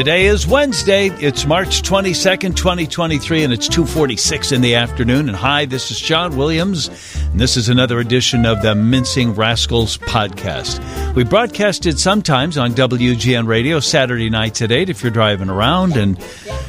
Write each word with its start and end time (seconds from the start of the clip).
Today 0.00 0.24
is 0.28 0.46
Wednesday. 0.46 1.08
It's 1.08 1.44
March 1.44 1.82
22nd, 1.82 2.56
2023, 2.56 3.44
and 3.44 3.52
it's 3.52 3.68
2.46 3.68 4.50
in 4.50 4.62
the 4.62 4.74
afternoon. 4.74 5.28
And 5.28 5.36
hi, 5.36 5.66
this 5.66 5.90
is 5.90 6.00
John 6.00 6.38
Williams, 6.38 6.88
and 7.16 7.38
this 7.38 7.58
is 7.58 7.68
another 7.68 8.00
edition 8.00 8.46
of 8.46 8.62
the 8.62 8.74
Mincing 8.74 9.34
Rascals 9.34 9.98
podcast. 9.98 10.80
We 11.14 11.24
broadcasted 11.24 11.98
sometimes 11.98 12.56
on 12.56 12.72
WGN 12.72 13.46
Radio 13.46 13.78
Saturday 13.78 14.30
nights 14.30 14.62
at 14.62 14.72
8 14.72 14.88
if 14.88 15.02
you're 15.02 15.12
driving 15.12 15.50
around, 15.50 15.98
and 15.98 16.18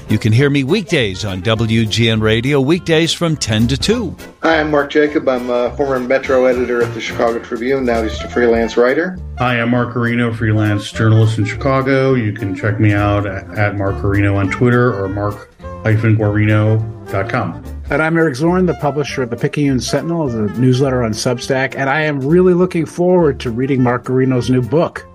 you 0.09 0.20
can 0.20 0.34
hear 0.34 0.50
me 0.50 0.66
weekdays 0.66 1.23
on 1.23 1.41
WGN 1.41 2.20
Radio, 2.21 2.59
weekdays 2.59 3.13
from 3.13 3.38
10 3.38 3.70
to 3.70 3.77
2. 3.77 4.13
Hi, 4.44 4.60
I'm 4.60 4.71
Mark 4.71 4.89
Jacob. 4.89 5.30
I'm 5.30 5.52
a 5.52 5.70
former 5.78 6.00
Metro 6.00 6.46
editor 6.46 6.82
at 6.82 6.91
the 6.96 7.00
Chicago 7.00 7.38
Tribune, 7.38 7.86
now 7.86 8.02
just 8.02 8.23
a 8.23 8.28
freelance 8.28 8.76
writer. 8.76 9.16
Hi, 9.38 9.62
I'm 9.62 9.70
Mark 9.70 9.94
Guarino, 9.94 10.36
freelance 10.36 10.91
journalist 10.91 11.38
in 11.38 11.46
Chicago. 11.46 12.16
You 12.16 12.34
can 12.34 12.55
check 12.55 12.80
me 12.80 12.91
out 12.91 13.27
at, 13.27 13.48
at 13.55 13.76
Mark 13.76 13.98
Guarino 13.98 14.38
on 14.38 14.50
Twitter 14.50 15.00
or 15.00 15.08
mark-guarino.com. 15.09 17.64
And 17.91 18.02
I'm 18.02 18.17
Eric 18.17 18.34
Zorn, 18.34 18.66
the 18.66 18.73
publisher 18.73 19.22
of 19.22 19.30
the 19.30 19.38
Picayune 19.38 19.80
Sentinel, 19.80 20.27
the 20.27 20.48
newsletter 20.58 21.03
on 21.03 21.12
Substack, 21.12 21.76
and 21.76 21.88
I 21.88 22.02
am 22.02 22.20
really 22.20 22.55
looking 22.55 22.88
forward 22.88 23.39
to 23.42 23.52
reading 23.52 23.84
Mark 23.84 24.05
Guarino's 24.05 24.50
new 24.50 24.64
book. 24.64 25.05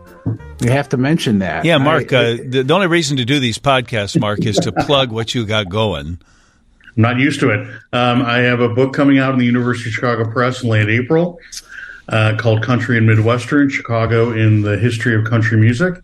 We 0.60 0.68
have 0.68 0.88
to 0.90 0.96
mention 0.96 1.40
that. 1.40 1.64
Yeah, 1.64 1.78
Mark. 1.78 2.12
I, 2.12 2.16
uh, 2.16 2.36
the, 2.46 2.62
the 2.62 2.74
only 2.74 2.86
reason 2.86 3.16
to 3.16 3.24
do 3.24 3.40
these 3.40 3.58
podcasts, 3.58 4.20
Mark, 4.20 4.46
is 4.46 4.54
to 4.58 4.70
plug 4.86 5.10
what 5.10 5.34
you 5.34 5.44
got 5.46 5.68
going. 5.68 6.20
I'm 6.96 7.02
not 7.02 7.18
used 7.18 7.40
to 7.40 7.50
it. 7.50 7.60
Um, 7.92 8.22
I 8.22 8.38
have 8.38 8.60
a 8.60 8.68
book 8.68 8.94
coming 8.94 9.18
out 9.18 9.32
in 9.32 9.38
the 9.38 9.44
University 9.44 9.90
of 9.90 9.94
Chicago 9.94 10.30
Press 10.30 10.62
in 10.62 10.70
late 10.70 10.88
April 10.88 11.38
uh, 12.08 12.36
called 12.38 12.62
Country 12.62 12.96
and 12.96 13.06
Midwestern 13.06 13.68
Chicago 13.68 14.32
in 14.32 14.62
the 14.62 14.78
History 14.78 15.14
of 15.14 15.24
Country 15.24 15.58
Music. 15.58 15.94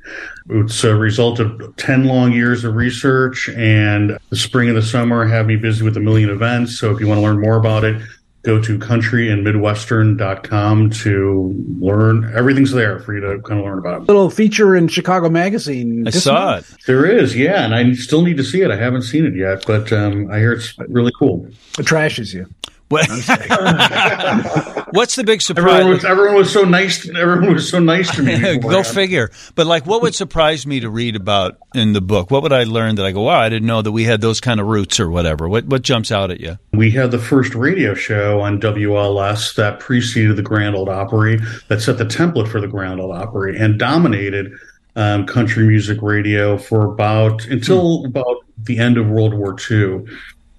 It's 0.51 0.83
a 0.85 0.95
result 0.95 1.39
of 1.39 1.77
10 1.77 2.05
long 2.05 2.33
years 2.33 2.65
of 2.65 2.75
research, 2.75 3.49
and 3.51 4.19
the 4.31 4.37
spring 4.37 4.69
and 4.69 4.77
the 4.77 4.83
summer 4.83 5.25
have 5.25 5.47
me 5.47 5.57
busy 5.57 5.85
with 5.85 5.97
a 5.97 6.01
million 6.01 6.31
events. 6.31 6.79
So 6.79 6.91
if 6.91 7.01
you 7.01 7.07
want 7.07 7.19
to 7.19 7.23
learn 7.23 7.41
more 7.41 7.57
about 7.57 7.85
it, 7.85 8.03
go 8.43 8.61
to 8.61 8.79
countryandmidwestern.com 8.79 10.91
to 10.91 11.55
learn. 11.79 12.33
Everything's 12.35 12.73
there 12.73 12.99
for 13.01 13.15
you 13.15 13.21
to 13.21 13.41
kind 13.43 13.61
of 13.61 13.67
learn 13.67 13.79
about. 13.79 14.03
It. 14.03 14.09
Little 14.09 14.31
feature 14.31 14.75
in 14.75 14.89
Chicago 14.89 15.29
Magazine. 15.29 16.05
I 16.07 16.11
saw 16.11 16.53
month. 16.53 16.75
it. 16.75 16.87
There 16.87 17.07
is, 17.07 17.37
yeah, 17.37 17.65
and 17.65 17.75
I 17.75 17.93
still 17.95 18.23
need 18.23 18.37
to 18.39 18.45
see 18.45 18.63
it. 18.63 18.71
I 18.71 18.77
haven't 18.77 19.03
seen 19.03 19.25
it 19.25 19.37
yet, 19.37 19.65
but 19.67 19.93
um, 19.93 20.31
I 20.31 20.39
hear 20.39 20.53
it's 20.53 20.77
really 20.89 21.13
cool. 21.19 21.47
It 21.79 21.87
trashes 21.87 22.35
you. 22.35 22.47
What's 24.93 25.17
the 25.17 25.25
big 25.25 25.41
surprise? 25.41 25.73
Everyone 25.73 25.95
was, 25.95 26.05
everyone 26.05 26.35
was, 26.35 26.53
so 26.53 26.65
nice. 26.65 27.09
Everyone 27.09 27.55
was 27.55 27.69
so 27.69 27.79
nice 27.79 28.15
to 28.17 28.23
me. 28.23 28.59
Go 28.59 28.83
figure. 28.83 29.31
But 29.55 29.67
like, 29.67 29.87
what 29.87 30.03
would 30.03 30.15
surprise 30.15 30.67
me 30.67 30.81
to 30.81 30.91
read 30.91 31.17
about 31.17 31.57
in 31.75 31.95
the 31.95 32.03
book? 32.03 32.31
What 32.31 32.43
would 32.43 32.53
I 32.53 32.65
learn 32.65 32.97
that 32.97 33.07
I 33.07 33.13
go, 33.13 33.23
wow, 33.23 33.41
I 33.41 33.49
didn't 33.49 33.67
know 33.67 33.81
that 33.81 33.93
we 33.93 34.05
had 34.05 34.21
those 34.21 34.41
kind 34.41 34.61
of 34.61 34.67
roots 34.67 35.01
or 35.01 35.11
whatever? 35.11 35.49
What 35.49 35.65
what 35.65 35.83
jumps 35.83 36.13
out 36.13 36.31
at 36.31 36.41
you? 36.41 36.59
We 36.73 36.91
had 36.91 37.11
the 37.11 37.19
first 37.19 37.55
radio 37.55 37.95
show 37.95 38.41
on 38.41 38.61
WLS 38.61 39.55
that 39.55 39.81
preceded 39.81 40.37
the 40.37 40.43
Grand 40.43 40.77
Ole 40.77 40.91
Opry, 40.91 41.41
that 41.69 41.81
set 41.81 41.97
the 41.97 42.05
template 42.05 42.49
for 42.49 42.61
the 42.61 42.69
Grand 42.69 43.01
Ole 43.01 43.13
Opry, 43.13 43.59
and 43.59 43.79
dominated 43.79 44.53
um, 44.97 45.27
country 45.27 45.67
music 45.67 46.03
radio 46.03 46.59
for 46.59 46.85
about 46.85 47.47
until 47.47 48.01
hmm. 48.01 48.07
about 48.07 48.37
the 48.59 48.79
end 48.79 48.99
of 48.99 49.09
World 49.09 49.35
War 49.35 49.57
II. 49.71 50.05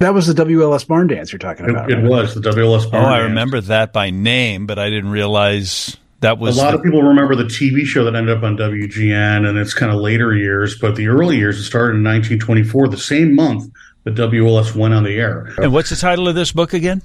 That 0.04 0.12
was 0.12 0.26
the 0.26 0.34
WLS 0.44 0.86
barn 0.86 1.06
dance 1.06 1.32
you're 1.32 1.38
talking 1.38 1.70
about. 1.70 1.90
It, 1.90 1.94
right? 1.94 2.04
it 2.04 2.06
was 2.06 2.34
the 2.34 2.40
WLS 2.42 2.90
barn. 2.90 3.04
Oh, 3.04 3.08
I 3.08 3.18
dance. 3.20 3.28
remember 3.30 3.60
that 3.62 3.94
by 3.94 4.10
name, 4.10 4.66
but 4.66 4.78
I 4.78 4.90
didn't 4.90 5.10
realize 5.10 5.96
that 6.20 6.38
was 6.38 6.58
a 6.58 6.60
lot 6.60 6.72
the- 6.72 6.78
of 6.78 6.84
people 6.84 7.02
remember 7.02 7.34
the 7.34 7.44
TV 7.44 7.86
show 7.86 8.04
that 8.04 8.14
ended 8.14 8.36
up 8.36 8.42
on 8.44 8.54
WGN, 8.58 9.48
and 9.48 9.56
it's 9.56 9.72
kind 9.72 9.90
of 9.90 10.00
later 10.02 10.34
years. 10.36 10.78
But 10.78 10.96
the 10.96 11.08
early 11.08 11.38
years, 11.38 11.58
it 11.58 11.62
started 11.62 11.96
in 11.96 12.04
1924, 12.04 12.88
the 12.88 12.98
same 12.98 13.34
month 13.34 13.72
that 14.04 14.14
WLS 14.14 14.74
went 14.74 14.92
on 14.92 15.04
the 15.04 15.16
air. 15.18 15.54
And 15.56 15.72
what's 15.72 15.88
the 15.88 15.96
title 15.96 16.28
of 16.28 16.34
this 16.34 16.52
book 16.52 16.74
again? 16.74 17.00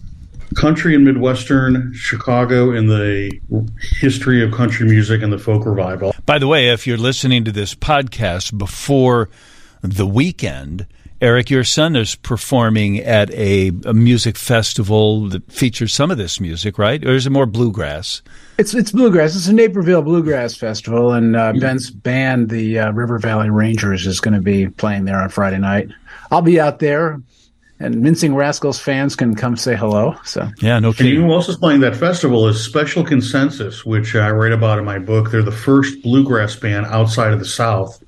Country 0.56 0.94
and 0.94 1.06
Midwestern 1.06 1.94
Chicago 1.94 2.72
in 2.74 2.88
the 2.88 3.32
history 4.02 4.44
of 4.44 4.52
country 4.52 4.86
music 4.90 5.22
and 5.22 5.32
the 5.32 5.38
folk 5.40 5.66
revival. 5.66 6.14
By 6.26 6.38
the 6.38 6.48
way, 6.48 6.68
if 6.68 6.86
you're 6.86 6.98
listening 6.98 7.46
to 7.46 7.54
this 7.54 7.76
podcast 7.76 8.58
before 8.58 9.30
the 9.82 10.06
weekend, 10.06 10.86
Eric, 11.22 11.50
your 11.50 11.66
son 11.66 11.98
is 11.98 12.16
performing 12.16 13.00
at 13.00 13.30
a, 13.32 13.74
a, 13.84 13.94
music 13.94 14.38
festival 14.38 15.28
that 15.28 15.52
features 15.52 15.94
some 15.94 16.12
of 16.12 16.18
this 16.18 16.40
music, 16.40 16.78
right? 16.78 17.04
Or 17.06 17.12
is 17.12 17.28
it 17.28 17.32
more 17.32 17.46
bluegrass? 17.46 18.22
It's 18.58 18.74
it's 18.74 18.92
bluegrass. 18.92 19.36
It's 19.36 19.48
a 19.48 19.54
Naperville 19.54 20.02
Bluegrass 20.02 20.56
Festival, 20.56 21.12
and 21.12 21.36
uh, 21.36 21.54
Ben's 21.54 21.92
band, 21.92 22.50
the 22.50 22.80
uh, 22.80 22.92
River 22.92 23.20
Valley 23.20 23.50
Rangers, 23.50 24.08
is 24.08 24.22
going 24.22 24.34
to 24.34 24.42
be 24.42 24.68
playing 24.68 25.06
there 25.06 25.18
on 25.18 25.30
Friday 25.30 25.58
night. 25.58 25.90
I'll 26.32 26.42
be 26.42 26.60
out 26.60 26.80
there, 26.80 27.22
and 27.80 28.02
Mincing 28.02 28.34
Rascals 28.34 28.80
fans 28.80 29.16
can 29.16 29.36
come 29.36 29.58
say 29.58 29.76
hello. 29.76 30.16
So 30.24 30.50
yeah, 30.62 30.80
no 30.80 30.94
kidding. 30.94 31.08
And 31.08 31.16
you 31.16 31.22
know 31.22 31.28
who 31.28 31.34
else 31.34 31.50
is 31.50 31.58
playing 31.58 31.82
that 31.82 31.98
festival 31.98 32.48
is 32.48 32.64
Special 32.64 33.04
Consensus, 33.04 33.86
which 33.86 34.16
I 34.16 34.30
write 34.30 34.54
about 34.54 34.80
in 34.80 34.86
my 34.86 35.00
book. 35.00 35.32
They're 35.32 35.44
the 35.44 35.52
first 35.52 36.02
bluegrass 36.02 36.56
band 36.56 36.86
outside 36.86 37.34
of 37.34 37.40
the 37.40 37.46
South 37.46 38.02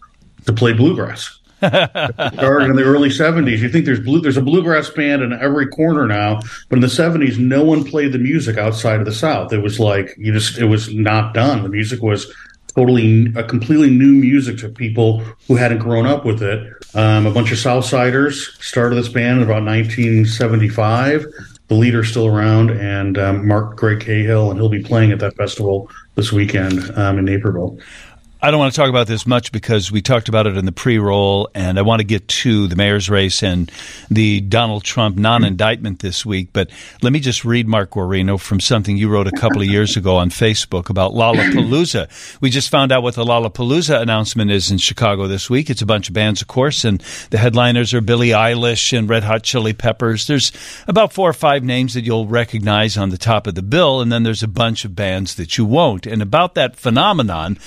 to 0.45 0.53
play 0.53 0.71
bluegrass 0.73 1.40
started 1.61 2.69
in 2.69 2.75
the 2.75 2.83
early 2.83 3.09
70s. 3.09 3.59
You 3.59 3.69
think 3.69 3.85
there's 3.85 3.99
blue, 3.99 4.21
there's 4.21 4.37
a 4.37 4.41
bluegrass 4.41 4.89
band 4.89 5.21
in 5.21 5.33
every 5.33 5.67
corner 5.67 6.07
now, 6.07 6.39
but 6.69 6.77
in 6.77 6.81
the 6.81 6.87
70s, 6.87 7.37
no 7.37 7.63
one 7.63 7.83
played 7.83 8.11
the 8.11 8.19
music 8.19 8.57
outside 8.57 8.99
of 8.99 9.05
the 9.05 9.13
South. 9.13 9.53
It 9.53 9.59
was 9.59 9.79
like 9.79 10.15
you 10.17 10.33
just, 10.33 10.57
it 10.57 10.65
was 10.65 10.93
not 10.93 11.33
done. 11.33 11.63
The 11.63 11.69
music 11.69 12.01
was 12.01 12.33
totally 12.75 13.27
a 13.35 13.43
completely 13.43 13.89
new 13.89 14.13
music 14.13 14.57
to 14.59 14.69
people 14.69 15.19
who 15.47 15.55
hadn't 15.55 15.79
grown 15.79 16.05
up 16.05 16.25
with 16.25 16.41
it. 16.41 16.73
Um, 16.95 17.25
a 17.25 17.31
bunch 17.31 17.51
of 17.51 17.57
Southsiders 17.57 18.61
started 18.61 18.95
this 18.95 19.09
band 19.09 19.37
in 19.37 19.43
about 19.43 19.63
1975. 19.63 21.25
The 21.67 21.75
leader's 21.75 22.09
still 22.09 22.27
around, 22.27 22.71
and 22.71 23.17
um, 23.17 23.47
Mark 23.47 23.77
Greg 23.77 24.01
Cahill, 24.01 24.51
and 24.51 24.59
he'll 24.59 24.69
be 24.69 24.83
playing 24.83 25.11
at 25.11 25.19
that 25.19 25.35
festival 25.37 25.89
this 26.15 26.31
weekend 26.31 26.91
um, 26.97 27.17
in 27.17 27.25
Naperville. 27.25 27.77
I 28.43 28.49
don't 28.49 28.59
want 28.59 28.73
to 28.73 28.75
talk 28.75 28.89
about 28.89 29.05
this 29.05 29.27
much 29.27 29.51
because 29.51 29.91
we 29.91 30.01
talked 30.01 30.27
about 30.27 30.47
it 30.47 30.57
in 30.57 30.65
the 30.65 30.71
pre 30.71 30.97
roll, 30.97 31.47
and 31.53 31.77
I 31.77 31.83
want 31.83 31.99
to 31.99 32.03
get 32.03 32.27
to 32.27 32.65
the 32.65 32.75
mayor's 32.75 33.07
race 33.07 33.43
and 33.43 33.71
the 34.09 34.41
Donald 34.41 34.83
Trump 34.83 35.15
non 35.15 35.43
indictment 35.43 35.99
this 35.99 36.25
week. 36.25 36.49
But 36.51 36.71
let 37.03 37.13
me 37.13 37.19
just 37.19 37.45
read, 37.45 37.67
Mark 37.67 37.91
Guarino, 37.91 38.39
from 38.39 38.59
something 38.59 38.97
you 38.97 39.09
wrote 39.09 39.27
a 39.27 39.31
couple 39.31 39.61
of 39.61 39.67
years 39.67 39.95
ago 39.95 40.15
on 40.15 40.31
Facebook 40.31 40.89
about 40.89 41.11
Lollapalooza. 41.11 42.09
We 42.41 42.49
just 42.49 42.69
found 42.69 42.91
out 42.91 43.03
what 43.03 43.13
the 43.13 43.23
Lollapalooza 43.23 44.01
announcement 44.01 44.49
is 44.49 44.71
in 44.71 44.79
Chicago 44.79 45.27
this 45.27 45.47
week. 45.47 45.69
It's 45.69 45.83
a 45.83 45.85
bunch 45.85 46.07
of 46.07 46.15
bands, 46.15 46.41
of 46.41 46.47
course, 46.47 46.83
and 46.83 46.99
the 47.29 47.37
headliners 47.37 47.93
are 47.93 48.01
Billie 48.01 48.29
Eilish 48.29 48.97
and 48.97 49.07
Red 49.07 49.23
Hot 49.23 49.43
Chili 49.43 49.73
Peppers. 49.73 50.25
There's 50.25 50.51
about 50.87 51.13
four 51.13 51.29
or 51.29 51.33
five 51.33 51.63
names 51.63 51.93
that 51.93 52.05
you'll 52.05 52.25
recognize 52.25 52.97
on 52.97 53.11
the 53.11 53.19
top 53.19 53.45
of 53.45 53.53
the 53.53 53.61
bill, 53.61 54.01
and 54.01 54.11
then 54.11 54.23
there's 54.23 54.41
a 54.41 54.47
bunch 54.47 54.83
of 54.83 54.95
bands 54.95 55.35
that 55.35 55.59
you 55.59 55.65
won't. 55.65 56.07
And 56.07 56.23
about 56.23 56.55
that 56.55 56.75
phenomenon, 56.75 57.59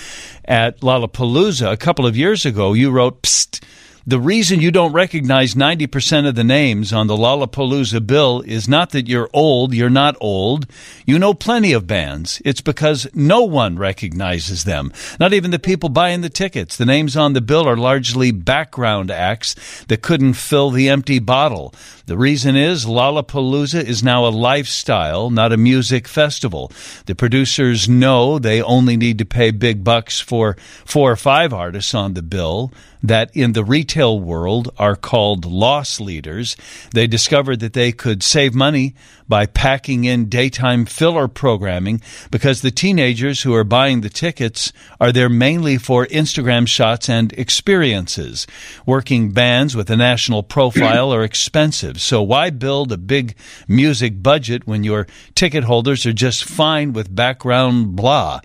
at 0.47 0.81
Lollapalooza 0.81 1.73
a 1.73 1.77
couple 1.77 2.07
of 2.07 2.17
years 2.17 2.45
ago, 2.45 2.73
you 2.73 2.91
wrote, 2.91 3.23
Psst, 3.23 3.63
the 4.07 4.21
reason 4.21 4.61
you 4.61 4.71
don't 4.71 4.93
recognize 4.93 5.55
90% 5.55 6.29
of 6.29 6.35
the 6.35 6.45
names 6.45 6.93
on 6.93 7.07
the 7.07 7.17
Lollapalooza 7.17 8.07
bill 8.07 8.43
is 8.43 8.69
not 8.69 8.91
that 8.91 9.09
you're 9.09 9.31
old, 9.33 9.73
you're 9.73 9.89
not 9.89 10.15
old. 10.21 10.67
You 11.07 11.19
know 11.19 11.33
plenty 11.33 11.73
of 11.73 11.87
bands. 11.87 12.43
It's 12.45 12.61
because 12.61 13.07
no 13.15 13.45
one 13.45 13.79
recognizes 13.79 14.65
them. 14.65 14.93
Not 15.19 15.33
even 15.33 15.53
the 15.53 15.59
people 15.59 15.89
buying 15.89 16.21
the 16.21 16.29
tickets. 16.29 16.77
The 16.77 16.85
names 16.85 17.17
on 17.17 17.33
the 17.33 17.41
bill 17.41 17.67
are 17.67 17.79
largely 17.79 18.31
background 18.31 19.11
acts 19.11 19.55
that 19.89 20.03
couldn't 20.03 20.35
fill 20.35 20.71
the 20.71 20.91
empty 20.91 21.19
bottle. 21.19 21.73
The 22.05 22.19
reason 22.19 22.57
is 22.57 22.85
Lollapalooza 22.85 23.83
is 23.83 24.03
now 24.03 24.27
a 24.27 24.29
lifestyle, 24.29 25.31
not 25.31 25.53
a 25.53 25.57
music 25.57 26.07
festival. 26.07 26.71
The 27.07 27.15
producers 27.15 27.89
know 27.89 28.39
they 28.39 28.61
only 28.61 28.99
need 28.99 29.17
to 29.17 29.25
pay 29.25 29.51
big 29.51 29.83
bucks 29.83 30.21
for 30.21 30.59
four 30.85 31.11
or 31.11 31.17
five 31.17 31.55
artists 31.55 31.95
on 31.95 32.13
the 32.13 32.23
bill 32.23 32.71
that 33.05 33.31
in 33.37 33.53
the 33.53 33.63
retail 33.63 34.19
world 34.19 34.73
are 34.79 34.97
called 34.97 35.45
loss 35.45 36.01
leaders. 36.01 36.57
They 36.93 37.07
discovered 37.07 37.61
that 37.61 37.75
they 37.75 37.93
could 37.93 38.23
save 38.23 38.55
money 38.55 38.95
by 39.29 39.45
packing 39.45 40.05
in 40.05 40.29
daytime 40.31 40.87
filler 40.87 41.29
programming 41.29 42.01
because 42.31 42.63
the 42.63 42.71
teenagers 42.71 43.43
who 43.43 43.55
are 43.55 43.65
buying 43.65 44.01
the 44.01 44.09
tickets 44.09 44.73
are 45.01 45.13
there 45.13 45.29
mainly 45.29 45.77
for 45.77 46.07
Instagram 46.07 46.67
shots 46.67 47.09
and 47.09 47.33
experiences. 47.35 48.47
Working 48.87 49.33
bands 49.33 49.77
with 49.77 49.91
a 49.91 49.97
national 49.97 50.43
profile 50.43 51.13
are 51.13 51.25
expensive, 51.25 52.01
so 52.01 52.23
why 52.23 52.49
build 52.51 52.91
a 52.91 52.97
big 52.97 53.37
music 53.69 54.23
budget 54.23 54.67
when 54.67 54.83
your 54.83 55.07
ticket 55.35 55.65
holders 55.65 56.07
are 56.07 56.13
just 56.13 56.45
fine 56.45 56.95
with 56.95 57.15
background 57.15 57.97
blah? 57.97 58.41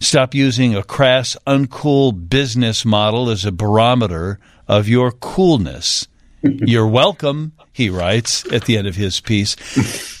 Stop 0.00 0.34
using 0.34 0.74
a 0.74 0.82
crass, 0.82 1.36
uncool 1.46 2.28
business 2.28 2.84
model 2.84 3.30
as 3.30 3.44
a 3.44 3.52
barometer 3.52 4.38
of 4.66 4.88
your 4.88 5.12
coolness 5.12 6.06
You're 6.42 6.86
welcome, 6.86 7.52
he 7.72 7.90
writes 7.90 8.50
at 8.50 8.64
the 8.64 8.78
end 8.78 8.86
of 8.86 8.96
his 8.96 9.20
piece. 9.20 9.56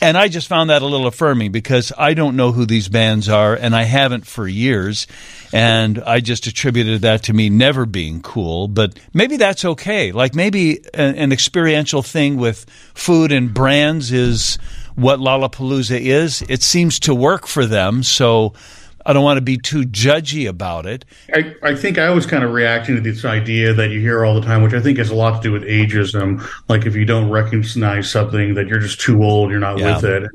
And 0.02 0.18
I 0.18 0.28
just 0.28 0.48
found 0.48 0.68
that 0.68 0.82
a 0.82 0.86
little 0.86 1.06
affirming 1.06 1.50
because 1.50 1.92
I 1.96 2.12
don't 2.12 2.36
know 2.36 2.52
who 2.52 2.66
these 2.66 2.88
bands 2.88 3.28
are, 3.28 3.54
and 3.54 3.74
I 3.74 3.84
haven't 3.84 4.26
for 4.26 4.46
years. 4.46 5.06
And 5.52 6.02
I 6.02 6.20
just 6.20 6.46
attributed 6.46 7.02
that 7.02 7.22
to 7.24 7.32
me 7.32 7.48
never 7.48 7.86
being 7.86 8.20
cool. 8.20 8.68
But 8.68 8.98
maybe 9.14 9.38
that's 9.38 9.64
okay. 9.64 10.12
Like 10.12 10.34
maybe 10.34 10.84
an, 10.92 11.14
an 11.16 11.32
experiential 11.32 12.02
thing 12.02 12.36
with 12.36 12.66
food 12.94 13.32
and 13.32 13.54
brands 13.54 14.12
is 14.12 14.58
what 14.94 15.20
Lollapalooza 15.20 15.98
is. 15.98 16.42
It 16.48 16.62
seems 16.62 17.00
to 17.00 17.14
work 17.14 17.46
for 17.46 17.64
them. 17.64 18.02
So 18.02 18.52
I 19.10 19.12
don't 19.12 19.24
want 19.24 19.38
to 19.38 19.42
be 19.42 19.58
too 19.58 19.82
judgy 19.82 20.48
about 20.48 20.86
it. 20.86 21.04
I, 21.34 21.52
I 21.64 21.74
think 21.74 21.98
I 21.98 22.10
was 22.10 22.26
kind 22.26 22.44
of 22.44 22.52
reacting 22.52 22.94
to 22.94 23.00
this 23.00 23.24
idea 23.24 23.74
that 23.74 23.90
you 23.90 23.98
hear 23.98 24.24
all 24.24 24.36
the 24.36 24.46
time, 24.46 24.62
which 24.62 24.72
I 24.72 24.80
think 24.80 24.98
has 24.98 25.10
a 25.10 25.16
lot 25.16 25.42
to 25.42 25.48
do 25.48 25.50
with 25.50 25.64
ageism. 25.64 26.48
Like 26.68 26.86
if 26.86 26.94
you 26.94 27.04
don't 27.04 27.28
recognize 27.28 28.08
something, 28.08 28.54
that 28.54 28.68
you're 28.68 28.78
just 28.78 29.00
too 29.00 29.24
old, 29.24 29.50
you're 29.50 29.58
not 29.58 29.78
yeah. 29.80 29.96
with 29.96 30.04
it. 30.04 30.30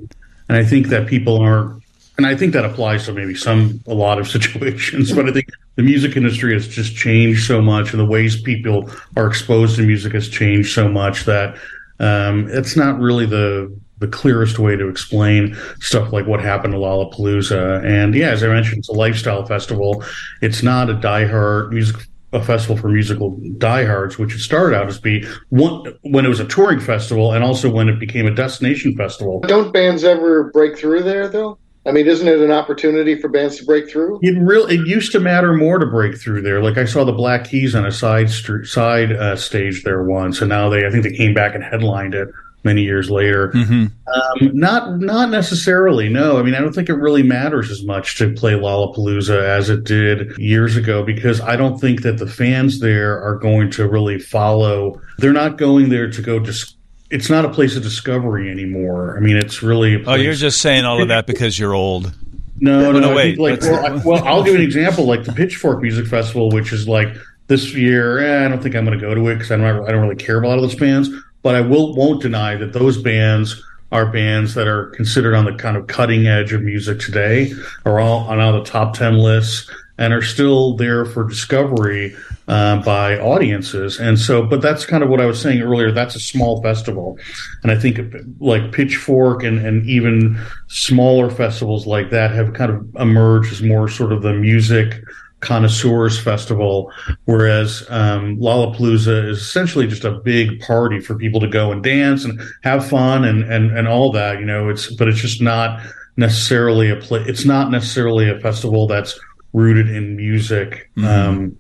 And 0.50 0.58
I 0.58 0.66
think 0.66 0.88
that 0.88 1.08
people 1.08 1.40
aren't, 1.40 1.82
and 2.18 2.28
I 2.28 2.36
think 2.36 2.52
that 2.52 2.66
applies 2.66 3.06
to 3.06 3.14
maybe 3.14 3.34
some, 3.34 3.80
a 3.88 3.94
lot 3.94 4.20
of 4.20 4.28
situations, 4.38 5.14
but 5.14 5.30
I 5.30 5.32
think 5.32 5.48
the 5.76 5.84
music 5.84 6.18
industry 6.18 6.52
has 6.52 6.68
just 6.68 6.98
changed 6.98 7.48
so 7.48 7.62
much 7.62 7.94
and 7.94 8.00
the 8.00 8.06
ways 8.06 8.42
people 8.42 8.90
are 9.16 9.28
exposed 9.28 9.78
to 9.78 9.84
music 9.84 10.12
has 10.12 10.28
changed 10.28 10.74
so 10.74 10.90
much 10.90 11.24
that 11.24 11.56
um, 12.02 12.50
it's 12.50 12.76
not 12.76 13.00
really 13.00 13.26
the 13.26 13.74
the 14.00 14.08
clearest 14.08 14.60
way 14.60 14.76
to 14.76 14.88
explain 14.88 15.56
stuff 15.80 16.12
like 16.12 16.28
what 16.28 16.42
happened 16.42 16.74
to 16.74 16.80
Lollapalooza. 16.80 17.86
And 17.86 18.14
yeah, 18.14 18.30
as 18.30 18.44
I 18.44 18.48
mentioned, 18.48 18.80
it's 18.80 18.90
a 18.90 18.94
lifestyle 18.94 19.46
festival. 19.46 20.04
It's 20.42 20.64
not 20.64 20.90
a 20.90 20.94
diehard 20.94 21.72
music 21.72 22.08
a 22.34 22.44
festival 22.44 22.76
for 22.76 22.90
musical 22.90 23.32
diehards, 23.58 24.18
which 24.18 24.36
it 24.36 24.40
started 24.40 24.76
out 24.76 24.88
as 24.88 25.00
be 25.00 25.26
one 25.50 25.94
when 26.02 26.26
it 26.26 26.30
was 26.30 26.40
a 26.40 26.46
touring 26.46 26.80
festival, 26.80 27.32
and 27.32 27.44
also 27.44 27.70
when 27.70 27.88
it 27.88 28.00
became 28.00 28.28
a 28.28 28.32
destination 28.32 28.96
festival. 28.96 29.40
Don't 29.42 29.72
bands 29.72 30.04
ever 30.04 30.52
break 30.52 30.78
through 30.78 31.04
there, 31.04 31.28
though? 31.28 31.58
I 31.88 31.92
mean, 31.92 32.08
isn't 32.08 32.28
it 32.28 32.40
an 32.40 32.52
opportunity 32.52 33.22
for 33.22 33.30
bands 33.30 33.58
to 33.58 33.66
break 33.66 33.90
through? 33.90 34.20
It 34.24 34.38
really 34.40 34.76
it 34.76 34.88
used 34.88 35.12
to 35.12 35.20
matter 35.20 35.54
more 35.54 35.78
to 35.78 35.86
break 35.86 36.18
through 36.18 36.42
there. 36.42 36.62
Like 36.62 36.78
I 36.78 36.86
saw 36.86 37.04
the 37.04 37.14
Black 37.14 37.46
Keys 37.46 37.76
on 37.76 37.86
a 37.86 37.92
side 37.92 38.30
st- 38.30 38.66
side 38.66 39.12
uh, 39.12 39.36
stage 39.36 39.84
there 39.84 40.04
once, 40.04 40.42
and 40.42 40.50
now 40.50 40.68
they 40.70 40.86
I 40.86 40.90
think 40.90 41.04
they 41.04 41.16
came 41.16 41.34
back 41.34 41.54
and 41.54 41.64
headlined 41.64 42.16
it 42.16 42.30
many 42.66 42.82
years 42.82 43.10
later. 43.10 43.50
Mm-hmm. 43.50 43.86
Um, 44.08 44.58
not 44.58 45.00
not 45.00 45.30
necessarily. 45.30 46.10
No, 46.10 46.38
I 46.38 46.44
mean 46.44 46.56
I 46.56 46.60
don't 46.60 46.74
think 46.74 46.90
it 46.90 46.96
really 46.96 47.24
matters 47.24 47.72
as 47.72 47.84
much 47.84 48.18
to 48.18 48.34
play 48.34 48.54
Lollapalooza 48.54 49.42
as 49.42 49.70
it 49.70 49.84
did 49.84 50.38
years 50.38 50.76
ago 50.76 51.04
because 51.04 51.40
I 51.40 51.56
don't 51.56 51.80
think 51.80 52.02
that 52.02 52.18
the 52.18 52.28
fans 52.28 52.80
there 52.80 53.22
are 53.22 53.36
going 53.36 53.72
to 53.72 53.88
really 53.88 54.20
follow. 54.20 55.00
They're 55.20 55.32
not 55.32 55.58
going 55.58 55.90
there 55.90 56.10
to 56.10 56.22
go 56.22 56.40
dis- 56.40 56.76
it's 57.12 57.30
not 57.30 57.46
a 57.46 57.50
place 57.50 57.76
of 57.76 57.84
discovery 57.84 58.50
anymore. 58.50 59.16
I 59.16 59.20
mean, 59.20 59.38
it's 59.38 59.62
really. 59.62 60.04
oh, 60.06 60.16
you're 60.16 60.34
just 60.34 60.62
saying 60.62 60.86
all 60.86 61.02
of 61.02 61.08
that 61.10 61.28
because 61.28 61.58
you're 61.58 61.74
old. 61.74 62.14
No, 62.60 62.92
no, 62.92 63.00
no. 63.00 63.16
Wait. 63.16 63.38
Like, 63.38 63.62
well, 63.62 63.86
I, 63.86 63.96
well, 64.06 64.24
I'll 64.24 64.44
give 64.44 64.56
an 64.56 64.62
example. 64.62 65.06
Like 65.06 65.24
the 65.24 65.34
Pitchfork 65.34 65.82
Music 65.82 66.08
Festival, 66.08 66.50
which 66.50 66.74
is 66.74 66.88
like 66.88 67.16
this 67.48 67.74
year. 67.74 68.20
Eh, 68.20 68.46
I 68.46 68.48
don't 68.48 68.62
think 68.62 68.76
I'm 68.76 68.86
going 68.86 68.98
to 68.98 69.06
go 69.06 69.14
to 69.14 69.28
it 69.28 69.36
because 69.36 69.52
I 69.52 69.58
don't. 69.58 69.88
I 69.88 69.92
don't 69.92 70.02
really 70.02 70.16
care 70.16 70.38
about 70.38 70.48
a 70.48 70.50
lot 70.50 70.58
of 70.58 70.64
those 70.64 70.76
bands. 70.76 71.10
But 71.46 71.54
I 71.54 71.62
will 71.62 71.94
won't 71.94 72.24
deny 72.24 72.56
that 72.56 72.74
those 72.74 73.00
bands 73.00 73.64
are 73.92 74.08
bands 74.08 74.56
that 74.56 74.68
are 74.68 74.88
considered 74.88 75.36
on 75.36 75.46
the 75.46 75.54
kind 75.54 75.78
of 75.78 75.86
cutting 75.86 76.26
edge 76.26 76.54
of 76.54 76.64
music 76.64 77.00
today, 77.00 77.54
are 77.86 78.00
all 78.00 78.22
on 78.22 78.40
all 78.40 78.54
the 78.54 78.64
top 78.64 78.96
ten 78.96 79.20
lists, 79.20 79.70
and 80.00 80.12
are 80.12 80.24
still 80.24 80.76
there 80.76 81.06
for 81.06 81.24
discovery 81.24 82.16
uh, 82.48 82.82
by 82.82 83.20
audiences. 83.20 84.00
And 84.00 84.18
so, 84.18 84.42
but 84.42 84.64
that's 84.64 84.88
kind 84.88 85.04
of 85.04 85.10
what 85.12 85.22
I 85.22 85.28
was 85.28 85.40
saying 85.40 85.62
earlier. 85.62 85.92
That's 85.92 86.16
a 86.16 86.20
small 86.20 86.64
festival, 86.64 87.20
and 87.62 87.72
I 87.72 87.78
think 87.78 88.00
like 88.40 88.72
Pitchfork 88.72 89.44
and 89.44 89.64
and 89.64 89.88
even 89.88 90.44
smaller 90.68 91.30
festivals 91.30 91.86
like 91.86 92.10
that 92.10 92.32
have 92.32 92.54
kind 92.54 92.72
of 92.72 92.96
emerged 92.96 93.52
as 93.52 93.62
more 93.62 93.88
sort 93.88 94.12
of 94.12 94.24
the 94.24 94.34
music 94.34 95.00
connoisseurs 95.40 96.20
festival, 96.20 96.92
whereas 97.26 97.86
um, 97.90 98.38
Lollapalooza 98.38 99.30
is 99.30 99.40
essentially 99.40 99.88
just 99.88 100.04
a 100.04 100.12
big 100.12 100.60
party 100.60 101.00
for 101.00 101.16
people 101.16 101.40
to 101.40 101.48
go 101.48 101.72
and 101.72 101.84
dance 101.84 102.26
and 102.26 102.42
have 102.64 102.88
fun 102.88 103.24
and 103.24 103.44
and 103.44 103.78
and 103.78 103.88
all 103.88 104.12
that. 104.12 104.40
You 104.40 104.46
know, 104.46 104.70
it's 104.70 104.94
but 104.94 105.08
it's 105.08 105.20
just 105.20 105.42
not 105.42 105.80
necessarily 106.18 106.90
a 106.90 106.96
play. 106.96 107.22
It's 107.22 107.46
not 107.46 107.72
necessarily 107.72 108.30
a 108.30 108.40
festival 108.40 108.88
that's 108.88 109.20
rooted 109.54 109.90
in 109.90 110.18
music 110.18 110.92
mm-hmm. 110.98 111.06
um, 111.06 111.58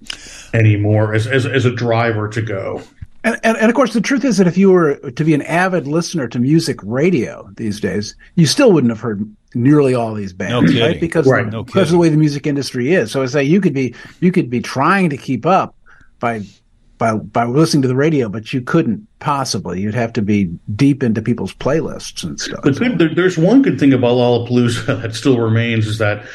anymore 0.53 1.13
as, 1.13 1.27
as 1.27 1.45
as 1.45 1.65
a 1.65 1.71
driver 1.71 2.27
to 2.29 2.41
go. 2.41 2.81
And, 3.25 3.39
and, 3.41 3.57
and, 3.57 3.69
of 3.69 3.75
course, 3.75 3.93
the 3.93 4.01
truth 4.01 4.23
is 4.23 4.37
that 4.37 4.45
if 4.45 4.55
you 4.55 4.69
were 4.69 4.97
to 5.11 5.23
be 5.23 5.33
an 5.33 5.41
avid 5.41 5.87
listener 5.87 6.27
to 6.27 6.37
music 6.37 6.79
radio 6.83 7.49
these 7.57 7.79
days, 7.79 8.15
you 8.35 8.45
still 8.45 8.71
wouldn't 8.71 8.91
have 8.91 8.99
heard 8.99 9.27
nearly 9.55 9.95
all 9.95 10.13
these 10.13 10.31
bands, 10.31 10.71
no 10.71 10.85
right? 10.85 11.01
Because 11.01 11.25
right. 11.25 11.47
No 11.47 11.63
because 11.63 11.87
of 11.87 11.93
the 11.93 11.97
way 11.97 12.09
the 12.09 12.17
music 12.17 12.45
industry 12.45 12.93
is. 12.93 13.11
So 13.11 13.23
I 13.23 13.25
say 13.25 13.43
you 13.43 13.61
could 13.61 13.73
be 13.73 13.95
you 14.19 14.31
could 14.31 14.51
be 14.51 14.61
trying 14.61 15.09
to 15.09 15.17
keep 15.17 15.47
up 15.47 15.73
by 16.19 16.43
by 16.99 17.15
by 17.15 17.45
listening 17.45 17.81
to 17.81 17.87
the 17.87 17.95
radio, 17.95 18.29
but 18.29 18.53
you 18.53 18.61
couldn't 18.61 19.07
possibly. 19.17 19.81
You'd 19.81 19.95
have 19.95 20.13
to 20.13 20.21
be 20.21 20.51
deep 20.75 21.01
into 21.01 21.23
people's 21.23 21.55
playlists 21.55 22.23
and 22.23 22.39
stuff. 22.39 22.59
But 22.61 22.77
there, 22.77 23.11
there's 23.11 23.39
one 23.39 23.63
good 23.63 23.79
thing 23.79 23.91
about 23.91 24.17
Lollapalooza 24.17 24.85
that 25.01 25.15
still 25.15 25.39
remains 25.39 25.87
is 25.87 25.97
that 25.97 26.27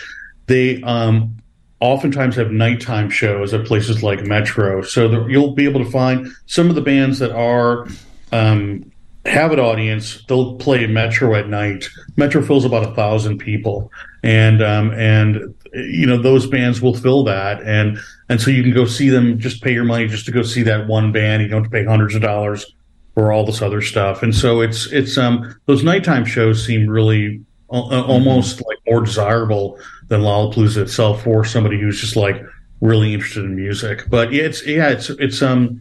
they 0.46 0.82
um, 0.82 1.36
oftentimes 1.80 2.36
have 2.36 2.50
nighttime 2.50 3.10
shows 3.10 3.52
at 3.54 3.66
places 3.66 4.02
like 4.02 4.24
Metro, 4.24 4.82
so 4.82 5.26
you'll 5.26 5.54
be 5.54 5.64
able 5.64 5.82
to 5.84 5.90
find 5.90 6.28
some 6.46 6.68
of 6.68 6.74
the 6.74 6.80
bands 6.80 7.18
that 7.18 7.32
are 7.32 7.88
um, 8.32 8.90
have 9.26 9.52
an 9.52 9.60
audience. 9.60 10.24
They'll 10.28 10.56
play 10.56 10.86
Metro 10.86 11.34
at 11.34 11.48
night. 11.48 11.88
Metro 12.16 12.42
fills 12.42 12.64
about 12.64 12.86
a 12.86 12.94
thousand 12.94 13.38
people, 13.38 13.90
and 14.22 14.62
um, 14.62 14.92
and 14.92 15.54
you 15.72 16.06
know 16.06 16.20
those 16.20 16.46
bands 16.46 16.80
will 16.80 16.94
fill 16.94 17.24
that, 17.24 17.62
and 17.62 17.98
and 18.28 18.40
so 18.40 18.50
you 18.50 18.62
can 18.62 18.72
go 18.72 18.84
see 18.84 19.08
them. 19.08 19.38
Just 19.38 19.62
pay 19.62 19.72
your 19.72 19.84
money 19.84 20.06
just 20.06 20.26
to 20.26 20.32
go 20.32 20.42
see 20.42 20.62
that 20.62 20.86
one 20.86 21.12
band. 21.12 21.42
You 21.42 21.48
don't 21.48 21.64
have 21.64 21.72
to 21.72 21.76
pay 21.76 21.84
hundreds 21.84 22.14
of 22.14 22.22
dollars 22.22 22.74
for 23.14 23.32
all 23.32 23.44
this 23.44 23.62
other 23.62 23.82
stuff. 23.82 24.22
And 24.22 24.34
so 24.34 24.60
it's 24.60 24.90
it's 24.92 25.18
um 25.18 25.54
those 25.66 25.82
nighttime 25.82 26.24
shows 26.24 26.64
seem 26.64 26.88
really 26.88 27.42
uh, 27.70 28.02
almost 28.02 28.62
like 28.66 28.78
more 28.86 29.02
desirable 29.02 29.78
than 30.10 30.20
Lollapalooza 30.20 30.82
itself 30.82 31.22
for 31.22 31.44
somebody 31.44 31.80
who's 31.80 32.00
just 32.00 32.16
like 32.16 32.44
really 32.80 33.14
interested 33.14 33.44
in 33.44 33.56
music. 33.56 34.10
But 34.10 34.32
yeah, 34.32 34.42
it's 34.42 34.66
yeah, 34.66 34.90
it's 34.90 35.08
it's 35.08 35.40
um 35.40 35.80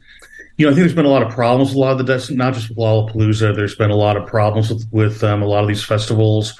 you 0.57 0.65
know, 0.65 0.71
I 0.71 0.75
think 0.75 0.83
there's 0.83 0.95
been 0.95 1.05
a 1.05 1.09
lot 1.09 1.23
of 1.23 1.31
problems 1.31 1.69
with 1.69 1.77
a 1.77 1.79
lot 1.79 1.99
of 1.99 2.05
the 2.05 2.35
not 2.35 2.53
just 2.53 2.69
with 2.69 2.77
Lollapalooza. 2.77 3.55
There's 3.55 3.75
been 3.75 3.91
a 3.91 3.95
lot 3.95 4.17
of 4.17 4.27
problems 4.27 4.69
with 4.69 4.87
with 4.91 5.23
um, 5.23 5.41
a 5.41 5.45
lot 5.45 5.63
of 5.63 5.67
these 5.67 5.83
festivals 5.83 6.59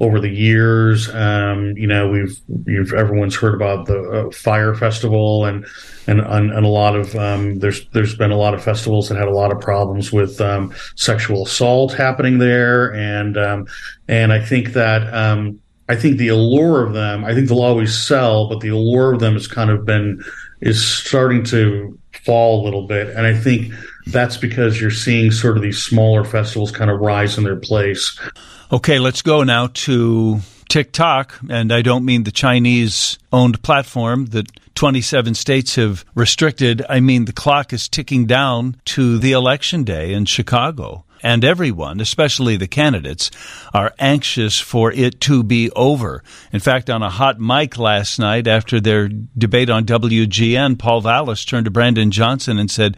over 0.00 0.20
the 0.20 0.28
years. 0.28 1.12
Um, 1.14 1.76
you 1.76 1.86
know, 1.86 2.08
we've 2.08 2.38
you've 2.66 2.92
everyone's 2.92 3.34
heard 3.34 3.54
about 3.54 3.86
the 3.86 4.00
uh, 4.00 4.30
Fyre 4.30 4.74
Festival 4.74 5.46
and 5.46 5.66
and 6.06 6.20
and, 6.20 6.52
a 6.52 6.68
lot 6.68 6.94
of 6.94 7.14
um, 7.16 7.58
there's 7.58 7.88
there's 7.88 8.14
been 8.14 8.30
a 8.30 8.36
lot 8.36 8.54
of 8.54 8.62
festivals 8.62 9.08
that 9.08 9.16
had 9.16 9.28
a 9.28 9.34
lot 9.34 9.50
of 9.50 9.60
problems 9.60 10.12
with 10.12 10.40
um, 10.40 10.72
sexual 10.94 11.44
assault 11.44 11.94
happening 11.94 12.38
there, 12.38 12.94
and 12.94 13.36
um, 13.36 13.66
and 14.06 14.32
I 14.32 14.44
think 14.44 14.74
that. 14.74 15.12
I 15.88 15.96
think 15.96 16.18
the 16.18 16.28
allure 16.28 16.84
of 16.84 16.92
them, 16.92 17.24
I 17.24 17.34
think 17.34 17.48
they'll 17.48 17.62
always 17.62 17.96
sell, 17.96 18.48
but 18.48 18.60
the 18.60 18.68
allure 18.68 19.14
of 19.14 19.20
them 19.20 19.32
has 19.34 19.46
kind 19.46 19.70
of 19.70 19.86
been, 19.86 20.22
is 20.60 20.86
starting 20.86 21.44
to 21.44 21.98
fall 22.24 22.62
a 22.62 22.64
little 22.64 22.86
bit. 22.86 23.08
And 23.16 23.26
I 23.26 23.34
think 23.34 23.72
that's 24.06 24.36
because 24.36 24.80
you're 24.80 24.90
seeing 24.90 25.30
sort 25.30 25.56
of 25.56 25.62
these 25.62 25.78
smaller 25.78 26.24
festivals 26.24 26.70
kind 26.70 26.90
of 26.90 27.00
rise 27.00 27.38
in 27.38 27.44
their 27.44 27.56
place. 27.56 28.18
Okay, 28.70 28.98
let's 28.98 29.22
go 29.22 29.44
now 29.44 29.68
to 29.68 30.40
TikTok. 30.68 31.38
And 31.48 31.72
I 31.72 31.80
don't 31.82 32.04
mean 32.04 32.24
the 32.24 32.32
Chinese 32.32 33.18
owned 33.32 33.62
platform 33.62 34.26
that 34.26 34.46
27 34.74 35.34
states 35.34 35.76
have 35.76 36.04
restricted. 36.14 36.84
I 36.88 37.00
mean 37.00 37.24
the 37.24 37.32
clock 37.32 37.72
is 37.72 37.88
ticking 37.88 38.26
down 38.26 38.76
to 38.86 39.18
the 39.18 39.32
election 39.32 39.84
day 39.84 40.12
in 40.12 40.26
Chicago 40.26 41.04
and 41.22 41.44
everyone, 41.44 42.00
especially 42.00 42.56
the 42.56 42.68
candidates, 42.68 43.30
are 43.74 43.94
anxious 43.98 44.58
for 44.58 44.92
it 44.92 45.20
to 45.22 45.42
be 45.42 45.70
over. 45.72 46.22
In 46.52 46.60
fact, 46.60 46.90
on 46.90 47.02
a 47.02 47.10
hot 47.10 47.38
mic 47.38 47.78
last 47.78 48.18
night 48.18 48.46
after 48.46 48.80
their 48.80 49.08
debate 49.08 49.70
on 49.70 49.84
WGN, 49.84 50.78
Paul 50.78 51.00
Vallas 51.00 51.44
turned 51.44 51.64
to 51.64 51.70
Brandon 51.70 52.10
Johnson 52.10 52.58
and 52.58 52.70
said, 52.70 52.96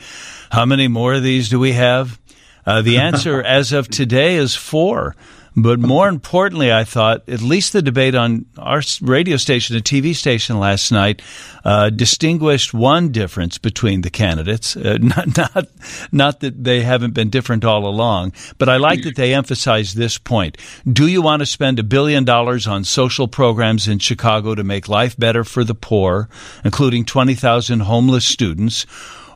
How 0.51 0.65
many 0.65 0.89
more 0.89 1.15
of 1.15 1.23
these 1.23 1.49
do 1.49 1.59
we 1.59 1.73
have? 1.73 2.21
Uh, 2.67 2.83
the 2.83 2.99
answer 2.99 3.43
as 3.43 3.73
of 3.73 3.89
today 3.89 4.37
is 4.37 4.55
four. 4.55 5.17
But 5.57 5.81
more 5.81 6.09
importantly, 6.09 6.73
I 6.73 6.85
thought 6.85 7.29
at 7.29 7.43
least 7.43 7.73
the 7.73 7.83
debate 7.83 8.15
on 8.15 8.47
our 8.57 8.83
radio 9.03 9.37
station 9.37 9.77
and 9.77 9.85
TV 9.85 10.15
station 10.15 10.59
last 10.59 10.93
night 10.93 11.23
uh, 11.65 11.91
distinguished 11.91 12.73
one 12.73 13.11
difference 13.11 13.59
between 13.59 14.03
the 14.03 14.11
candidates. 14.11 14.77
Uh, 14.77 14.99
not, 15.01 15.37
not, 15.37 15.67
not 16.13 16.41
that 16.41 16.63
they 16.63 16.83
haven't 16.83 17.15
been 17.15 17.31
different 17.31 17.65
all 17.65 17.87
along, 17.87 18.33
but 18.59 18.69
I 18.69 18.77
like 18.77 19.03
that 19.03 19.17
they 19.17 19.35
emphasized 19.35 19.97
this 19.97 20.19
point. 20.19 20.57
Do 20.91 21.07
you 21.07 21.23
want 21.23 21.41
to 21.41 21.47
spend 21.47 21.79
a 21.79 21.85
billion 21.85 22.25
dollars 22.25 22.67
on 22.67 22.85
social 22.85 23.29
programs 23.29 23.89
in 23.89 23.99
Chicago 23.99 24.55
to 24.55 24.65
make 24.65 24.89
life 24.89 25.17
better 25.17 25.45
for 25.45 25.65
the 25.65 25.75
poor, 25.75 26.29
including 26.65 27.05
20,000 27.05 27.81
homeless 27.81 28.25
students? 28.25 28.87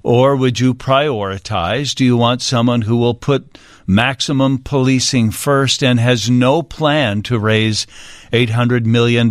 Or 0.05 0.37
would 0.37 0.61
you 0.61 0.75
prioritize? 0.75 1.95
Do 1.95 2.05
you 2.05 2.15
want 2.15 2.43
someone 2.43 2.83
who 2.83 2.99
will 2.99 3.15
put 3.15 3.59
maximum 3.87 4.59
policing 4.59 5.31
first 5.31 5.83
and 5.83 5.99
has 5.99 6.29
no 6.29 6.61
plan 6.61 7.23
to 7.23 7.39
raise 7.39 7.87
$800 8.31 8.85
million 8.85 9.31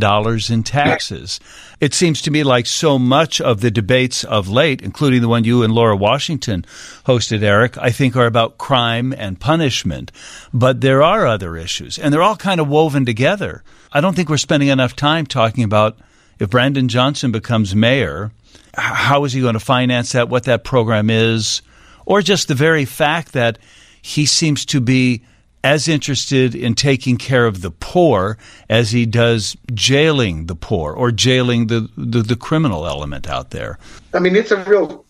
in 0.51 0.63
taxes? 0.63 1.39
It 1.79 1.93
seems 1.93 2.23
to 2.23 2.31
me 2.31 2.43
like 2.43 2.65
so 2.65 2.97
much 2.97 3.39
of 3.39 3.61
the 3.61 3.69
debates 3.69 4.23
of 4.23 4.49
late, 4.49 4.81
including 4.81 5.21
the 5.21 5.27
one 5.27 5.43
you 5.43 5.61
and 5.61 5.71
Laura 5.71 5.95
Washington 5.95 6.65
hosted, 7.05 7.43
Eric, 7.43 7.77
I 7.77 7.91
think 7.91 8.15
are 8.15 8.25
about 8.25 8.57
crime 8.57 9.13
and 9.15 9.39
punishment. 9.39 10.11
But 10.51 10.81
there 10.81 11.03
are 11.03 11.27
other 11.27 11.55
issues, 11.55 11.99
and 11.99 12.11
they're 12.11 12.23
all 12.23 12.35
kind 12.35 12.59
of 12.59 12.67
woven 12.67 13.05
together. 13.05 13.63
I 13.91 14.01
don't 14.01 14.15
think 14.15 14.27
we're 14.27 14.37
spending 14.37 14.69
enough 14.69 14.95
time 14.95 15.27
talking 15.27 15.63
about 15.63 15.99
if 16.39 16.49
Brandon 16.49 16.87
Johnson 16.87 17.31
becomes 17.31 17.75
mayor, 17.75 18.31
how 18.75 19.23
is 19.23 19.33
he 19.33 19.41
going 19.41 19.53
to 19.53 19.59
finance 19.59 20.11
that, 20.13 20.29
what 20.29 20.43
that 20.43 20.63
program 20.63 21.09
is, 21.09 21.61
or 22.05 22.21
just 22.21 22.47
the 22.47 22.55
very 22.55 22.85
fact 22.85 23.33
that 23.33 23.59
he 24.01 24.25
seems 24.25 24.65
to 24.65 24.81
be 24.81 25.23
as 25.63 25.87
interested 25.87 26.53
in 26.53 26.75
taking 26.75 27.17
care 27.17 27.45
of 27.45 27.61
the 27.61 27.71
poor 27.71 28.37
as 28.69 28.91
he 28.91 29.05
does 29.05 29.55
jailing 29.73 30.47
the 30.47 30.55
poor 30.55 30.91
or 30.91 31.09
jailing 31.11 31.67
the, 31.67 31.89
the, 31.95 32.21
the 32.21 32.35
criminal 32.35 32.85
element 32.85 33.29
out 33.29 33.51
there. 33.51 33.79
I 34.13 34.19
mean, 34.19 34.35
it's 34.35 34.51
a 34.51 34.61
real 34.65 35.05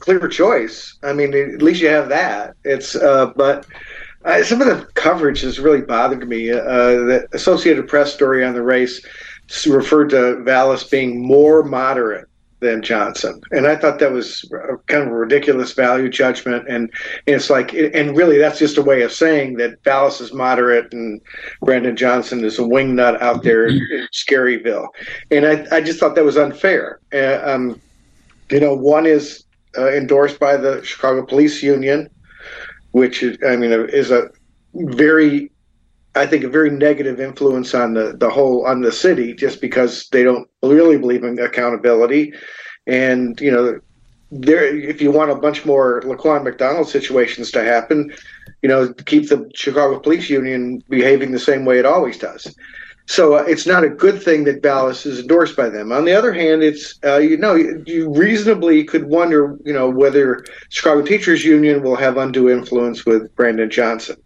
clear 0.00 0.26
choice. 0.28 0.96
I 1.02 1.12
mean, 1.12 1.32
at 1.32 1.62
least 1.62 1.80
you 1.80 1.88
have 1.88 2.08
that. 2.08 2.56
It's 2.64 2.96
uh, 2.96 3.26
but 3.36 3.66
uh, 4.24 4.42
some 4.42 4.60
of 4.60 4.66
the 4.66 4.84
coverage 4.94 5.42
has 5.42 5.60
really 5.60 5.82
bothered 5.82 6.28
me. 6.28 6.50
Uh, 6.50 6.56
the 6.58 7.28
Associated 7.32 7.86
Press 7.86 8.12
story 8.12 8.44
on 8.44 8.54
the 8.54 8.62
race 8.62 9.04
referred 9.66 10.10
to 10.10 10.42
Vallas 10.42 10.84
being 10.84 11.26
more 11.26 11.62
moderate 11.62 12.28
than 12.64 12.82
Johnson. 12.82 13.40
And 13.50 13.66
I 13.66 13.76
thought 13.76 13.98
that 13.98 14.10
was 14.10 14.50
kind 14.86 15.02
of 15.02 15.08
a 15.08 15.14
ridiculous 15.14 15.72
value 15.72 16.08
judgment. 16.08 16.66
And, 16.66 16.90
and, 17.26 17.36
it's 17.36 17.50
like, 17.50 17.74
and 17.74 18.16
really 18.16 18.38
that's 18.38 18.58
just 18.58 18.78
a 18.78 18.82
way 18.82 19.02
of 19.02 19.12
saying 19.12 19.58
that 19.58 19.84
Vallas 19.84 20.20
is 20.20 20.32
moderate 20.32 20.92
and 20.92 21.20
Brandon 21.62 21.94
Johnson 21.94 22.42
is 22.42 22.58
a 22.58 22.62
wingnut 22.62 23.20
out 23.20 23.42
there 23.42 23.66
in 23.66 24.08
Scaryville. 24.12 24.88
And 25.30 25.46
I, 25.46 25.66
I 25.70 25.80
just 25.82 26.00
thought 26.00 26.14
that 26.14 26.24
was 26.24 26.38
unfair. 26.38 27.00
Um, 27.12 27.80
you 28.50 28.60
know, 28.60 28.74
one 28.74 29.04
is 29.04 29.44
uh, 29.76 29.92
endorsed 29.92 30.40
by 30.40 30.56
the 30.56 30.82
Chicago 30.82 31.24
Police 31.26 31.62
Union, 31.62 32.08
which 32.92 33.22
is, 33.22 33.36
I 33.46 33.56
mean, 33.56 33.72
is 33.72 34.10
a 34.10 34.30
very 34.74 35.50
I 36.16 36.26
think 36.26 36.44
a 36.44 36.48
very 36.48 36.70
negative 36.70 37.20
influence 37.20 37.74
on 37.74 37.94
the 37.94 38.16
the 38.16 38.30
whole 38.30 38.66
on 38.66 38.82
the 38.82 38.92
city 38.92 39.34
just 39.34 39.60
because 39.60 40.08
they 40.10 40.22
don't 40.22 40.48
really 40.62 40.96
believe 40.96 41.24
in 41.24 41.38
accountability, 41.38 42.32
and 42.86 43.40
you 43.40 43.50
know, 43.50 43.80
there 44.30 44.64
if 44.64 45.00
you 45.00 45.10
want 45.10 45.30
a 45.30 45.34
bunch 45.34 45.64
more 45.64 46.02
Laquan 46.02 46.44
McDonald 46.44 46.88
situations 46.88 47.50
to 47.52 47.64
happen, 47.64 48.12
you 48.62 48.68
know, 48.68 48.92
keep 49.06 49.28
the 49.28 49.50
Chicago 49.54 49.98
Police 49.98 50.30
Union 50.30 50.82
behaving 50.88 51.32
the 51.32 51.38
same 51.38 51.64
way 51.64 51.78
it 51.78 51.86
always 51.86 52.18
does. 52.18 52.54
So 53.06 53.34
uh, 53.34 53.44
it's 53.46 53.66
not 53.66 53.84
a 53.84 53.90
good 53.90 54.22
thing 54.22 54.44
that 54.44 54.62
Vallas 54.62 55.04
is 55.04 55.20
endorsed 55.20 55.56
by 55.56 55.68
them. 55.68 55.92
On 55.92 56.06
the 56.06 56.14
other 56.14 56.32
hand, 56.32 56.62
it's 56.62 56.98
uh, 57.04 57.18
you 57.18 57.36
know 57.36 57.54
you 57.54 58.10
reasonably 58.14 58.84
could 58.84 59.04
wonder 59.04 59.58
you 59.64 59.72
know 59.72 59.90
whether 59.90 60.44
Chicago 60.70 61.02
Teachers 61.02 61.44
Union 61.44 61.82
will 61.82 61.96
have 61.96 62.16
undue 62.16 62.48
influence 62.48 63.04
with 63.04 63.34
Brandon 63.36 63.68
Johnson. 63.68 64.16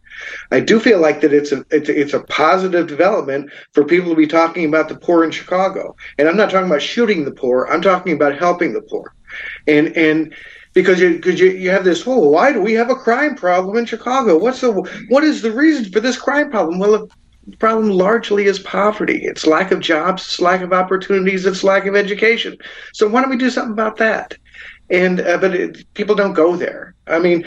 I 0.50 0.60
do 0.60 0.80
feel 0.80 1.00
like 1.00 1.20
that 1.20 1.32
it's 1.32 1.52
a 1.52 1.64
it's 1.70 1.88
a, 1.88 2.00
it's 2.00 2.14
a 2.14 2.20
positive 2.20 2.86
development 2.86 3.50
for 3.72 3.84
people 3.84 4.10
to 4.10 4.16
be 4.16 4.26
talking 4.26 4.64
about 4.64 4.88
the 4.88 4.96
poor 4.96 5.24
in 5.24 5.30
Chicago. 5.30 5.96
And 6.18 6.28
I'm 6.28 6.36
not 6.36 6.50
talking 6.50 6.68
about 6.68 6.82
shooting 6.82 7.24
the 7.24 7.32
poor. 7.32 7.66
I'm 7.70 7.82
talking 7.82 8.12
about 8.12 8.38
helping 8.38 8.72
the 8.72 8.82
poor. 8.82 9.14
And 9.66 9.96
and 9.96 10.34
because 10.74 11.00
you 11.00 11.16
because 11.16 11.40
you, 11.40 11.50
you 11.50 11.70
have 11.70 11.84
this 11.84 12.02
whole 12.02 12.30
why 12.30 12.52
do 12.52 12.60
we 12.60 12.74
have 12.74 12.90
a 12.90 12.94
crime 12.94 13.34
problem 13.34 13.76
in 13.76 13.84
Chicago? 13.84 14.38
What's 14.38 14.60
the 14.60 14.72
what 15.08 15.24
is 15.24 15.42
the 15.42 15.52
reason 15.52 15.92
for 15.92 16.00
this 16.00 16.18
crime 16.18 16.50
problem? 16.50 16.78
Well, 16.78 17.08
the 17.48 17.56
problem 17.56 17.90
largely 17.90 18.44
is 18.44 18.58
poverty. 18.58 19.24
It's 19.24 19.46
lack 19.46 19.70
of 19.70 19.80
jobs, 19.80 20.26
it's 20.26 20.40
lack 20.40 20.60
of 20.60 20.72
opportunities, 20.72 21.46
it's 21.46 21.64
lack 21.64 21.86
of 21.86 21.96
education. 21.96 22.56
So 22.92 23.08
why 23.08 23.22
don't 23.22 23.30
we 23.30 23.36
do 23.36 23.50
something 23.50 23.72
about 23.72 23.96
that? 23.96 24.34
And 24.90 25.20
uh, 25.20 25.38
but 25.38 25.54
it, 25.54 25.94
people 25.94 26.14
don't 26.14 26.32
go 26.32 26.56
there. 26.56 26.94
I 27.06 27.18
mean, 27.18 27.44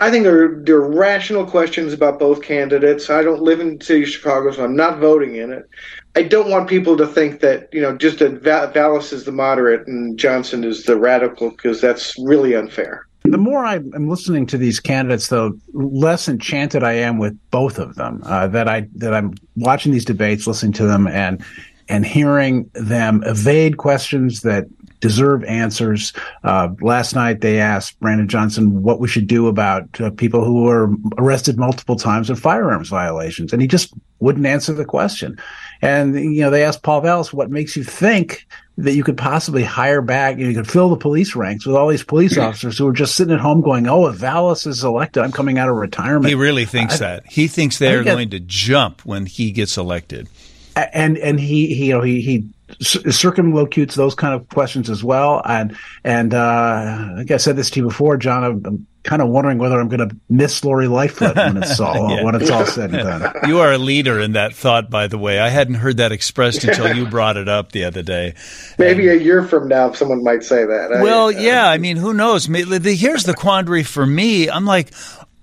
I 0.00 0.10
think 0.10 0.24
there 0.24 0.56
there 0.62 0.76
are 0.76 0.90
rational 0.90 1.46
questions 1.46 1.92
about 1.92 2.18
both 2.18 2.42
candidates. 2.42 3.10
I 3.10 3.22
don't 3.22 3.42
live 3.42 3.60
in 3.60 3.78
the 3.78 3.84
city 3.84 4.02
of 4.02 4.08
Chicago, 4.08 4.52
so 4.52 4.64
I'm 4.64 4.76
not 4.76 4.98
voting 4.98 5.36
in 5.36 5.52
it. 5.52 5.68
I 6.14 6.22
don't 6.22 6.50
want 6.50 6.68
people 6.68 6.96
to 6.96 7.06
think 7.06 7.40
that 7.40 7.68
you 7.72 7.80
know 7.80 7.96
just 7.96 8.18
that 8.20 8.42
Va- 8.42 8.70
Vallas 8.72 9.12
is 9.12 9.24
the 9.24 9.32
moderate 9.32 9.86
and 9.86 10.18
Johnson 10.18 10.64
is 10.64 10.84
the 10.84 10.96
radical 10.96 11.50
because 11.50 11.80
that's 11.80 12.16
really 12.18 12.54
unfair. 12.54 13.06
The 13.24 13.38
more 13.38 13.64
I'm 13.64 14.08
listening 14.08 14.46
to 14.46 14.58
these 14.58 14.78
candidates, 14.78 15.28
though, 15.28 15.58
less 15.72 16.28
enchanted 16.28 16.84
I 16.84 16.92
am 16.92 17.18
with 17.18 17.36
both 17.50 17.78
of 17.78 17.96
them. 17.96 18.22
Uh, 18.24 18.46
that 18.48 18.68
I 18.68 18.86
that 18.94 19.14
I'm 19.14 19.34
watching 19.56 19.92
these 19.92 20.04
debates, 20.04 20.46
listening 20.46 20.72
to 20.74 20.86
them, 20.86 21.08
and 21.08 21.44
and 21.88 22.06
hearing 22.06 22.70
them 22.74 23.22
evade 23.24 23.78
questions 23.78 24.42
that 24.42 24.66
deserve 25.06 25.44
answers. 25.44 26.12
Uh, 26.42 26.68
last 26.80 27.14
night 27.14 27.40
they 27.40 27.60
asked 27.60 27.98
Brandon 28.00 28.26
Johnson 28.26 28.82
what 28.82 28.98
we 28.98 29.06
should 29.06 29.28
do 29.28 29.46
about 29.46 30.00
uh, 30.00 30.10
people 30.10 30.44
who 30.44 30.64
were 30.64 30.90
arrested 31.16 31.58
multiple 31.58 31.94
times 31.94 32.28
in 32.28 32.34
firearms 32.34 32.88
violations, 32.88 33.52
and 33.52 33.62
he 33.62 33.68
just 33.68 33.94
wouldn't 34.18 34.46
answer 34.46 34.72
the 34.72 34.84
question. 34.84 35.38
And 35.80 36.16
you 36.16 36.40
know 36.40 36.50
they 36.50 36.64
asked 36.64 36.82
Paul 36.82 37.02
Vallas 37.02 37.32
what 37.32 37.50
makes 37.50 37.76
you 37.76 37.84
think 37.84 38.46
that 38.78 38.94
you 38.94 39.04
could 39.04 39.16
possibly 39.16 39.62
hire 39.62 40.02
back, 40.02 40.36
you, 40.36 40.44
know, 40.44 40.50
you 40.50 40.56
could 40.56 40.70
fill 40.70 40.90
the 40.90 40.96
police 40.96 41.34
ranks 41.34 41.64
with 41.64 41.76
all 41.76 41.88
these 41.88 42.02
police 42.02 42.36
officers 42.46 42.76
who 42.76 42.88
are 42.88 42.92
just 42.92 43.14
sitting 43.14 43.32
at 43.32 43.40
home 43.40 43.60
going, 43.60 43.86
"Oh, 43.86 44.08
if 44.08 44.16
Vallas 44.16 44.66
is 44.66 44.82
elected, 44.82 45.22
I'm 45.22 45.32
coming 45.32 45.58
out 45.58 45.68
of 45.68 45.76
retirement." 45.76 46.26
He 46.26 46.34
really 46.34 46.64
thinks 46.64 46.96
I, 46.96 46.98
that. 46.98 47.26
He 47.30 47.46
thinks 47.46 47.78
they 47.78 47.94
are 47.94 48.02
going 48.02 48.30
to 48.30 48.40
jump 48.40 49.04
when 49.04 49.26
he 49.26 49.52
gets 49.52 49.76
elected 49.76 50.28
and 50.76 51.16
and 51.18 51.40
he, 51.40 51.74
he 51.74 51.86
you 51.86 51.94
know 51.94 52.02
he 52.02 52.20
he 52.20 52.48
circumlocutes 52.68 53.94
those 53.94 54.14
kind 54.14 54.34
of 54.34 54.48
questions 54.48 54.90
as 54.90 55.02
well. 55.02 55.42
And 55.44 55.76
and 56.04 56.34
uh, 56.34 57.10
I 57.12 57.14
think 57.18 57.30
I 57.30 57.36
said 57.36 57.56
this 57.56 57.70
to 57.70 57.80
you 57.80 57.86
before, 57.86 58.16
John. 58.16 58.44
I'm, 58.44 58.66
I'm 58.66 58.86
kind 59.06 59.22
of 59.22 59.28
wondering 59.28 59.58
whether 59.58 59.80
I'm 59.80 59.88
going 59.88 60.06
to 60.06 60.16
miss 60.28 60.64
Lori 60.64 60.88
Lightfoot 60.88 61.36
when 61.36 61.56
it's 61.58 61.78
all 61.80 62.10
yeah. 62.16 62.24
when 62.24 62.34
it's 62.34 62.50
all 62.50 62.66
said 62.66 62.92
and 62.92 63.04
done. 63.04 63.32
You 63.48 63.60
are 63.60 63.72
a 63.72 63.78
leader 63.78 64.20
in 64.20 64.32
that 64.32 64.52
thought, 64.52 64.90
by 64.90 65.06
the 65.06 65.16
way. 65.16 65.38
I 65.38 65.48
hadn't 65.48 65.76
heard 65.76 65.98
that 65.98 66.12
expressed 66.12 66.64
until 66.64 66.94
you 66.94 67.06
brought 67.06 67.36
it 67.36 67.48
up 67.48 67.72
the 67.72 67.84
other 67.84 68.02
day. 68.02 68.34
Maybe 68.78 69.08
a 69.08 69.14
year 69.14 69.46
from 69.46 69.68
now, 69.68 69.92
someone 69.92 70.22
might 70.22 70.42
say 70.42 70.64
that. 70.64 70.90
Well, 70.90 71.28
I, 71.28 71.40
yeah. 71.40 71.68
I 71.68 71.78
mean, 71.78 71.96
who 71.96 72.12
knows? 72.12 72.46
Here's 72.46 73.24
the 73.24 73.34
quandary 73.34 73.84
for 73.84 74.04
me. 74.04 74.50
I'm 74.50 74.64
like, 74.64 74.92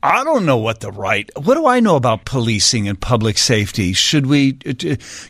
I 0.06 0.26
don't 0.26 0.46
know 0.46 0.58
what 0.58 0.82
the 0.82 0.92
right. 0.92 1.30
What 1.42 1.56
do 1.56 1.66
I 1.66 1.80
know 1.80 1.96
about 1.96 2.26
policing 2.26 2.90
and 2.90 3.00
public 3.00 3.38
safety? 3.38 3.94
Should 3.94 4.26
we, 4.26 4.58
uh, 4.66 4.74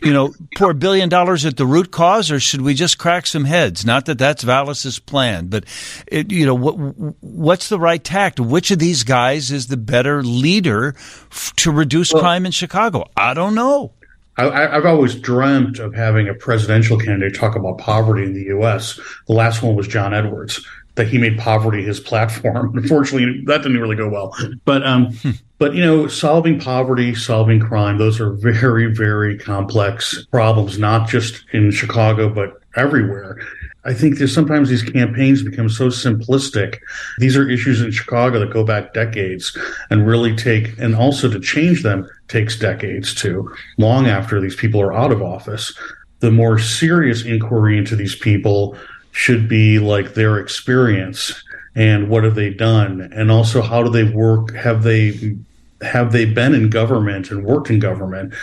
you 0.02 0.12
know, 0.12 0.34
pour 0.56 0.72
a 0.72 0.74
billion 0.74 1.08
dollars 1.08 1.44
at 1.44 1.56
the 1.56 1.64
root 1.64 1.92
cause, 1.92 2.28
or 2.32 2.40
should 2.40 2.60
we 2.60 2.74
just 2.74 2.98
crack 2.98 3.28
some 3.28 3.44
heads? 3.44 3.86
Not 3.86 4.06
that 4.06 4.18
that's 4.18 4.42
Vallas's 4.42 4.98
plan, 4.98 5.46
but 5.46 5.64
it, 6.08 6.32
you 6.32 6.44
know, 6.44 6.56
what 6.56 6.74
what's 7.20 7.68
the 7.68 7.78
right 7.78 8.02
tact? 8.02 8.40
Which 8.40 8.72
of 8.72 8.80
these 8.80 9.04
guys 9.04 9.52
is 9.52 9.68
the 9.68 9.76
better 9.76 10.24
leader 10.24 10.96
f- 11.30 11.52
to 11.58 11.70
reduce 11.70 12.12
well, 12.12 12.22
crime 12.22 12.44
in 12.44 12.50
Chicago? 12.50 13.08
I 13.16 13.32
don't 13.32 13.54
know. 13.54 13.92
I, 14.36 14.62
have 14.62 14.86
always 14.86 15.14
dreamt 15.14 15.78
of 15.78 15.94
having 15.94 16.28
a 16.28 16.34
presidential 16.34 16.98
candidate 16.98 17.38
talk 17.38 17.54
about 17.54 17.78
poverty 17.78 18.24
in 18.24 18.32
the 18.32 18.46
U.S. 18.46 18.98
The 19.28 19.34
last 19.34 19.62
one 19.62 19.76
was 19.76 19.86
John 19.86 20.12
Edwards 20.12 20.66
that 20.96 21.08
he 21.08 21.18
made 21.18 21.38
poverty 21.38 21.82
his 21.82 22.00
platform. 22.00 22.76
Unfortunately, 22.76 23.42
that 23.46 23.62
didn't 23.62 23.80
really 23.80 23.96
go 23.96 24.08
well. 24.08 24.34
But 24.64 24.86
um, 24.86 25.12
hmm. 25.12 25.32
but 25.58 25.74
you 25.74 25.82
know, 25.82 26.06
solving 26.06 26.60
poverty, 26.60 27.14
solving 27.14 27.60
crime, 27.60 27.98
those 27.98 28.20
are 28.20 28.32
very 28.32 28.86
very 28.92 29.38
complex 29.38 30.26
problems, 30.26 30.78
not 30.78 31.08
just 31.08 31.44
in 31.52 31.70
Chicago 31.70 32.28
but 32.28 32.60
everywhere. 32.76 33.38
I 33.86 33.92
think 33.92 34.16
there's 34.16 34.32
sometimes 34.32 34.70
these 34.70 34.82
campaigns 34.82 35.42
become 35.42 35.68
so 35.68 35.88
simplistic. 35.88 36.78
These 37.18 37.36
are 37.36 37.48
issues 37.48 37.82
in 37.82 37.90
Chicago 37.90 38.38
that 38.38 38.50
go 38.50 38.64
back 38.64 38.94
decades 38.94 39.56
and 39.90 40.06
really 40.06 40.34
take, 40.34 40.78
and 40.78 40.96
also 40.96 41.30
to 41.30 41.38
change 41.38 41.82
them 41.82 42.08
takes 42.28 42.58
decades 42.58 43.14
too, 43.14 43.52
long 43.76 44.06
after 44.06 44.40
these 44.40 44.56
people 44.56 44.80
are 44.80 44.94
out 44.94 45.12
of 45.12 45.22
office. 45.22 45.76
The 46.20 46.30
more 46.30 46.58
serious 46.58 47.24
inquiry 47.24 47.76
into 47.76 47.94
these 47.94 48.16
people 48.16 48.78
should 49.14 49.48
be 49.48 49.78
like 49.78 50.14
their 50.14 50.38
experience 50.38 51.32
and 51.76 52.08
what 52.08 52.24
have 52.24 52.34
they 52.34 52.50
done? 52.50 53.00
And 53.12 53.30
also 53.30 53.62
how 53.62 53.82
do 53.82 53.90
they 53.90 54.04
work? 54.04 54.52
Have 54.54 54.82
they 54.82 55.36
have 55.82 56.12
they 56.12 56.24
been 56.24 56.52
in 56.52 56.68
government 56.68 57.30
and 57.30 57.44
worked 57.44 57.70
in 57.70 57.78
government? 57.78 58.34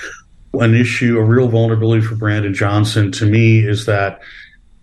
An 0.53 0.73
issue 0.73 1.17
a 1.17 1.23
real 1.23 1.47
vulnerability 1.47 2.01
for 2.01 2.15
brandon 2.15 2.53
johnson 2.53 3.11
to 3.13 3.25
me 3.25 3.59
is 3.59 3.85
that 3.85 4.21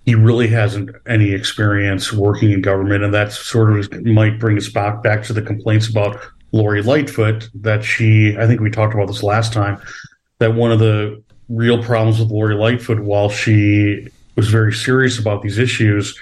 he 0.04 0.14
really 0.14 0.49
hasn't 0.49 0.90
any 1.07 1.33
experience 1.33 2.12
working 2.12 2.52
in 2.52 2.62
government. 2.62 3.04
And 3.04 3.12
that 3.12 3.33
sort 3.33 3.78
of 3.78 4.07
might 4.07 4.38
bring 4.38 4.57
us 4.57 4.68
back 4.68 5.02
back 5.02 5.23
to 5.25 5.33
the 5.33 5.42
complaints 5.42 5.88
about 5.88 6.21
lori 6.52 6.83
lightfoot 6.83 7.50
that 7.54 7.85
she 7.85 8.35
i 8.38 8.47
think 8.47 8.61
we 8.61 8.71
talked 8.71 8.95
about 8.95 9.07
this 9.07 9.23
last 9.23 9.52
time 9.52 9.78
that 10.38 10.54
one 10.54 10.73
of 10.73 10.78
the 10.78 11.23
real 11.50 11.83
problems 11.83 12.18
with 12.18 12.30
lori 12.30 12.54
lightfoot 12.54 13.00
while 13.00 13.28
she 13.28 14.09
was 14.38 14.49
very 14.49 14.73
serious 14.73 15.18
about 15.18 15.42
these 15.42 15.59
issues. 15.59 16.16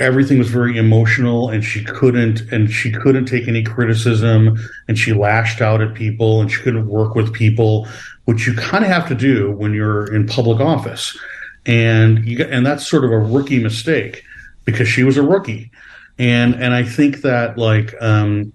Everything 0.00 0.38
was 0.38 0.50
very 0.50 0.76
emotional 0.76 1.48
and 1.48 1.62
she 1.64 1.84
couldn't 1.84 2.40
and 2.50 2.68
she 2.68 2.90
couldn't 2.90 3.26
take 3.26 3.46
any 3.46 3.62
criticism 3.62 4.58
and 4.88 4.98
she 4.98 5.12
lashed 5.12 5.60
out 5.60 5.80
at 5.80 5.94
people 5.94 6.40
and 6.40 6.50
she 6.50 6.60
couldn't 6.62 6.88
work 6.88 7.14
with 7.14 7.32
people 7.32 7.86
which 8.24 8.44
you 8.44 8.54
kind 8.54 8.84
of 8.84 8.90
have 8.90 9.06
to 9.06 9.14
do 9.14 9.52
when 9.52 9.72
you're 9.72 10.12
in 10.12 10.26
public 10.26 10.60
office. 10.60 11.16
And 11.64 12.24
you 12.26 12.42
and 12.44 12.66
that's 12.66 12.88
sort 12.88 13.04
of 13.04 13.12
a 13.12 13.18
rookie 13.18 13.62
mistake 13.62 14.24
because 14.64 14.88
she 14.88 15.04
was 15.04 15.16
a 15.16 15.22
rookie. 15.22 15.70
And 16.18 16.56
and 16.56 16.74
I 16.74 16.82
think 16.82 17.22
that 17.22 17.56
like 17.56 17.94
um, 18.00 18.52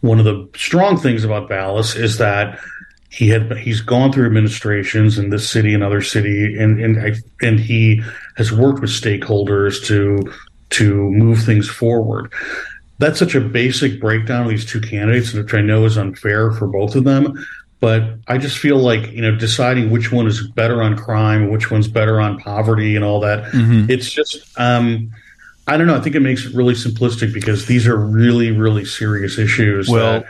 one 0.00 0.18
of 0.18 0.24
the 0.24 0.48
strong 0.56 0.96
things 0.96 1.22
about 1.22 1.48
Vallas 1.48 1.96
is 1.96 2.16
that 2.16 2.58
he 3.12 3.28
had 3.28 3.58
he's 3.58 3.82
gone 3.82 4.10
through 4.10 4.24
administrations 4.24 5.18
in 5.18 5.28
this 5.28 5.48
city 5.48 5.74
and 5.74 5.84
other 5.84 6.00
city 6.00 6.56
and 6.58 6.80
and 6.80 7.22
and 7.42 7.60
he 7.60 8.02
has 8.36 8.50
worked 8.50 8.80
with 8.80 8.90
stakeholders 8.90 9.84
to 9.84 10.32
to 10.70 10.94
move 11.10 11.42
things 11.42 11.68
forward. 11.68 12.32
That's 12.98 13.18
such 13.18 13.34
a 13.34 13.40
basic 13.40 14.00
breakdown 14.00 14.44
of 14.44 14.48
these 14.48 14.64
two 14.64 14.80
candidates, 14.80 15.34
which 15.34 15.52
I 15.52 15.60
know 15.60 15.84
is 15.84 15.98
unfair 15.98 16.52
for 16.52 16.66
both 16.66 16.94
of 16.94 17.04
them. 17.04 17.44
But 17.80 18.14
I 18.28 18.38
just 18.38 18.56
feel 18.56 18.78
like 18.78 19.12
you 19.12 19.20
know 19.20 19.36
deciding 19.36 19.90
which 19.90 20.10
one 20.10 20.26
is 20.26 20.46
better 20.48 20.82
on 20.82 20.96
crime, 20.96 21.50
which 21.50 21.70
one's 21.70 21.88
better 21.88 22.18
on 22.18 22.38
poverty, 22.38 22.96
and 22.96 23.04
all 23.04 23.20
that. 23.20 23.44
Mm-hmm. 23.52 23.90
It's 23.90 24.08
just 24.08 24.38
um, 24.58 25.10
I 25.66 25.76
don't 25.76 25.86
know. 25.86 25.96
I 25.96 26.00
think 26.00 26.16
it 26.16 26.20
makes 26.20 26.46
it 26.46 26.54
really 26.54 26.74
simplistic 26.74 27.34
because 27.34 27.66
these 27.66 27.86
are 27.86 27.96
really 27.96 28.52
really 28.52 28.86
serious 28.86 29.36
issues 29.36 29.90
well, 29.90 30.20
that 30.20 30.26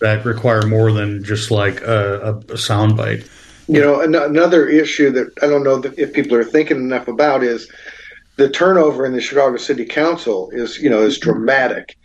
that 0.00 0.24
require 0.24 0.62
more 0.62 0.92
than 0.92 1.24
just 1.24 1.50
like 1.50 1.80
a, 1.82 2.20
a, 2.20 2.32
a 2.36 2.56
soundbite. 2.56 3.28
You 3.68 3.80
know, 3.80 4.00
an- 4.00 4.14
another 4.14 4.68
issue 4.68 5.10
that 5.12 5.28
I 5.42 5.46
don't 5.46 5.64
know 5.64 5.82
if 5.96 6.12
people 6.12 6.36
are 6.36 6.44
thinking 6.44 6.78
enough 6.78 7.08
about 7.08 7.42
is 7.42 7.70
the 8.36 8.50
turnover 8.50 9.06
in 9.06 9.12
the 9.12 9.20
Chicago 9.20 9.56
City 9.56 9.84
Council 9.84 10.50
is 10.52 10.78
you 10.78 10.90
know 10.90 11.02
is 11.02 11.18
dramatic, 11.18 11.96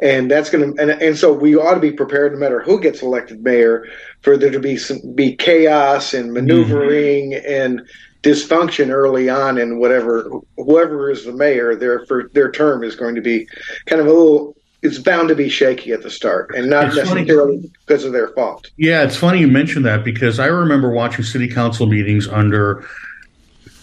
and 0.00 0.30
that's 0.30 0.48
going 0.48 0.74
to 0.74 0.82
and, 0.82 0.90
and 0.90 1.18
so 1.18 1.32
we 1.32 1.56
ought 1.56 1.74
to 1.74 1.80
be 1.80 1.92
prepared 1.92 2.32
no 2.32 2.38
matter 2.38 2.62
who 2.62 2.80
gets 2.80 3.02
elected 3.02 3.42
mayor 3.42 3.86
for 4.22 4.36
there 4.36 4.50
to 4.50 4.60
be 4.60 4.76
some 4.76 4.98
be 5.14 5.34
chaos 5.34 6.14
and 6.14 6.32
maneuvering 6.32 7.32
mm-hmm. 7.32 7.52
and 7.52 7.88
dysfunction 8.22 8.90
early 8.90 9.28
on 9.28 9.58
and 9.58 9.80
whatever 9.80 10.30
whoever 10.56 11.10
is 11.10 11.24
the 11.24 11.32
mayor 11.32 11.74
their 11.74 12.04
for 12.06 12.28
their 12.34 12.50
term 12.50 12.84
is 12.84 12.94
going 12.94 13.14
to 13.14 13.22
be 13.22 13.48
kind 13.86 14.00
of 14.00 14.06
a 14.06 14.12
little 14.12 14.54
it's 14.82 14.98
bound 14.98 15.28
to 15.28 15.34
be 15.34 15.48
shaky 15.48 15.92
at 15.92 16.02
the 16.02 16.10
start 16.10 16.54
and 16.54 16.70
not 16.70 16.86
it's 16.86 16.96
necessarily 16.96 17.56
funny. 17.56 17.72
because 17.86 18.04
of 18.04 18.12
their 18.12 18.28
fault. 18.28 18.70
Yeah, 18.76 19.02
it's 19.02 19.16
funny 19.16 19.40
you 19.40 19.48
mentioned 19.48 19.84
that 19.84 20.04
because 20.04 20.38
I 20.38 20.46
remember 20.46 20.90
watching 20.90 21.24
city 21.24 21.48
council 21.48 21.86
meetings 21.86 22.26
under 22.28 22.86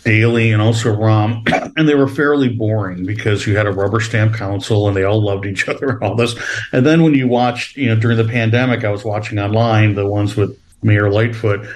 Daley 0.08 0.54
and 0.54 0.62
also 0.62 0.96
Rahm, 0.96 1.44
and 1.78 1.88
they 1.88 1.96
were 1.96 2.08
fairly 2.08 2.50
boring 2.50 3.06
because 3.06 3.46
you 3.46 3.58
had 3.58 3.68
a 3.68 3.72
rubber 3.72 4.00
stamp 4.00 4.34
council 4.36 4.88
and 4.88 4.96
they 4.96 5.04
all 5.04 5.22
loved 5.22 5.46
each 5.46 5.68
other 5.68 5.90
and 5.90 6.04
all 6.04 6.16
this. 6.16 6.36
And 6.72 6.86
then 6.86 7.04
when 7.04 7.14
you 7.14 7.28
watched, 7.28 7.76
you 7.76 7.88
know, 7.88 7.96
during 7.96 8.18
the 8.18 8.24
pandemic, 8.24 8.84
I 8.86 8.90
was 8.90 9.04
watching 9.04 9.38
online 9.38 9.96
the 9.96 10.08
ones 10.08 10.36
with 10.36 10.58
Mayor 10.82 11.12
Lightfoot, 11.12 11.68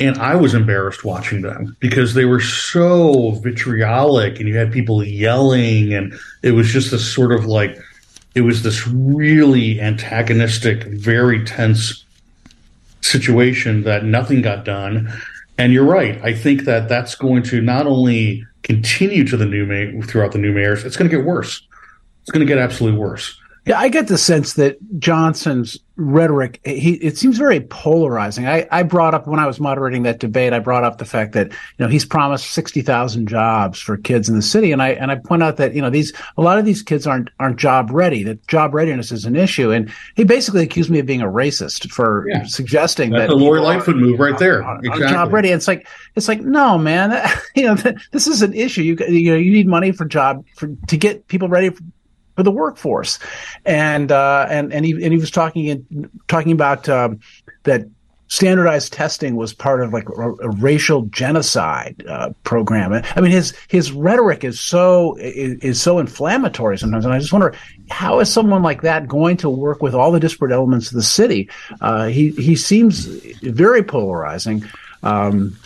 and 0.00 0.18
I 0.18 0.36
was 0.36 0.54
embarrassed 0.54 1.04
watching 1.04 1.40
them 1.40 1.76
because 1.80 2.14
they 2.14 2.26
were 2.26 2.40
so 2.40 3.32
vitriolic 3.42 4.38
and 4.38 4.48
you 4.48 4.56
had 4.56 4.70
people 4.70 5.02
yelling, 5.02 5.94
and 5.94 6.14
it 6.42 6.52
was 6.52 6.68
just 6.68 6.90
this 6.90 7.10
sort 7.10 7.32
of 7.32 7.46
like, 7.46 7.78
it 8.34 8.42
was 8.42 8.62
this 8.62 8.86
really 8.86 9.80
antagonistic, 9.80 10.84
very 10.84 11.44
tense 11.44 12.04
situation 13.00 13.82
that 13.84 14.04
nothing 14.04 14.42
got 14.42 14.64
done 14.64 15.12
and 15.58 15.72
you're 15.72 15.84
right. 15.84 16.22
I 16.22 16.32
think 16.32 16.64
that 16.64 16.88
that's 16.88 17.16
going 17.16 17.42
to 17.44 17.60
not 17.60 17.86
only 17.86 18.46
continue 18.62 19.26
to 19.26 19.36
the 19.36 19.44
new 19.44 19.66
mayor 19.66 20.00
throughout 20.02 20.32
the 20.32 20.38
new 20.38 20.52
mayors, 20.52 20.84
it's 20.84 20.96
going 20.96 21.10
to 21.10 21.16
get 21.16 21.26
worse. 21.26 21.60
It's 22.22 22.30
going 22.30 22.46
to 22.46 22.50
get 22.50 22.58
absolutely 22.58 22.98
worse. 22.98 23.38
Yeah, 23.68 23.78
I 23.78 23.90
get 23.90 24.08
the 24.08 24.16
sense 24.16 24.54
that 24.54 24.78
Johnson's 24.98 25.78
rhetoric, 25.96 26.58
he, 26.64 26.94
it 26.94 27.18
seems 27.18 27.36
very 27.36 27.60
polarizing. 27.60 28.46
I, 28.46 28.66
I 28.70 28.82
brought 28.82 29.12
up 29.12 29.26
when 29.26 29.40
I 29.40 29.46
was 29.46 29.60
moderating 29.60 30.04
that 30.04 30.20
debate, 30.20 30.54
I 30.54 30.58
brought 30.58 30.84
up 30.84 30.96
the 30.96 31.04
fact 31.04 31.32
that, 31.32 31.48
you 31.50 31.56
know, 31.80 31.88
he's 31.88 32.06
promised 32.06 32.52
60,000 32.52 33.28
jobs 33.28 33.78
for 33.78 33.98
kids 33.98 34.26
in 34.26 34.36
the 34.36 34.42
city. 34.42 34.72
And 34.72 34.80
I, 34.80 34.90
and 34.90 35.10
I 35.10 35.16
point 35.16 35.42
out 35.42 35.58
that, 35.58 35.74
you 35.74 35.82
know, 35.82 35.90
these, 35.90 36.14
a 36.38 36.42
lot 36.42 36.58
of 36.58 36.64
these 36.64 36.82
kids 36.82 37.06
aren't, 37.06 37.28
aren't 37.40 37.58
job 37.58 37.90
ready, 37.90 38.22
that 38.22 38.46
job 38.46 38.72
readiness 38.72 39.12
is 39.12 39.26
an 39.26 39.36
issue. 39.36 39.70
And 39.70 39.92
he 40.16 40.24
basically 40.24 40.62
accused 40.62 40.88
me 40.88 41.00
of 41.00 41.04
being 41.04 41.20
a 41.20 41.26
racist 41.26 41.90
for 41.90 42.24
yeah. 42.26 42.44
suggesting 42.44 43.10
That's 43.10 43.24
that. 43.24 43.28
the 43.28 43.36
Lori 43.36 43.60
Lightfoot 43.60 43.96
move 43.96 44.18
right 44.18 44.38
there. 44.38 44.64
Are, 44.64 44.78
exactly. 44.78 45.08
job 45.08 45.30
ready. 45.30 45.50
It's 45.50 45.68
like, 45.68 45.86
it's 46.14 46.28
like, 46.28 46.40
no, 46.40 46.78
man, 46.78 47.22
you 47.54 47.66
know, 47.66 47.74
this 48.12 48.28
is 48.28 48.40
an 48.40 48.54
issue. 48.54 48.82
You, 48.82 48.96
you 49.08 49.32
know, 49.32 49.36
you 49.36 49.52
need 49.52 49.66
money 49.66 49.92
for 49.92 50.06
job, 50.06 50.46
for, 50.56 50.68
to 50.86 50.96
get 50.96 51.28
people 51.28 51.48
ready 51.48 51.68
for, 51.68 51.82
for 52.38 52.44
the 52.44 52.52
workforce, 52.52 53.18
and 53.66 54.12
uh, 54.12 54.46
and 54.48 54.72
and 54.72 54.84
he 54.84 54.92
and 54.92 55.12
he 55.12 55.18
was 55.18 55.32
talking 55.32 56.08
talking 56.28 56.52
about 56.52 56.88
um, 56.88 57.18
that 57.64 57.84
standardized 58.28 58.92
testing 58.92 59.34
was 59.34 59.52
part 59.52 59.82
of 59.82 59.92
like 59.92 60.08
a, 60.08 60.34
a 60.34 60.50
racial 60.50 61.02
genocide 61.06 62.04
uh, 62.08 62.30
program. 62.44 62.92
I 62.92 63.20
mean, 63.20 63.32
his 63.32 63.56
his 63.66 63.90
rhetoric 63.90 64.44
is 64.44 64.60
so 64.60 65.16
is, 65.16 65.58
is, 65.64 65.82
so 65.82 65.98
inflammatory 65.98 66.78
sometimes, 66.78 67.04
and 67.04 67.12
I 67.12 67.18
just 67.18 67.32
wonder 67.32 67.56
how 67.90 68.20
is 68.20 68.32
someone 68.32 68.62
like 68.62 68.82
that 68.82 69.08
going 69.08 69.36
to 69.38 69.50
work 69.50 69.82
with 69.82 69.96
all 69.96 70.12
the 70.12 70.20
disparate 70.20 70.52
elements 70.52 70.92
of 70.92 70.94
the 70.94 71.02
city? 71.02 71.50
Uh, 71.80 72.06
he 72.06 72.30
he 72.30 72.54
seems 72.54 73.06
very 73.42 73.82
polarizing. 73.82 74.62
Um, 75.02 75.56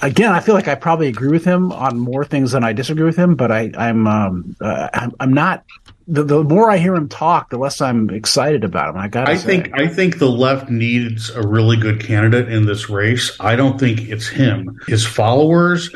again, 0.00 0.32
I 0.32 0.40
feel 0.40 0.54
like 0.54 0.68
I 0.68 0.74
probably 0.74 1.08
agree 1.08 1.30
with 1.30 1.44
him 1.44 1.72
on 1.72 1.98
more 1.98 2.24
things 2.24 2.52
than 2.52 2.64
I 2.64 2.72
disagree 2.72 3.04
with 3.04 3.16
him, 3.16 3.34
but 3.34 3.50
I, 3.50 3.70
I'm 3.76 4.06
um, 4.06 4.56
uh, 4.60 4.88
I'm, 4.92 5.12
I'm 5.20 5.32
not 5.32 5.64
the, 6.08 6.24
the 6.24 6.44
more 6.44 6.70
I 6.70 6.78
hear 6.78 6.94
him 6.94 7.08
talk, 7.08 7.50
the 7.50 7.58
less 7.58 7.80
I'm 7.80 8.10
excited 8.10 8.64
about 8.64 8.90
him. 8.90 9.00
I 9.00 9.08
got. 9.08 9.28
I 9.28 9.36
think 9.36 9.70
I 9.74 9.86
think 9.86 10.18
the 10.18 10.30
left 10.30 10.70
needs 10.70 11.30
a 11.30 11.46
really 11.46 11.76
good 11.76 12.00
candidate 12.00 12.50
in 12.50 12.66
this 12.66 12.90
race. 12.90 13.36
I 13.40 13.56
don't 13.56 13.78
think 13.78 14.00
it's 14.00 14.28
him. 14.28 14.78
His 14.86 15.06
followers 15.06 15.90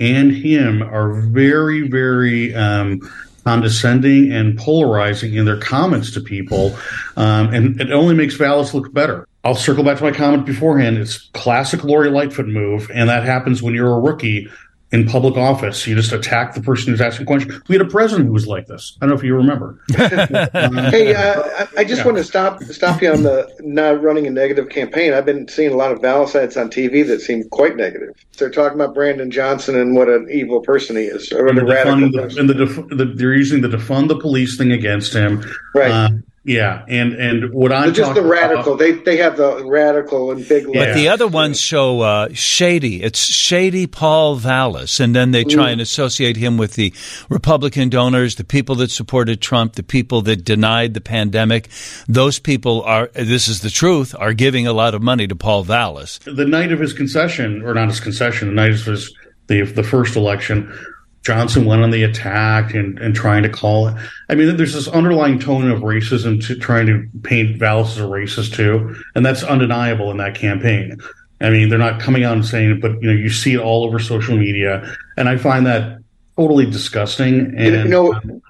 and 0.00 0.32
him 0.32 0.82
are 0.82 1.12
very, 1.12 1.88
very 1.88 2.54
um, 2.54 3.00
condescending 3.44 4.32
and 4.32 4.58
polarizing 4.58 5.34
in 5.34 5.44
their 5.44 5.60
comments 5.60 6.12
to 6.12 6.20
people, 6.20 6.76
um, 7.16 7.54
and 7.54 7.80
it 7.80 7.92
only 7.92 8.14
makes 8.14 8.34
Vallas 8.34 8.74
look 8.74 8.92
better. 8.92 9.28
I'll 9.44 9.54
circle 9.54 9.82
back 9.82 9.98
to 9.98 10.04
my 10.04 10.12
comment 10.12 10.46
beforehand. 10.46 10.98
It's 10.98 11.18
classic 11.32 11.82
Lori 11.82 12.10
Lightfoot 12.10 12.46
move, 12.46 12.90
and 12.94 13.08
that 13.08 13.24
happens 13.24 13.62
when 13.62 13.74
you're 13.74 13.92
a 13.92 13.98
rookie 13.98 14.48
in 14.92 15.06
public 15.06 15.36
office. 15.36 15.86
You 15.86 15.96
just 15.96 16.12
attack 16.12 16.54
the 16.54 16.60
person 16.60 16.92
who's 16.92 17.00
asking 17.00 17.26
questions. 17.26 17.60
We 17.66 17.76
had 17.76 17.84
a 17.84 17.88
president 17.90 18.26
who 18.26 18.32
was 18.32 18.46
like 18.46 18.66
this. 18.66 18.96
I 19.00 19.06
don't 19.06 19.10
know 19.10 19.18
if 19.18 19.24
you 19.24 19.34
remember. 19.34 19.80
hey, 19.96 21.14
uh, 21.14 21.66
I 21.76 21.82
just 21.82 22.00
yeah. 22.00 22.04
want 22.04 22.18
to 22.18 22.24
stop 22.24 22.62
stop 22.64 23.02
you 23.02 23.10
on 23.10 23.22
the 23.22 23.50
not 23.60 24.02
running 24.02 24.26
a 24.26 24.30
negative 24.30 24.68
campaign. 24.68 25.14
I've 25.14 25.24
been 25.24 25.48
seeing 25.48 25.72
a 25.72 25.76
lot 25.76 25.90
of 25.90 26.04
ads 26.04 26.56
on 26.56 26.70
TV 26.70 27.04
that 27.06 27.20
seem 27.20 27.48
quite 27.48 27.76
negative. 27.76 28.14
They're 28.38 28.50
talking 28.50 28.78
about 28.78 28.94
Brandon 28.94 29.30
Johnson 29.30 29.78
and 29.78 29.96
what 29.96 30.08
an 30.08 30.28
evil 30.30 30.60
person 30.60 30.96
he 30.96 31.04
is, 31.04 31.32
or 31.32 31.46
a 31.46 31.64
radical 31.64 32.10
the, 32.10 32.36
and 32.38 32.48
the, 32.48 32.54
def- 32.54 32.88
the, 32.90 33.12
they're 33.16 33.34
using 33.34 33.62
the 33.62 33.68
defund 33.68 34.08
the 34.08 34.18
police 34.18 34.56
thing 34.56 34.72
against 34.72 35.14
him. 35.14 35.44
Right. 35.74 35.90
Uh, 35.90 36.10
yeah, 36.44 36.84
and 36.88 37.12
and 37.12 37.54
what 37.54 37.72
I'm 37.72 37.94
just 37.94 38.14
the 38.14 38.22
radical. 38.22 38.74
About, 38.74 38.78
they 38.80 38.92
they 38.92 39.16
have 39.18 39.36
the 39.36 39.64
radical 39.64 40.32
and 40.32 40.46
big. 40.48 40.66
But 40.66 40.94
the 40.94 41.08
other 41.08 41.28
ones 41.28 41.60
show 41.60 42.00
uh, 42.00 42.30
shady. 42.32 43.00
It's 43.00 43.20
shady 43.20 43.86
Paul 43.86 44.34
Vallas, 44.34 44.98
and 44.98 45.14
then 45.14 45.30
they 45.30 45.44
try 45.44 45.68
mm. 45.68 45.72
and 45.74 45.80
associate 45.80 46.36
him 46.36 46.56
with 46.56 46.74
the 46.74 46.92
Republican 47.28 47.90
donors, 47.90 48.34
the 48.34 48.44
people 48.44 48.74
that 48.76 48.90
supported 48.90 49.40
Trump, 49.40 49.74
the 49.74 49.84
people 49.84 50.20
that 50.22 50.44
denied 50.44 50.94
the 50.94 51.00
pandemic. 51.00 51.68
Those 52.08 52.40
people 52.40 52.82
are. 52.82 53.08
This 53.14 53.46
is 53.46 53.60
the 53.60 53.70
truth. 53.70 54.12
Are 54.18 54.32
giving 54.32 54.66
a 54.66 54.72
lot 54.72 54.94
of 54.94 55.02
money 55.02 55.28
to 55.28 55.36
Paul 55.36 55.62
Vallas. 55.62 56.18
The 56.24 56.44
night 56.44 56.72
of 56.72 56.80
his 56.80 56.92
concession, 56.92 57.62
or 57.62 57.72
not 57.72 57.88
his 57.88 58.00
concession, 58.00 58.48
the 58.48 58.54
night 58.54 58.72
of 58.72 58.84
his 58.84 59.14
the 59.46 59.62
the 59.62 59.84
first 59.84 60.16
election, 60.16 60.76
Johnson 61.22 61.64
went 61.64 61.82
on 61.82 61.90
the 61.90 62.02
attack 62.02 62.74
and, 62.74 62.98
and 62.98 63.14
trying 63.14 63.44
to 63.44 63.48
call 63.48 63.88
it. 63.88 63.96
I 64.28 64.34
mean, 64.34 64.56
there's 64.56 64.74
this 64.74 64.88
underlying 64.88 65.38
tone 65.38 65.70
of 65.70 65.80
racism 65.80 66.44
to 66.46 66.56
trying 66.56 66.86
to 66.86 67.08
paint 67.22 67.58
Vallas 67.58 67.92
as 67.92 67.98
a 67.98 68.02
racist 68.02 68.54
too, 68.54 68.96
and 69.14 69.24
that's 69.24 69.42
undeniable 69.44 70.10
in 70.10 70.16
that 70.16 70.34
campaign. 70.34 71.00
I 71.40 71.50
mean, 71.50 71.68
they're 71.68 71.78
not 71.78 72.00
coming 72.00 72.24
out 72.24 72.34
and 72.34 72.44
saying 72.44 72.70
it, 72.70 72.80
but 72.80 73.00
you 73.02 73.08
know, 73.08 73.12
you 73.12 73.30
see 73.30 73.54
it 73.54 73.60
all 73.60 73.84
over 73.84 73.98
social 73.98 74.36
media, 74.36 74.96
and 75.16 75.28
I 75.28 75.36
find 75.36 75.66
that 75.66 76.00
totally 76.36 76.66
disgusting. 76.66 77.54
And 77.56 77.74
you 77.74 77.84
know, 77.84 78.14
um, 78.14 78.42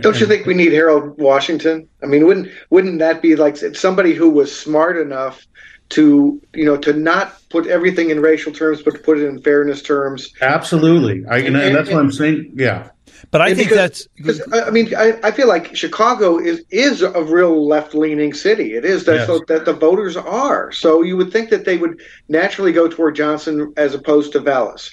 don't 0.00 0.18
you 0.18 0.26
think 0.26 0.46
we 0.46 0.54
need 0.54 0.72
Harold 0.72 1.18
Washington? 1.18 1.88
I 2.02 2.06
mean, 2.06 2.26
wouldn't 2.26 2.48
wouldn't 2.70 2.98
that 2.98 3.22
be 3.22 3.36
like 3.36 3.56
somebody 3.56 4.14
who 4.14 4.30
was 4.30 4.56
smart 4.56 4.96
enough 4.96 5.46
to 5.90 6.40
you 6.54 6.64
know 6.64 6.76
to 6.76 6.92
not 6.92 7.36
put 7.50 7.66
everything 7.66 8.10
in 8.10 8.20
racial 8.20 8.52
terms, 8.52 8.82
but 8.82 8.94
to 8.94 8.98
put 9.00 9.18
it 9.18 9.24
in 9.24 9.40
fairness 9.42 9.82
terms. 9.82 10.32
Absolutely, 10.40 11.24
I, 11.26 11.38
and, 11.38 11.48
and, 11.48 11.56
and 11.56 11.74
that's 11.74 11.88
and, 11.88 11.96
what 11.96 12.04
I'm 12.04 12.12
saying. 12.12 12.52
Yeah, 12.54 12.90
but 13.30 13.40
I 13.40 13.54
think 13.54 13.70
because, 13.70 13.76
that's. 13.76 14.08
Because, 14.16 14.52
I 14.52 14.70
mean, 14.70 14.94
I, 14.94 15.18
I 15.22 15.30
feel 15.30 15.48
like 15.48 15.74
Chicago 15.74 16.38
is 16.38 16.64
is 16.70 17.02
a 17.02 17.22
real 17.22 17.66
left 17.66 17.94
leaning 17.94 18.32
city. 18.34 18.74
It 18.74 18.84
is 18.84 19.04
that 19.04 19.28
yes. 19.28 19.40
that 19.48 19.64
the 19.64 19.72
voters 19.72 20.16
are. 20.16 20.72
So 20.72 21.02
you 21.02 21.16
would 21.16 21.32
think 21.32 21.50
that 21.50 21.64
they 21.64 21.76
would 21.76 22.00
naturally 22.28 22.72
go 22.72 22.88
toward 22.88 23.16
Johnson 23.16 23.72
as 23.76 23.94
opposed 23.94 24.32
to 24.32 24.40
Vallas, 24.40 24.90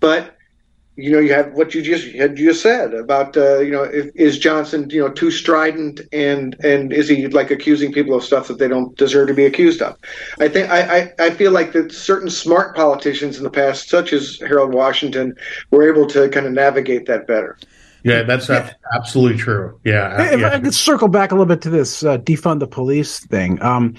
but 0.00 0.36
you 0.96 1.10
know, 1.10 1.18
you 1.18 1.32
have 1.32 1.52
what 1.54 1.74
you 1.74 1.82
just 1.82 2.06
had 2.14 2.36
just 2.36 2.62
said 2.62 2.94
about, 2.94 3.36
uh, 3.36 3.58
you 3.58 3.72
know, 3.72 3.82
if, 3.82 4.10
is 4.14 4.38
Johnson, 4.38 4.88
you 4.90 5.00
know, 5.00 5.10
too 5.10 5.30
strident 5.30 6.00
and 6.12 6.54
and 6.64 6.92
is 6.92 7.08
he 7.08 7.26
like 7.28 7.50
accusing 7.50 7.92
people 7.92 8.14
of 8.14 8.22
stuff 8.22 8.46
that 8.48 8.58
they 8.58 8.68
don't 8.68 8.96
deserve 8.96 9.26
to 9.28 9.34
be 9.34 9.44
accused 9.44 9.82
of? 9.82 9.98
I 10.38 10.48
think 10.48 10.70
I, 10.70 10.98
I, 10.98 11.12
I 11.18 11.30
feel 11.30 11.50
like 11.50 11.72
that 11.72 11.90
certain 11.90 12.30
smart 12.30 12.76
politicians 12.76 13.38
in 13.38 13.42
the 13.42 13.50
past, 13.50 13.88
such 13.88 14.12
as 14.12 14.38
Harold 14.40 14.72
Washington, 14.72 15.34
were 15.70 15.88
able 15.88 16.06
to 16.08 16.28
kind 16.28 16.46
of 16.46 16.52
navigate 16.52 17.06
that 17.06 17.26
better. 17.26 17.58
Yeah, 18.04 18.22
that's 18.22 18.50
absolutely 18.94 19.38
true. 19.38 19.80
Yeah, 19.82 20.34
if 20.34 20.40
yeah. 20.40 20.52
I 20.52 20.60
could 20.60 20.74
circle 20.74 21.08
back 21.08 21.32
a 21.32 21.34
little 21.34 21.46
bit 21.46 21.62
to 21.62 21.70
this 21.70 22.04
uh, 22.04 22.18
defund 22.18 22.60
the 22.60 22.66
police 22.66 23.18
thing. 23.18 23.60
Um, 23.62 23.96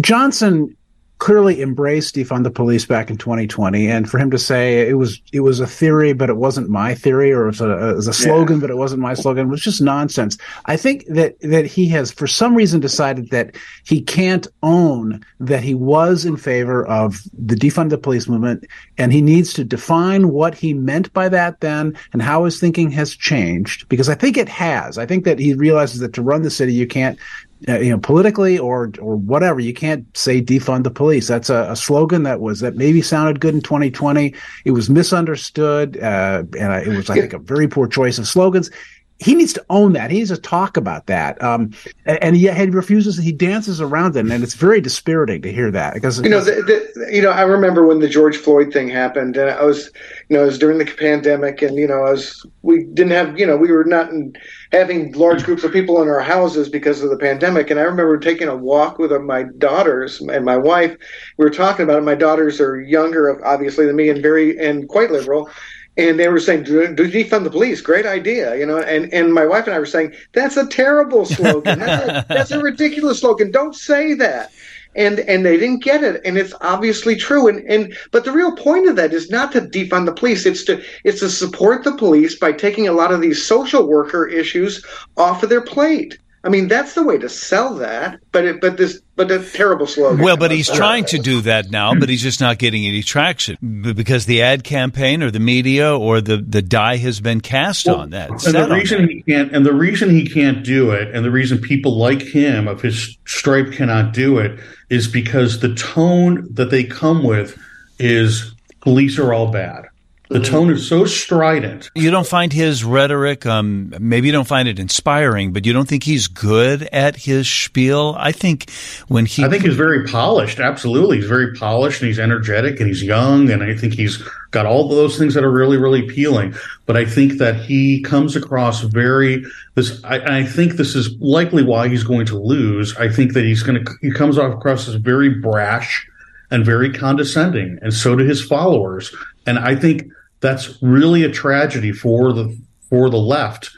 Johnson 0.00 0.76
clearly 1.18 1.60
embraced 1.60 2.14
defund 2.14 2.44
the 2.44 2.50
police 2.50 2.86
back 2.86 3.10
in 3.10 3.16
2020 3.16 3.90
and 3.90 4.08
for 4.08 4.18
him 4.18 4.30
to 4.30 4.38
say 4.38 4.88
it 4.88 4.94
was 4.94 5.20
it 5.32 5.40
was 5.40 5.58
a 5.58 5.66
theory 5.66 6.12
but 6.12 6.30
it 6.30 6.36
wasn't 6.36 6.68
my 6.68 6.94
theory 6.94 7.32
or 7.32 7.44
it 7.44 7.46
was 7.46 7.60
a, 7.60 7.90
it 7.90 7.96
was 7.96 8.06
a 8.06 8.12
slogan 8.12 8.56
yeah. 8.56 8.60
but 8.60 8.70
it 8.70 8.76
wasn't 8.76 9.00
my 9.00 9.14
slogan 9.14 9.48
was 9.48 9.60
just 9.60 9.82
nonsense 9.82 10.38
i 10.66 10.76
think 10.76 11.04
that 11.08 11.38
that 11.40 11.66
he 11.66 11.88
has 11.88 12.12
for 12.12 12.28
some 12.28 12.54
reason 12.54 12.78
decided 12.78 13.30
that 13.30 13.56
he 13.84 14.00
can't 14.00 14.46
own 14.62 15.20
that 15.40 15.62
he 15.62 15.74
was 15.74 16.24
in 16.24 16.36
favor 16.36 16.86
of 16.86 17.20
the 17.36 17.56
defund 17.56 17.90
the 17.90 17.98
police 17.98 18.28
movement 18.28 18.64
and 18.96 19.12
he 19.12 19.20
needs 19.20 19.52
to 19.52 19.64
define 19.64 20.28
what 20.28 20.54
he 20.54 20.72
meant 20.72 21.12
by 21.12 21.28
that 21.28 21.60
then 21.60 21.96
and 22.12 22.22
how 22.22 22.44
his 22.44 22.60
thinking 22.60 22.92
has 22.92 23.16
changed 23.16 23.88
because 23.88 24.08
i 24.08 24.14
think 24.14 24.36
it 24.36 24.48
has 24.48 24.98
i 24.98 25.04
think 25.04 25.24
that 25.24 25.40
he 25.40 25.52
realizes 25.54 25.98
that 25.98 26.12
to 26.12 26.22
run 26.22 26.42
the 26.42 26.50
city 26.50 26.72
you 26.72 26.86
can't 26.86 27.18
you 27.66 27.90
know, 27.90 27.98
politically 27.98 28.58
or 28.58 28.92
or 29.00 29.16
whatever. 29.16 29.60
You 29.60 29.74
can't 29.74 30.04
say 30.16 30.40
defund 30.40 30.84
the 30.84 30.90
police. 30.90 31.26
That's 31.26 31.50
a, 31.50 31.66
a, 31.70 31.76
slogan 31.76 32.22
that 32.22 32.40
was 32.40 32.60
that 32.60 32.76
maybe 32.76 33.02
sounded 33.02 33.40
good 33.40 33.54
in 33.54 33.60
2020. 33.60 34.34
It 34.64 34.70
was 34.70 34.88
misunderstood, 34.88 35.96
uh, 35.98 36.44
and 36.58 36.86
it 36.86 36.96
was, 36.96 37.10
I 37.10 37.16
think, 37.16 37.32
a 37.32 37.38
very 37.38 37.66
poor 37.66 37.88
choice 37.88 38.18
of 38.18 38.28
slogans. 38.28 38.70
He 39.20 39.34
needs 39.34 39.52
to 39.54 39.64
own 39.68 39.94
that. 39.94 40.12
He 40.12 40.18
needs 40.18 40.30
to 40.30 40.36
talk 40.36 40.76
about 40.76 41.06
that. 41.06 41.42
Um, 41.42 41.72
and, 42.06 42.22
and 42.22 42.36
he, 42.36 42.48
he, 42.52 42.66
refuses. 42.66 43.16
He 43.16 43.32
dances 43.32 43.80
around 43.80 44.14
it, 44.16 44.20
and 44.30 44.44
it's 44.44 44.54
very 44.54 44.80
dispiriting 44.80 45.42
to 45.42 45.52
hear 45.52 45.72
that 45.72 45.94
because 45.94 46.22
you 46.22 46.28
know, 46.28 46.40
the, 46.40 46.62
the, 46.94 47.12
you 47.12 47.20
know, 47.20 47.30
I 47.30 47.42
remember 47.42 47.84
when 47.84 47.98
the 47.98 48.08
George 48.08 48.36
Floyd 48.36 48.72
thing 48.72 48.88
happened, 48.88 49.36
and 49.36 49.50
I 49.50 49.64
was, 49.64 49.90
you 50.28 50.36
know, 50.36 50.44
it 50.44 50.46
was 50.46 50.58
during 50.58 50.78
the 50.78 50.84
pandemic, 50.84 51.62
and 51.62 51.76
you 51.76 51.88
know, 51.88 52.04
I 52.04 52.12
was, 52.12 52.46
we 52.62 52.84
didn't 52.84 53.10
have, 53.10 53.36
you 53.36 53.46
know, 53.46 53.56
we 53.56 53.72
were 53.72 53.84
not 53.84 54.10
in 54.10 54.36
having 54.70 55.12
large 55.12 55.42
groups 55.42 55.64
of 55.64 55.72
people 55.72 56.00
in 56.00 56.08
our 56.08 56.20
houses 56.20 56.68
because 56.68 57.02
of 57.02 57.10
the 57.10 57.16
pandemic. 57.16 57.70
And 57.70 57.80
I 57.80 57.84
remember 57.84 58.18
taking 58.18 58.48
a 58.48 58.56
walk 58.56 58.98
with 58.98 59.10
my 59.22 59.44
daughters 59.58 60.20
and 60.20 60.44
my 60.44 60.56
wife. 60.56 60.96
We 61.38 61.44
were 61.44 61.50
talking 61.50 61.84
about 61.84 61.98
it. 61.98 62.04
My 62.04 62.14
daughters 62.14 62.60
are 62.60 62.80
younger, 62.80 63.44
obviously, 63.44 63.86
than 63.86 63.96
me, 63.96 64.10
and 64.10 64.22
very 64.22 64.58
and 64.58 64.88
quite 64.88 65.10
liberal. 65.10 65.50
And 65.98 66.18
they 66.18 66.28
were 66.28 66.38
saying, 66.38 66.62
"Do 66.62 66.94
defund 66.94 67.44
the 67.44 67.50
police? 67.50 67.80
Great 67.80 68.06
idea!" 68.06 68.56
You 68.56 68.66
know. 68.66 68.78
And 68.78 69.12
and 69.12 69.34
my 69.34 69.44
wife 69.44 69.66
and 69.66 69.74
I 69.74 69.78
were 69.78 69.86
saying, 69.86 70.14
"That's 70.32 70.56
a 70.56 70.66
terrible 70.66 71.26
slogan. 71.26 71.80
That's 71.80 72.08
a, 72.08 72.26
that's 72.34 72.50
a 72.52 72.62
ridiculous 72.62 73.20
slogan. 73.20 73.50
Don't 73.50 73.74
say 73.74 74.14
that." 74.14 74.52
and 74.96 75.20
and 75.20 75.44
they 75.44 75.56
didn't 75.56 75.82
get 75.82 76.02
it 76.02 76.20
and 76.24 76.38
it's 76.38 76.54
obviously 76.60 77.14
true 77.14 77.46
and 77.46 77.58
and 77.68 77.96
but 78.10 78.24
the 78.24 78.32
real 78.32 78.52
point 78.56 78.88
of 78.88 78.96
that 78.96 79.12
is 79.12 79.30
not 79.30 79.52
to 79.52 79.60
defund 79.60 80.06
the 80.06 80.12
police 80.12 80.46
it's 80.46 80.64
to 80.64 80.82
it's 81.04 81.20
to 81.20 81.28
support 81.28 81.84
the 81.84 81.96
police 81.96 82.38
by 82.38 82.52
taking 82.52 82.88
a 82.88 82.92
lot 82.92 83.12
of 83.12 83.20
these 83.20 83.44
social 83.44 83.86
worker 83.86 84.26
issues 84.26 84.84
off 85.16 85.42
of 85.42 85.50
their 85.50 85.60
plate 85.60 86.18
I 86.48 86.50
mean, 86.50 86.66
that's 86.66 86.94
the 86.94 87.02
way 87.02 87.18
to 87.18 87.28
sell 87.28 87.74
that, 87.74 88.20
but 88.32 88.46
it, 88.46 88.62
but 88.62 88.78
this 88.78 89.02
but 89.16 89.30
a 89.30 89.38
terrible 89.38 89.86
slogan. 89.86 90.24
Well, 90.24 90.38
but 90.38 90.50
he's 90.50 90.70
trying 90.70 91.04
to 91.06 91.18
do 91.18 91.42
that 91.42 91.70
now, 91.70 91.92
but 91.94 92.08
he's 92.08 92.22
just 92.22 92.40
not 92.40 92.56
getting 92.56 92.86
any 92.86 93.02
traction 93.02 93.58
because 93.94 94.24
the 94.24 94.40
ad 94.40 94.64
campaign 94.64 95.22
or 95.22 95.30
the 95.30 95.40
media 95.40 95.94
or 95.94 96.22
the, 96.22 96.38
the 96.38 96.62
die 96.62 96.96
has 96.96 97.20
been 97.20 97.42
cast 97.42 97.84
well, 97.84 97.96
on 97.96 98.10
that. 98.10 98.30
And 98.30 98.54
the 98.54 98.66
reason 98.66 99.02
that. 99.02 99.10
he 99.10 99.22
can't, 99.24 99.54
and 99.54 99.66
the 99.66 99.74
reason 99.74 100.08
he 100.08 100.26
can't 100.26 100.64
do 100.64 100.92
it, 100.92 101.14
and 101.14 101.22
the 101.22 101.30
reason 101.30 101.58
people 101.58 101.98
like 101.98 102.22
him 102.22 102.66
of 102.66 102.80
his 102.80 103.18
stripe 103.26 103.72
cannot 103.72 104.14
do 104.14 104.38
it, 104.38 104.58
is 104.88 105.06
because 105.06 105.60
the 105.60 105.74
tone 105.74 106.48
that 106.54 106.70
they 106.70 106.82
come 106.82 107.24
with 107.24 107.62
is 107.98 108.54
police 108.80 109.18
are 109.18 109.34
all 109.34 109.52
bad. 109.52 109.87
The 110.30 110.40
tone 110.40 110.70
is 110.70 110.86
so 110.86 111.06
strident. 111.06 111.90
You 111.94 112.10
don't 112.10 112.26
find 112.26 112.52
his 112.52 112.84
rhetoric, 112.84 113.46
um, 113.46 113.94
maybe 113.98 114.26
you 114.26 114.32
don't 114.32 114.46
find 114.46 114.68
it 114.68 114.78
inspiring, 114.78 115.52
but 115.52 115.64
you 115.64 115.72
don't 115.72 115.88
think 115.88 116.02
he's 116.02 116.26
good 116.26 116.82
at 116.92 117.16
his 117.16 117.48
spiel. 117.48 118.14
I 118.18 118.32
think 118.32 118.70
when 119.08 119.24
he. 119.24 119.42
I 119.42 119.48
think 119.48 119.64
he's 119.64 119.76
very 119.76 120.04
polished. 120.04 120.60
Absolutely. 120.60 121.16
He's 121.16 121.28
very 121.28 121.54
polished 121.54 122.02
and 122.02 122.08
he's 122.08 122.18
energetic 122.18 122.78
and 122.78 122.88
he's 122.88 123.02
young. 123.02 123.50
And 123.50 123.62
I 123.62 123.74
think 123.74 123.94
he's 123.94 124.22
got 124.50 124.66
all 124.66 124.88
those 124.88 125.16
things 125.16 125.32
that 125.32 125.44
are 125.44 125.50
really, 125.50 125.78
really 125.78 126.04
appealing. 126.04 126.54
But 126.84 126.96
I 126.96 127.06
think 127.06 127.34
that 127.34 127.56
he 127.56 128.02
comes 128.02 128.36
across 128.36 128.82
very. 128.82 129.44
This, 129.76 130.02
I, 130.04 130.40
I 130.40 130.44
think 130.44 130.74
this 130.74 130.94
is 130.94 131.16
likely 131.20 131.62
why 131.62 131.88
he's 131.88 132.04
going 132.04 132.26
to 132.26 132.38
lose. 132.38 132.94
I 132.96 133.08
think 133.08 133.32
that 133.32 133.44
he's 133.44 133.62
going 133.62 133.82
to, 133.82 133.92
he 134.02 134.10
comes 134.10 134.36
off 134.36 134.52
across 134.54 134.88
as 134.88 134.96
very 134.96 135.30
brash 135.30 136.06
and 136.50 136.64
very 136.64 136.92
condescending. 136.92 137.78
And 137.80 137.94
so 137.94 138.16
do 138.16 138.24
his 138.24 138.44
followers. 138.44 139.14
And 139.46 139.58
I 139.58 139.74
think 139.74 140.10
that's 140.40 140.80
really 140.82 141.24
a 141.24 141.30
tragedy 141.30 141.92
for 141.92 142.32
the 142.32 142.56
for 142.88 143.10
the 143.10 143.18
left, 143.18 143.70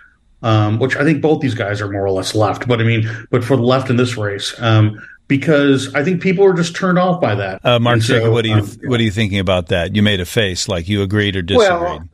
um, 0.42 0.79
which 0.79 0.96
I 0.96 1.05
think 1.05 1.23
both 1.23 1.40
these 1.40 1.55
guys 1.55 1.81
are 1.81 1.90
more 1.90 2.05
or 2.05 2.11
less 2.11 2.35
left. 2.35 2.68
But 2.68 2.81
I 2.81 2.85
mean, 2.85 3.09
but 3.31 3.44
for 3.44 3.57
the 3.57 3.62
left 3.62 3.90
in 3.90 3.96
this 3.96 4.16
race, 4.16 4.55
um, 4.61 5.01
because 5.29 5.94
I 5.94 6.05
think 6.05 6.23
people 6.23 6.44
are 6.44 6.55
just 6.55 6.77
turned 6.77 6.99
off 6.99 7.20
by 7.20 7.35
that. 7.35 7.64
Uh, 7.64 7.79
Mark 7.79 8.03
so, 8.03 8.31
what 8.31 8.44
are 8.44 8.49
you 8.49 8.55
um, 8.55 8.68
what 8.85 9.01
are 9.01 9.05
you 9.05 9.11
thinking 9.11 9.38
about 9.38 9.68
that? 9.68 9.94
You 9.94 10.03
made 10.03 10.20
a 10.20 10.27
face 10.27 10.68
like 10.68 10.88
you 10.88 11.03
agreed 11.03 11.37
or 11.37 11.42
disagreed. 11.42 11.81
Well, 11.81 12.09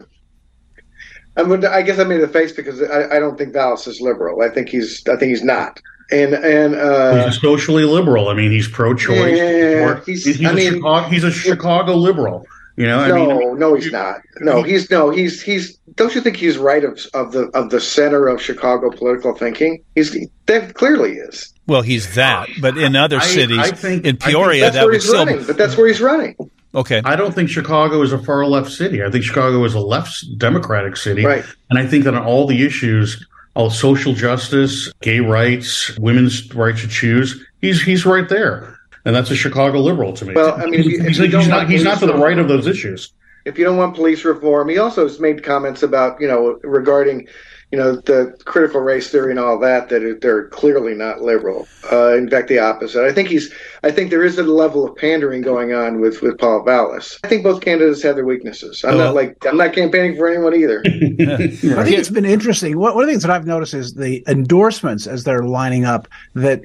I, 1.37 1.43
mean, 1.43 1.65
I 1.65 1.83
guess 1.83 1.99
I 1.99 2.05
made 2.05 2.23
a 2.23 2.29
face 2.29 2.53
because 2.53 2.83
I, 2.83 3.17
I 3.17 3.19
don't 3.19 3.37
think 3.37 3.53
Vallas 3.53 3.87
is 3.87 4.01
liberal. 4.01 4.43
I 4.43 4.49
think 4.49 4.69
he's 4.69 5.07
I 5.09 5.17
think 5.17 5.31
he's 5.31 5.45
not 5.45 5.81
and 6.11 6.35
and 6.35 6.75
uh, 6.75 7.27
he's 7.27 7.41
socially 7.41 7.85
liberal. 7.85 8.29
I 8.29 8.35
mean, 8.35 8.51
he's 8.51 8.69
pro-choice. 8.69 9.37
Yeah, 9.37 10.01
he's, 10.05 10.25
he's, 10.25 10.37
he's, 10.37 10.49
I 10.49 10.53
a 10.53 10.55
mean, 10.55 10.75
Chicago, 10.75 11.09
he's 11.09 11.25
a 11.25 11.33
Chicago 11.33 11.95
liberal. 11.95 12.47
You 12.77 12.87
know, 12.87 12.99
I 12.99 13.09
no, 13.09 13.39
mean, 13.39 13.59
no, 13.59 13.75
he's 13.75 13.91
not. 13.91 14.21
No, 14.41 14.63
he's 14.63 14.91
no, 14.91 15.09
he's 15.09 15.41
he's. 15.41 15.77
Don't 15.95 16.15
you 16.15 16.21
think 16.21 16.37
he's 16.37 16.59
right 16.59 16.85
of 16.85 17.01
of 17.15 17.33
the 17.33 17.49
of 17.55 17.71
the 17.71 17.81
center 17.81 18.29
of 18.29 18.41
Chicago 18.41 18.91
political 18.91 19.35
thinking? 19.35 19.83
He's 19.95 20.15
that 20.45 20.75
clearly 20.75 21.13
is. 21.13 21.55
Well, 21.67 21.81
he's 21.81 22.15
that, 22.17 22.49
but 22.61 22.77
in 22.77 22.95
other 22.95 23.21
cities, 23.21 23.59
I 23.59 23.71
think, 23.71 24.05
in 24.05 24.19
Peoria, 24.19 24.65
think 24.65 24.75
that 24.75 24.85
would 24.85 25.03
still. 25.03 25.25
Running, 25.25 25.47
but 25.47 25.57
that's 25.57 25.77
where 25.77 25.89
he's 25.89 26.03
running. 26.03 26.37
Okay. 26.75 27.01
I 27.07 27.17
don't 27.17 27.35
think 27.35 27.49
Chicago 27.49 28.03
is 28.03 28.13
a 28.13 28.23
far 28.23 28.45
left 28.45 28.71
city. 28.71 29.03
I 29.03 29.11
think 29.11 29.25
Chicago 29.25 29.65
is 29.65 29.75
a 29.75 29.81
left 29.81 30.23
democratic 30.37 30.99
city. 30.99 31.25
Right. 31.25 31.45
And 31.71 31.79
I 31.79 31.87
think 31.87 32.05
that 32.05 32.15
on 32.15 32.23
all 32.23 32.47
the 32.47 32.67
issues, 32.67 33.27
all 33.55 33.71
social 33.71 34.13
justice, 34.13 34.93
gay 35.01 35.21
rights, 35.21 35.99
women's 35.99 36.55
right 36.55 36.77
to 36.77 36.87
choose, 36.87 37.43
he's 37.63 37.81
he's 37.81 38.05
right 38.05 38.29
there 38.29 38.76
and 39.07 39.15
that's 39.15 39.31
a 39.31 39.37
Chicago 39.37 39.79
liberal 39.79 40.13
to 40.15 40.25
me. 40.25 40.35
Well, 40.35 40.61
I 40.61 40.67
mean, 40.67 40.83
he's, 40.83 41.01
he's, 41.01 41.19
he's 41.19 41.49
not 41.49 41.71
he's 41.71 41.85
not 41.85 42.01
to 42.01 42.07
the 42.07 42.17
right 42.17 42.39
of 42.39 42.49
those 42.49 42.67
issues. 42.67 43.13
If 43.45 43.57
you 43.57 43.65
don't 43.65 43.77
want 43.77 43.95
police 43.95 44.25
reform, 44.25 44.69
he 44.69 44.77
also 44.77 45.05
has 45.05 45.21
made 45.21 45.45
comments 45.45 45.85
about 45.85 46.21
you 46.21 46.27
know 46.27 46.59
regarding 46.65 47.29
you 47.71 47.79
know 47.79 47.97
the 47.97 48.37
critical 48.45 48.81
race 48.81 49.09
theory 49.09 49.31
and 49.31 49.39
all 49.39 49.61
that 49.61 49.89
that 49.91 50.19
they're 50.21 50.49
clearly 50.49 50.95
not 50.95 51.21
liberal. 51.21 51.69
Uh, 51.93 52.17
in 52.17 52.29
fact, 52.29 52.49
the 52.49 52.59
opposite. 52.59 53.05
I 53.05 53.13
think 53.13 53.29
he's. 53.29 53.53
I 53.85 53.93
think 53.93 54.11
there 54.11 54.25
is 54.25 54.39
a 54.39 54.43
level 54.43 54.85
of 54.85 54.97
pandering 54.97 55.43
going 55.43 55.73
on 55.73 56.01
with 56.01 56.21
with 56.21 56.37
Paul 56.39 56.65
Vallas. 56.65 57.17
I 57.23 57.29
think 57.29 57.45
both 57.45 57.61
candidates 57.61 58.03
have 58.03 58.17
their 58.17 58.27
weaknesses. 58.27 58.85
I'm 58.85 58.95
uh, 58.95 59.05
not 59.05 59.15
like 59.15 59.37
I'm 59.47 59.57
not 59.57 59.73
campaigning 59.73 60.17
for 60.17 60.29
anyone 60.29 60.53
either. 60.53 60.81
I 60.87 61.85
think 61.85 61.99
it's 61.99 62.11
been 62.11 62.25
interesting. 62.25 62.77
One 62.77 62.91
of 62.91 62.99
the 62.99 63.07
things 63.07 63.23
that 63.23 63.31
I've 63.31 63.47
noticed 63.47 63.75
is 63.75 63.95
the 63.95 64.25
endorsements 64.27 65.07
as 65.07 65.23
they're 65.23 65.45
lining 65.45 65.85
up 65.85 66.09
that 66.35 66.65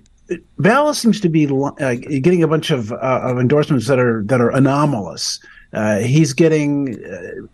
Vallas 0.58 0.98
seems 0.98 1.20
to 1.22 1.30
be 1.30 1.46
uh, 1.48 1.96
getting 1.96 2.44
a 2.44 2.48
bunch 2.48 2.72
of, 2.72 2.92
uh, 2.92 3.22
of 3.24 3.40
endorsements 3.40 3.88
that 3.88 4.00
are 4.00 4.24
that 4.24 4.42
are 4.42 4.50
anomalous. 4.50 5.40
Uh, 5.74 6.00
he's 6.00 6.34
getting 6.34 7.04
uh, 7.04 7.48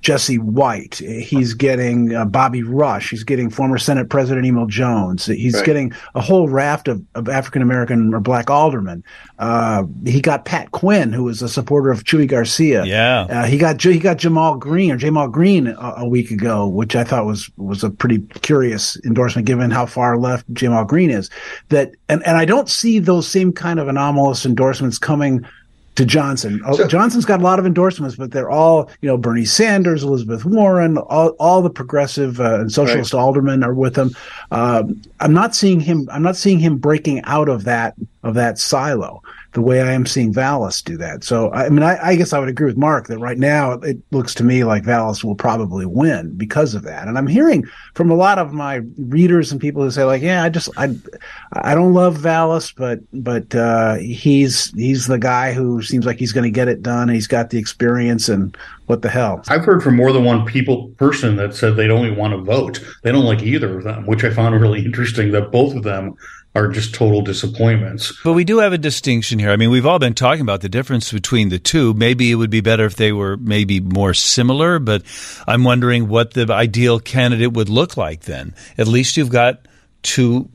Jesse 0.00 0.38
White. 0.38 0.96
He's 0.96 1.54
getting 1.54 2.14
uh, 2.14 2.24
Bobby 2.24 2.62
Rush. 2.62 3.10
He's 3.10 3.24
getting 3.24 3.50
former 3.50 3.78
Senate 3.78 4.08
President 4.08 4.46
Emil 4.46 4.66
Jones. 4.66 5.26
He's 5.26 5.54
right. 5.54 5.64
getting 5.64 5.92
a 6.14 6.20
whole 6.20 6.48
raft 6.48 6.88
of, 6.88 7.04
of 7.14 7.28
African 7.28 7.62
American 7.62 8.14
or 8.14 8.20
black 8.20 8.48
aldermen. 8.48 9.04
Uh, 9.38 9.84
he 10.04 10.20
got 10.20 10.44
Pat 10.44 10.70
Quinn, 10.70 11.12
who 11.12 11.24
was 11.24 11.42
a 11.42 11.48
supporter 11.48 11.90
of 11.90 12.04
Chuy 12.04 12.26
Garcia. 12.26 12.84
Yeah. 12.84 13.20
Uh, 13.22 13.44
he 13.44 13.58
got 13.58 13.82
he 13.82 13.98
got 13.98 14.18
Ja'Mal 14.18 14.58
Green 14.58 14.90
or 14.90 14.98
Ja'Mal 14.98 15.30
Green 15.30 15.66
a, 15.66 15.94
a, 15.98 16.08
week 16.08 16.30
ago, 16.30 16.66
which 16.66 16.96
I 16.96 17.04
thought 17.04 17.26
was 17.26 17.50
was 17.56 17.84
a 17.84 17.90
pretty 17.90 18.20
curious 18.42 18.98
endorsement 19.04 19.46
given 19.46 19.70
how 19.70 19.86
far 19.86 20.16
left 20.16 20.52
Ja'Mal 20.54 20.86
Green 20.86 21.10
is. 21.10 21.30
That 21.68 21.92
and 22.08 22.26
and 22.26 22.36
I 22.36 22.44
don't 22.44 22.68
see 22.68 22.98
those 22.98 23.28
same 23.28 23.52
kind 23.52 23.78
of 23.78 23.88
anomalous 23.88 24.46
endorsements 24.46 24.98
coming 24.98 25.44
to 26.00 26.06
Johnson. 26.06 26.62
Oh, 26.64 26.74
so, 26.74 26.88
Johnson's 26.88 27.26
got 27.26 27.40
a 27.40 27.42
lot 27.42 27.58
of 27.58 27.66
endorsements, 27.66 28.16
but 28.16 28.30
they're 28.30 28.48
all, 28.48 28.90
you 29.02 29.06
know, 29.06 29.18
Bernie 29.18 29.44
Sanders, 29.44 30.02
Elizabeth 30.02 30.46
Warren, 30.46 30.96
all, 30.96 31.28
all 31.38 31.60
the 31.60 31.68
progressive 31.68 32.40
uh, 32.40 32.60
and 32.60 32.72
socialist 32.72 33.12
right. 33.12 33.20
aldermen 33.20 33.62
are 33.62 33.74
with 33.74 33.96
him. 33.96 34.10
Um, 34.50 35.02
I'm 35.20 35.34
not 35.34 35.54
seeing 35.54 35.78
him. 35.78 36.08
I'm 36.10 36.22
not 36.22 36.36
seeing 36.36 36.58
him 36.58 36.78
breaking 36.78 37.22
out 37.24 37.50
of 37.50 37.64
that 37.64 37.94
of 38.22 38.32
that 38.34 38.58
silo 38.58 39.22
the 39.52 39.60
way 39.60 39.80
I 39.80 39.92
am 39.92 40.06
seeing 40.06 40.32
Vallas 40.32 40.80
do 40.80 40.96
that. 40.98 41.24
So, 41.24 41.50
I 41.52 41.68
mean, 41.70 41.82
I, 41.82 42.10
I, 42.10 42.16
guess 42.16 42.32
I 42.32 42.38
would 42.38 42.48
agree 42.48 42.66
with 42.66 42.76
Mark 42.76 43.08
that 43.08 43.18
right 43.18 43.38
now 43.38 43.72
it 43.72 43.98
looks 44.12 44.34
to 44.36 44.44
me 44.44 44.62
like 44.62 44.84
Vallas 44.84 45.24
will 45.24 45.34
probably 45.34 45.86
win 45.86 46.36
because 46.36 46.74
of 46.74 46.82
that. 46.84 47.08
And 47.08 47.18
I'm 47.18 47.26
hearing 47.26 47.64
from 47.94 48.10
a 48.10 48.14
lot 48.14 48.38
of 48.38 48.52
my 48.52 48.80
readers 48.96 49.50
and 49.50 49.60
people 49.60 49.82
who 49.82 49.90
say 49.90 50.04
like, 50.04 50.22
yeah, 50.22 50.44
I 50.44 50.50
just, 50.50 50.68
I, 50.76 50.94
I 51.52 51.74
don't 51.74 51.94
love 51.94 52.16
Vallas, 52.16 52.70
but, 52.72 53.00
but, 53.12 53.52
uh, 53.54 53.96
he's, 53.96 54.70
he's 54.74 55.08
the 55.08 55.18
guy 55.18 55.52
who 55.52 55.82
seems 55.82 56.06
like 56.06 56.18
he's 56.18 56.32
going 56.32 56.44
to 56.44 56.50
get 56.50 56.68
it 56.68 56.82
done. 56.82 57.08
He's 57.08 57.26
got 57.26 57.50
the 57.50 57.58
experience 57.58 58.28
and 58.28 58.56
what 58.86 59.02
the 59.02 59.08
hell. 59.08 59.42
I've 59.48 59.64
heard 59.64 59.82
from 59.82 59.96
more 59.96 60.12
than 60.12 60.24
one 60.24 60.44
people 60.44 60.88
person 60.98 61.36
that 61.36 61.54
said 61.54 61.76
they 61.76 61.86
don't 61.86 62.06
even 62.06 62.18
want 62.18 62.32
to 62.32 62.38
vote. 62.38 62.80
They 63.02 63.12
don't 63.12 63.24
like 63.24 63.42
either 63.42 63.78
of 63.78 63.84
them, 63.84 64.06
which 64.06 64.24
I 64.24 64.30
found 64.30 64.60
really 64.60 64.84
interesting 64.84 65.30
that 65.32 65.52
both 65.52 65.76
of 65.76 65.84
them 65.84 66.16
are 66.54 66.68
just 66.68 66.94
total 66.94 67.22
disappointments. 67.22 68.12
But 68.24 68.32
we 68.32 68.44
do 68.44 68.58
have 68.58 68.72
a 68.72 68.78
distinction 68.78 69.38
here. 69.38 69.50
I 69.50 69.56
mean, 69.56 69.70
we've 69.70 69.86
all 69.86 70.00
been 70.00 70.14
talking 70.14 70.40
about 70.40 70.62
the 70.62 70.68
difference 70.68 71.12
between 71.12 71.48
the 71.48 71.60
two. 71.60 71.94
Maybe 71.94 72.30
it 72.30 72.34
would 72.34 72.50
be 72.50 72.60
better 72.60 72.84
if 72.86 72.96
they 72.96 73.12
were 73.12 73.36
maybe 73.36 73.78
more 73.78 74.14
similar, 74.14 74.80
but 74.80 75.02
I'm 75.46 75.62
wondering 75.62 76.08
what 76.08 76.34
the 76.34 76.52
ideal 76.52 76.98
candidate 76.98 77.52
would 77.52 77.68
look 77.68 77.96
like 77.96 78.22
then. 78.22 78.54
At 78.76 78.88
least 78.88 79.16
you've 79.16 79.30
got 79.30 79.66
two 80.02 80.48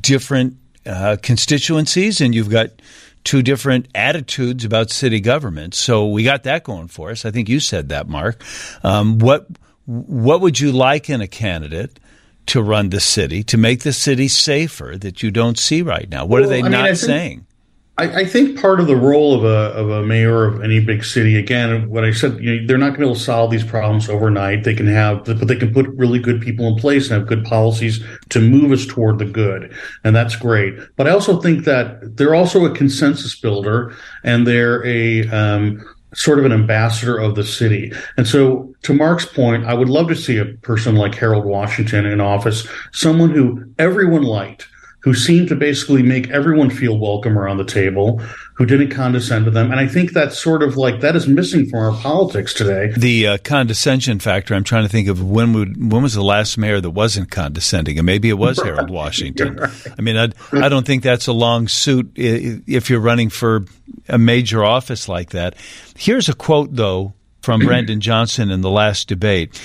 different 0.00 0.56
uh, 0.86 1.16
constituencies 1.22 2.20
and 2.20 2.34
you've 2.34 2.50
got 2.50 2.70
two 3.24 3.42
different 3.42 3.88
attitudes 3.94 4.64
about 4.64 4.90
city 4.90 5.20
government. 5.20 5.74
So 5.74 6.08
we 6.08 6.22
got 6.22 6.44
that 6.44 6.64
going 6.64 6.88
for 6.88 7.10
us. 7.10 7.24
I 7.24 7.30
think 7.30 7.48
you 7.48 7.60
said 7.60 7.88
that, 7.88 8.08
Mark. 8.08 8.42
Um, 8.82 9.18
what 9.18 9.48
what 9.86 10.40
would 10.40 10.60
you 10.60 10.70
like 10.70 11.10
in 11.10 11.20
a 11.20 11.26
candidate? 11.26 11.98
To 12.46 12.62
run 12.62 12.90
the 12.90 13.00
city 13.00 13.42
to 13.44 13.56
make 13.56 13.80
the 13.80 13.92
city 13.92 14.28
safer 14.28 14.96
that 14.98 15.22
you 15.22 15.30
don't 15.30 15.58
see 15.58 15.82
right 15.82 16.08
now? 16.08 16.24
What 16.24 16.42
well, 16.42 16.50
are 16.50 16.52
they 16.52 16.62
I 16.62 16.68
not 16.68 16.84
mean, 16.84 16.96
saying? 16.96 17.46
I, 17.98 18.22
I, 18.22 18.24
think 18.24 18.58
part 18.58 18.80
of 18.80 18.86
the 18.86 18.96
role 18.96 19.34
of 19.34 19.44
a 19.44 19.78
of 19.78 19.90
a 19.90 20.02
mayor 20.02 20.46
of 20.46 20.62
any 20.62 20.80
big 20.80 21.04
city, 21.04 21.36
again, 21.36 21.90
what 21.90 22.04
I 22.04 22.12
said, 22.12 22.42
you 22.42 22.60
know, 22.60 22.66
they're 22.66 22.78
not 22.78 22.86
going 22.86 23.00
to 23.00 23.00
be 23.00 23.04
able 23.04 23.16
to 23.16 23.20
solve 23.20 23.50
these 23.50 23.64
problems 23.64 24.08
overnight. 24.08 24.64
They 24.64 24.74
can 24.74 24.86
have, 24.86 25.24
but 25.24 25.46
they 25.46 25.56
can 25.56 25.74
put 25.74 25.88
really 25.88 26.18
good 26.18 26.40
people 26.40 26.66
in 26.66 26.76
place 26.76 27.10
and 27.10 27.20
have 27.20 27.28
good 27.28 27.44
policies 27.44 28.02
to 28.30 28.40
move 28.40 28.72
us 28.72 28.86
toward 28.86 29.18
the 29.18 29.26
good, 29.26 29.76
and 30.04 30.16
that's 30.16 30.36
great. 30.36 30.74
But 30.96 31.06
I 31.06 31.10
also 31.10 31.38
think 31.40 31.64
that 31.66 32.16
they're 32.16 32.34
also 32.34 32.64
a 32.64 32.74
consensus 32.74 33.38
builder, 33.38 33.94
and 34.24 34.46
they're 34.46 34.84
a 34.86 35.28
um, 35.28 35.84
sort 36.14 36.38
of 36.38 36.44
an 36.44 36.52
ambassador 36.52 37.18
of 37.18 37.34
the 37.34 37.44
city. 37.44 37.92
And 38.16 38.26
so, 38.26 38.74
to 38.82 38.94
Mark's 38.94 39.26
point, 39.26 39.64
I 39.64 39.74
would 39.74 39.88
love 39.88 40.08
to 40.08 40.16
see 40.16 40.38
a 40.38 40.44
person 40.44 40.96
like 40.96 41.14
Harold 41.14 41.44
Washington 41.44 42.06
in 42.06 42.20
office, 42.20 42.66
someone 42.92 43.30
who 43.30 43.64
everyone 43.78 44.22
liked, 44.22 44.68
who 45.02 45.14
seemed 45.14 45.48
to 45.48 45.56
basically 45.56 46.02
make 46.02 46.30
everyone 46.30 46.70
feel 46.70 46.96
welcome 46.96 47.36
around 47.36 47.56
the 47.56 47.64
table, 47.64 48.18
who 48.54 48.64
didn't 48.64 48.90
condescend 48.90 49.44
to 49.44 49.50
them. 49.50 49.70
And 49.70 49.80
I 49.80 49.88
think 49.88 50.12
that's 50.12 50.38
sort 50.38 50.62
of 50.62 50.76
like 50.76 51.00
that 51.00 51.16
is 51.16 51.26
missing 51.26 51.68
from 51.68 51.80
our 51.80 52.00
politics 52.00 52.54
today. 52.54 52.92
The 52.96 53.26
uh, 53.26 53.38
condescension 53.38 54.20
factor. 54.20 54.54
I'm 54.54 54.64
trying 54.64 54.84
to 54.84 54.88
think 54.88 55.08
of 55.08 55.22
when 55.22 55.52
would 55.54 55.92
when 55.92 56.02
was 56.02 56.14
the 56.14 56.22
last 56.22 56.56
mayor 56.56 56.80
that 56.80 56.90
wasn't 56.90 57.30
condescending, 57.30 57.98
and 57.98 58.06
maybe 58.06 58.28
it 58.28 58.38
was 58.38 58.58
right. 58.58 58.68
Harold 58.68 58.90
Washington. 58.90 59.56
Right. 59.56 59.86
I 59.98 60.02
mean, 60.02 60.16
I, 60.16 60.28
I 60.52 60.68
don't 60.68 60.86
think 60.86 61.02
that's 61.02 61.26
a 61.26 61.32
long 61.32 61.68
suit 61.68 62.12
if 62.14 62.88
you're 62.88 63.00
running 63.00 63.28
for 63.28 63.64
a 64.08 64.18
major 64.18 64.64
office 64.64 65.08
like 65.08 65.30
that. 65.30 65.56
Here's 65.96 66.28
a 66.28 66.34
quote 66.34 66.74
though 66.76 67.14
from 67.40 67.60
Brandon 67.66 68.00
Johnson 68.00 68.50
in 68.50 68.60
the 68.60 68.70
last 68.70 69.08
debate. 69.08 69.60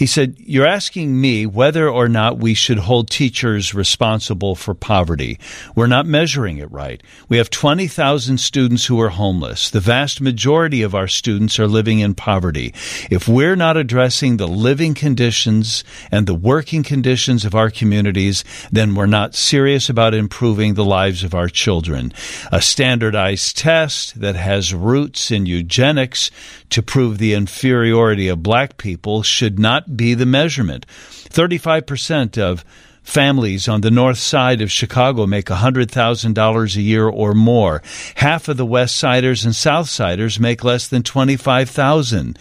He 0.00 0.06
said, 0.06 0.36
You're 0.38 0.66
asking 0.66 1.20
me 1.20 1.44
whether 1.44 1.86
or 1.86 2.08
not 2.08 2.38
we 2.38 2.54
should 2.54 2.78
hold 2.78 3.10
teachers 3.10 3.74
responsible 3.74 4.54
for 4.54 4.72
poverty. 4.72 5.38
We're 5.74 5.88
not 5.88 6.06
measuring 6.06 6.56
it 6.56 6.72
right. 6.72 7.02
We 7.28 7.36
have 7.36 7.50
20,000 7.50 8.38
students 8.38 8.86
who 8.86 8.98
are 8.98 9.10
homeless. 9.10 9.68
The 9.68 9.78
vast 9.78 10.22
majority 10.22 10.80
of 10.80 10.94
our 10.94 11.06
students 11.06 11.58
are 11.58 11.66
living 11.66 11.98
in 11.98 12.14
poverty. 12.14 12.72
If 13.10 13.28
we're 13.28 13.56
not 13.56 13.76
addressing 13.76 14.38
the 14.38 14.48
living 14.48 14.94
conditions 14.94 15.84
and 16.10 16.26
the 16.26 16.34
working 16.34 16.82
conditions 16.82 17.44
of 17.44 17.54
our 17.54 17.68
communities, 17.68 18.42
then 18.72 18.94
we're 18.94 19.04
not 19.04 19.34
serious 19.34 19.90
about 19.90 20.14
improving 20.14 20.72
the 20.72 20.84
lives 20.84 21.24
of 21.24 21.34
our 21.34 21.50
children. 21.50 22.14
A 22.50 22.62
standardized 22.62 23.58
test 23.58 24.18
that 24.18 24.34
has 24.34 24.72
roots 24.72 25.30
in 25.30 25.44
eugenics 25.44 26.30
to 26.70 26.82
prove 26.82 27.18
the 27.18 27.34
inferiority 27.34 28.28
of 28.28 28.42
black 28.42 28.76
people 28.76 29.22
should 29.22 29.58
not 29.58 29.96
be 29.96 30.14
the 30.14 30.26
measurement. 30.26 30.86
35% 30.88 32.38
of 32.38 32.64
families 33.02 33.68
on 33.68 33.80
the 33.80 33.90
north 33.90 34.18
side 34.18 34.60
of 34.60 34.70
Chicago 34.70 35.26
make 35.26 35.46
$100,000 35.46 36.76
a 36.76 36.80
year 36.80 37.08
or 37.08 37.34
more. 37.34 37.82
Half 38.16 38.48
of 38.48 38.56
the 38.56 38.66
West 38.66 38.96
Siders 38.96 39.44
and 39.44 39.54
South 39.54 39.88
Siders 39.88 40.38
make 40.38 40.64
less 40.64 40.88
than 40.88 41.02
25,000. 41.02 42.38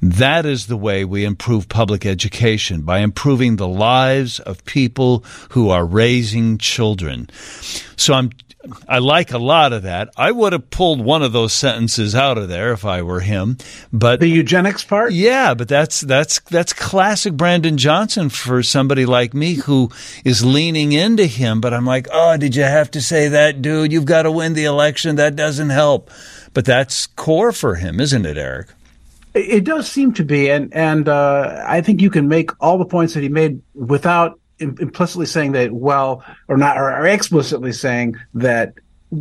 That 0.00 0.46
is 0.46 0.66
the 0.66 0.76
way 0.76 1.04
we 1.04 1.24
improve 1.24 1.68
public 1.68 2.04
education 2.04 2.82
by 2.82 2.98
improving 2.98 3.56
the 3.56 3.68
lives 3.68 4.40
of 4.40 4.64
people 4.64 5.24
who 5.50 5.70
are 5.70 5.84
raising 5.84 6.58
children. 6.58 7.28
So 7.96 8.14
I'm 8.14 8.30
I 8.88 8.98
like 8.98 9.32
a 9.32 9.38
lot 9.38 9.72
of 9.72 9.82
that. 9.82 10.10
I 10.16 10.30
would 10.30 10.52
have 10.52 10.70
pulled 10.70 11.00
one 11.00 11.22
of 11.22 11.32
those 11.32 11.52
sentences 11.52 12.14
out 12.14 12.38
of 12.38 12.48
there 12.48 12.72
if 12.72 12.84
I 12.84 13.02
were 13.02 13.20
him. 13.20 13.58
But 13.92 14.20
the 14.20 14.28
eugenics 14.28 14.84
part? 14.84 15.12
Yeah, 15.12 15.54
but 15.54 15.68
that's 15.68 16.00
that's 16.00 16.40
that's 16.40 16.72
classic 16.72 17.34
Brandon 17.34 17.76
Johnson 17.76 18.28
for 18.28 18.62
somebody 18.62 19.04
like 19.04 19.34
me 19.34 19.54
who 19.54 19.90
is 20.24 20.44
leaning 20.44 20.92
into 20.92 21.26
him, 21.26 21.60
but 21.60 21.74
I'm 21.74 21.86
like, 21.86 22.06
"Oh, 22.12 22.36
did 22.36 22.54
you 22.54 22.62
have 22.62 22.90
to 22.92 23.02
say 23.02 23.28
that, 23.28 23.62
dude? 23.62 23.92
You've 23.92 24.04
got 24.04 24.22
to 24.22 24.30
win 24.30 24.54
the 24.54 24.64
election. 24.64 25.16
That 25.16 25.36
doesn't 25.36 25.70
help." 25.70 26.10
But 26.54 26.64
that's 26.64 27.06
core 27.06 27.52
for 27.52 27.76
him, 27.76 27.98
isn't 27.98 28.26
it, 28.26 28.36
Eric? 28.36 28.68
It 29.34 29.64
does 29.64 29.90
seem 29.90 30.12
to 30.14 30.24
be, 30.24 30.50
and 30.50 30.72
and 30.74 31.08
uh, 31.08 31.64
I 31.66 31.80
think 31.80 32.02
you 32.02 32.10
can 32.10 32.28
make 32.28 32.50
all 32.60 32.78
the 32.78 32.84
points 32.84 33.14
that 33.14 33.22
he 33.22 33.30
made 33.30 33.62
without 33.74 34.38
implicitly 34.58 35.26
saying 35.26 35.52
that 35.52 35.72
well 35.72 36.24
or 36.48 36.56
not 36.56 36.78
or 36.78 37.06
explicitly 37.06 37.72
saying 37.72 38.16
that 38.34 38.74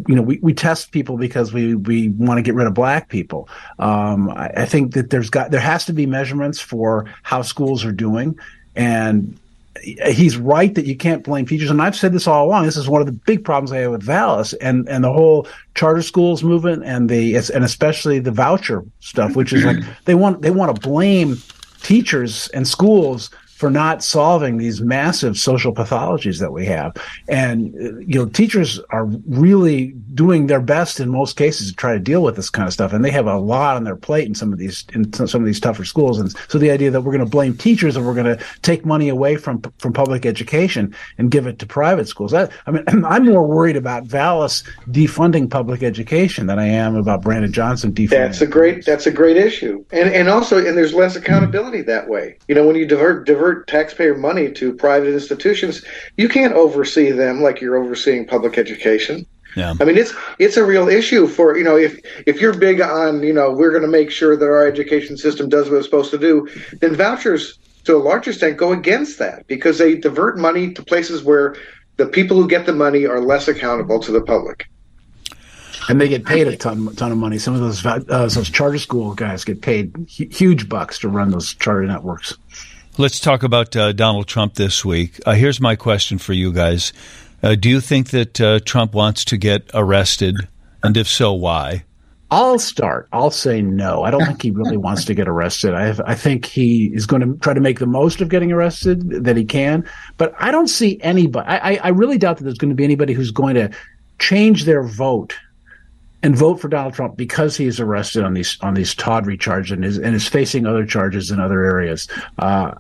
you 0.08 0.16
know 0.16 0.22
we, 0.22 0.40
we 0.42 0.54
test 0.54 0.92
people 0.92 1.18
because 1.18 1.52
we 1.52 1.76
we 1.76 2.10
want 2.10 2.38
to 2.38 2.42
get 2.42 2.56
rid 2.56 2.68
of 2.68 2.74
black 2.74 3.10
people. 3.10 3.50
Um, 3.80 4.30
I, 4.30 4.52
I, 4.58 4.66
think 4.66 4.94
that 4.94 5.10
there's 5.10 5.30
got 5.30 5.52
there 5.52 5.60
has 5.60 5.86
to 5.86 5.94
be 5.94 6.06
measurements 6.06 6.60
for 6.60 7.06
how 7.24 7.42
schools 7.42 7.84
are 7.84 7.92
doing. 7.92 8.40
And 8.76 9.38
he's 9.84 10.38
right 10.38 10.74
that 10.76 10.86
you 10.86 10.96
can't 10.96 11.24
blame 11.24 11.46
teachers. 11.46 11.70
And 11.70 11.82
i've 11.82 11.96
said 11.96 12.14
this 12.14 12.28
all 12.28 12.46
along. 12.46 12.66
This 12.66 12.78
is 12.78 12.88
one 12.88 13.02
of 13.02 13.08
the 13.08 13.14
big 13.14 13.44
problems 13.44 13.72
i 13.72 13.78
have 13.78 13.92
with 13.92 14.04
vallas 14.04 14.54
and 14.54 14.88
and 14.88 15.04
the 15.04 15.12
whole 15.12 15.48
charter 15.76 16.02
schools 16.02 16.44
movement 16.44 16.84
and 16.86 17.10
the 17.10 17.36
and 17.36 17.64
especially 17.64 18.20
the 18.20 18.32
voucher 18.32 18.86
stuff 19.00 19.36
which 19.36 19.52
is 19.52 19.66
like 19.66 19.78
they 20.06 20.16
want 20.16 20.42
they 20.42 20.52
want 20.52 20.74
to 20.74 20.82
blame 20.88 21.38
teachers 21.82 22.48
and 22.50 22.68
schools 22.68 23.30
for 23.62 23.70
not 23.70 24.04
solving 24.04 24.58
these 24.58 24.82
massive 24.82 25.38
social 25.38 25.72
pathologies 25.72 26.40
that 26.40 26.52
we 26.52 26.66
have. 26.66 26.96
And, 27.28 27.72
you 28.12 28.18
know, 28.18 28.26
teachers 28.26 28.80
are 28.90 29.06
really 29.06 29.90
doing 30.16 30.48
their 30.48 30.60
best 30.60 31.00
in 31.00 31.10
most 31.10 31.38
cases 31.38 31.70
to 31.70 31.76
try 31.76 31.94
to 31.94 32.00
deal 32.00 32.24
with 32.24 32.36
this 32.36 32.50
kind 32.50 32.68
of 32.68 32.74
stuff. 32.74 32.92
And 32.92 33.06
they 33.06 33.12
have 33.12 33.28
a 33.28 33.38
lot 33.38 33.76
on 33.76 33.84
their 33.84 33.96
plate 33.96 34.28
in 34.28 34.34
some 34.34 34.52
of 34.52 34.58
these, 34.58 34.84
in 34.96 35.14
some 35.14 35.42
of 35.42 35.46
these 35.46 35.60
tougher 35.60 35.86
schools. 35.86 36.20
And 36.20 36.36
so 36.48 36.58
the 36.58 36.72
idea 36.72 36.90
that 36.90 37.02
we're 37.02 37.12
going 37.12 37.24
to 37.24 37.30
blame 37.30 37.56
teachers 37.56 37.96
and 37.96 38.04
we're 38.04 38.16
going 38.16 38.36
to 38.36 38.44
take 38.64 38.84
money 38.84 39.10
away 39.10 39.36
from, 39.36 39.62
from 39.78 39.94
public 39.94 40.26
education 40.26 40.96
and 41.20 41.30
give 41.30 41.46
it 41.46 41.60
to 41.60 41.68
private 41.68 42.08
schools. 42.08 42.32
That, 42.32 42.52
I 42.66 42.72
mean, 42.72 42.84
I'm 43.06 43.26
more 43.26 43.46
worried 43.46 43.78
about 43.78 44.06
Vallas 44.06 44.64
defunding 44.88 45.52
public 45.52 45.84
education 45.84 46.48
than 46.48 46.58
I 46.58 46.66
am 46.66 46.96
about 46.96 47.22
Brandon 47.22 47.54
Johnson 47.54 47.94
defunding. 47.94 48.10
That's 48.10 48.42
a 48.42 48.48
great, 48.48 48.86
that's 48.88 49.06
a 49.06 49.12
great 49.12 49.38
issue. 49.38 49.86
And, 49.92 50.10
and 50.10 50.30
also, 50.30 50.58
and 50.58 50.76
there's 50.76 50.96
less 50.96 51.16
accountability 51.16 51.84
that 51.84 52.10
way. 52.10 52.40
You 52.48 52.56
know, 52.56 52.66
when 52.66 52.76
you 52.76 52.88
divert, 52.88 53.28
divert 53.28 53.51
divert 53.52 53.68
taxpayer 53.68 54.16
money 54.16 54.52
to 54.52 54.74
private 54.74 55.14
institutions, 55.14 55.84
you 56.18 56.30
can't 56.30 56.54
oversee 56.54 57.12
them 57.12 57.42
like 57.42 57.62
you're 57.62 57.78
overseeing 57.78 58.26
public 58.26 58.58
education. 58.58 59.26
Yeah. 59.56 59.74
I 59.82 59.84
mean, 59.84 59.98
it's 59.98 60.14
it's 60.40 60.56
a 60.56 60.64
real 60.64 60.88
issue 60.88 61.28
for 61.28 61.58
you 61.58 61.64
know 61.64 61.76
if 61.76 62.00
if 62.26 62.40
you're 62.40 62.54
big 62.54 62.80
on 62.80 63.22
you 63.22 63.34
know 63.34 63.52
we're 63.52 63.72
going 63.72 63.82
to 63.82 63.88
make 63.90 64.10
sure 64.10 64.38
that 64.38 64.46
our 64.46 64.66
education 64.66 65.18
system 65.18 65.50
does 65.50 65.70
what 65.70 65.78
it's 65.78 65.86
supposed 65.86 66.12
to 66.12 66.18
do, 66.18 66.48
then 66.80 66.96
vouchers 66.96 67.60
to 67.84 67.98
a 67.98 68.00
large 68.00 68.28
extent 68.28 68.58
go 68.58 68.72
against 68.72 69.20
that 69.20 69.46
because 69.48 69.78
they 69.78 69.96
divert 69.96 70.38
money 70.38 70.74
to 70.74 70.84
places 70.84 71.24
where 71.24 71.56
the 71.98 72.06
people 72.06 72.38
who 72.38 72.48
get 72.48 72.66
the 72.66 72.74
money 72.74 73.06
are 73.06 73.20
less 73.20 73.50
accountable 73.50 74.00
to 74.00 74.12
the 74.12 74.22
public. 74.22 74.68
And 75.90 76.00
they 76.00 76.08
get 76.08 76.26
paid 76.26 76.48
a 76.48 76.56
ton, 76.56 76.96
ton 76.96 77.12
of 77.12 77.18
money. 77.18 77.38
Some 77.40 77.56
of 77.56 77.60
those 77.60 77.86
uh, 77.86 78.00
those 78.08 78.50
charter 78.50 78.78
school 78.78 79.16
guys 79.16 79.44
get 79.44 79.62
paid 79.62 79.94
huge 80.08 80.70
bucks 80.70 81.00
to 81.00 81.10
run 81.10 81.32
those 81.32 81.54
charter 81.56 81.86
networks. 81.86 82.38
Let's 82.98 83.22
talk 83.22 83.42
about 83.44 83.74
uh, 83.76 83.94
Donald 83.94 84.28
Trump 84.28 84.56
this 84.56 84.84
week. 84.84 85.20
Uh, 85.26 85.32
here's 85.32 85.62
my 85.62 85.78
question 85.78 86.18
for 86.18 86.34
you 86.34 86.52
guys. 86.52 86.92
Uh, 87.42 87.56
do 87.56 87.70
you 87.70 87.80
think 87.80 88.10
that 88.10 88.42
uh, 88.42 88.60
Trump 88.66 88.94
wants 88.94 89.24
to 89.26 89.38
get 89.38 89.72
arrested? 89.74 90.36
And 90.84 90.98
if 90.98 91.08
so, 91.08 91.32
why? 91.32 91.86
I'll 92.32 92.60
start. 92.60 93.08
I'll 93.14 93.32
say 93.32 93.62
no. 93.62 94.04
I 94.04 94.12
don't 94.12 94.26
think 94.26 94.42
he 94.42 94.52
really 94.52 94.76
wants 94.88 95.06
to 95.06 95.14
get 95.14 95.30
arrested. 95.30 95.74
I, 95.74 95.96
I 96.06 96.16
think 96.16 96.46
he 96.46 96.88
is 96.88 97.06
going 97.06 97.22
to 97.22 97.38
try 97.40 97.54
to 97.54 97.62
make 97.62 97.80
the 97.80 97.88
most 97.88 98.20
of 98.20 98.28
getting 98.28 98.52
arrested 98.52 99.24
that 99.24 99.38
he 99.38 99.46
can. 99.46 99.88
But 100.18 100.36
I 100.38 100.52
don't 100.52 100.68
see 100.68 101.00
anybody. 101.02 101.48
I, 101.48 101.76
I 101.76 101.90
really 101.90 102.18
doubt 102.18 102.38
that 102.38 102.44
there's 102.44 102.58
going 102.58 102.70
to 102.70 102.76
be 102.76 102.84
anybody 102.84 103.14
who's 103.14 103.32
going 103.32 103.56
to 103.56 103.72
change 104.20 104.66
their 104.66 104.84
vote 104.84 105.34
and 106.24 106.36
vote 106.36 106.60
for 106.60 106.68
Donald 106.68 106.94
Trump 106.94 107.18
because 107.18 107.58
he 107.58 107.66
is 107.66 107.80
arrested 107.80 108.24
on 108.24 108.34
these 108.34 108.58
on 108.62 108.74
these 108.74 108.94
tawdry 108.96 109.38
charges 109.38 109.72
and 109.72 109.86
is 109.86 109.98
and 109.98 110.16
is 110.16 110.28
facing 110.28 110.66
other 110.66 110.86
charges 110.86 111.32
in 111.32 111.40
other 111.40 111.64
areas. 111.64 112.08
Uh, 112.38 112.74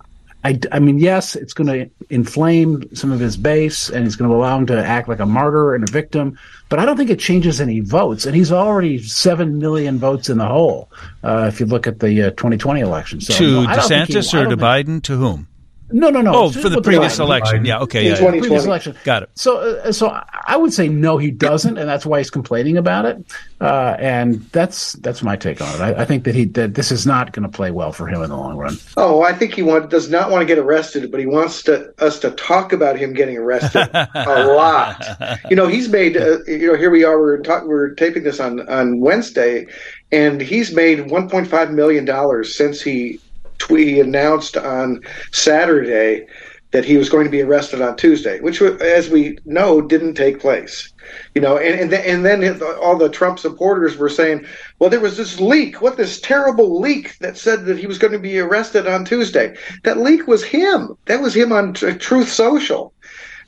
I, 0.43 0.59
I 0.71 0.79
mean, 0.79 0.97
yes, 0.97 1.35
it's 1.35 1.53
going 1.53 1.67
to 1.67 1.89
inflame 2.09 2.95
some 2.95 3.11
of 3.11 3.19
his 3.19 3.37
base 3.37 3.89
and 3.89 4.07
it's 4.07 4.15
going 4.15 4.29
to 4.29 4.35
allow 4.35 4.57
him 4.57 4.65
to 4.67 4.83
act 4.83 5.07
like 5.07 5.19
a 5.19 5.25
martyr 5.25 5.75
and 5.75 5.87
a 5.87 5.91
victim, 5.91 6.37
but 6.67 6.79
I 6.79 6.85
don't 6.85 6.97
think 6.97 7.11
it 7.11 7.19
changes 7.19 7.61
any 7.61 7.79
votes. 7.79 8.25
And 8.25 8.35
he's 8.35 8.51
already 8.51 9.03
7 9.03 9.59
million 9.59 9.99
votes 9.99 10.29
in 10.29 10.39
the 10.39 10.47
hole 10.47 10.89
uh, 11.23 11.45
if 11.47 11.59
you 11.59 11.67
look 11.67 11.85
at 11.85 11.99
the 11.99 12.23
uh, 12.23 12.29
2020 12.31 12.81
election. 12.81 13.21
So, 13.21 13.35
to 13.35 13.63
no, 13.63 13.67
DeSantis 13.67 14.31
he, 14.31 14.37
or 14.37 14.47
to 14.47 14.57
Biden? 14.57 15.03
To 15.03 15.15
whom? 15.15 15.47
No, 15.93 16.09
no, 16.09 16.21
no. 16.21 16.33
Oh, 16.33 16.51
for 16.51 16.69
the 16.69 16.81
previous 16.81 17.19
election. 17.19 17.65
Yeah, 17.65 17.79
okay. 17.79 18.05
Yeah, 18.05 18.19
yeah. 18.19 18.29
Previous 18.29 18.65
election. 18.65 18.95
Got 19.03 19.23
it. 19.23 19.29
So, 19.35 19.57
uh, 19.57 19.91
so 19.91 20.21
I 20.45 20.57
would 20.57 20.73
say 20.73 20.87
no, 20.87 21.17
he 21.17 21.31
doesn't, 21.31 21.77
and 21.77 21.87
that's 21.87 22.05
why 22.05 22.19
he's 22.19 22.29
complaining 22.29 22.77
about 22.77 23.05
it. 23.05 23.25
Uh, 23.59 23.95
and 23.99 24.41
that's 24.51 24.93
that's 24.93 25.21
my 25.21 25.35
take 25.35 25.61
on 25.61 25.75
it. 25.75 25.81
I, 25.81 26.01
I 26.01 26.05
think 26.05 26.23
that 26.23 26.35
he 26.35 26.45
that 26.45 26.73
this 26.73 26.91
is 26.91 27.05
not 27.05 27.31
going 27.31 27.43
to 27.43 27.49
play 27.49 27.71
well 27.71 27.91
for 27.91 28.07
him 28.07 28.21
in 28.21 28.29
the 28.29 28.37
long 28.37 28.57
run. 28.57 28.77
Oh, 28.97 29.21
I 29.21 29.33
think 29.33 29.53
he 29.53 29.61
want, 29.61 29.89
does 29.89 30.09
not 30.09 30.31
want 30.31 30.41
to 30.41 30.45
get 30.45 30.57
arrested, 30.57 31.11
but 31.11 31.19
he 31.19 31.25
wants 31.25 31.63
to 31.63 31.93
us 32.03 32.19
to 32.19 32.31
talk 32.31 32.73
about 32.73 32.97
him 32.97 33.13
getting 33.13 33.37
arrested 33.37 33.89
a 33.93 34.45
lot. 34.55 35.05
You 35.49 35.55
know, 35.55 35.67
he's 35.67 35.89
made. 35.89 36.17
Uh, 36.17 36.43
you 36.45 36.67
know, 36.67 36.75
here 36.75 36.89
we 36.89 37.03
are. 37.03 37.19
We're 37.19 37.41
talk, 37.41 37.65
we're 37.65 37.93
taping 37.95 38.23
this 38.23 38.39
on 38.39 38.67
on 38.69 38.99
Wednesday, 38.99 39.67
and 40.11 40.41
he's 40.41 40.73
made 40.73 40.99
1.5 40.99 41.71
million 41.71 42.05
dollars 42.05 42.55
since 42.55 42.81
he 42.81 43.19
he 43.61 43.99
announced 43.99 44.57
on 44.57 45.01
Saturday 45.31 46.27
that 46.71 46.85
he 46.85 46.97
was 46.97 47.09
going 47.09 47.25
to 47.25 47.31
be 47.31 47.41
arrested 47.41 47.81
on 47.81 47.97
Tuesday, 47.97 48.39
which, 48.39 48.61
as 48.61 49.09
we 49.09 49.37
know, 49.45 49.81
didn't 49.81 50.13
take 50.13 50.39
place. 50.39 50.91
You 51.35 51.41
know, 51.41 51.57
and 51.57 51.79
and, 51.79 51.89
th- 51.89 52.05
and 52.05 52.25
then 52.25 52.61
all 52.81 52.97
the 52.97 53.09
Trump 53.09 53.39
supporters 53.39 53.97
were 53.97 54.09
saying, 54.09 54.45
"Well, 54.79 54.89
there 54.89 55.01
was 55.01 55.17
this 55.17 55.39
leak. 55.39 55.81
What 55.81 55.97
this 55.97 56.21
terrible 56.21 56.79
leak 56.79 57.17
that 57.19 57.37
said 57.37 57.65
that 57.65 57.77
he 57.77 57.87
was 57.87 57.97
going 57.97 58.13
to 58.13 58.19
be 58.19 58.39
arrested 58.39 58.87
on 58.87 59.03
Tuesday? 59.03 59.55
That 59.83 59.97
leak 59.97 60.27
was 60.27 60.43
him. 60.43 60.95
That 61.05 61.21
was 61.21 61.35
him 61.35 61.51
on 61.51 61.73
Truth 61.73 62.31
Social. 62.31 62.93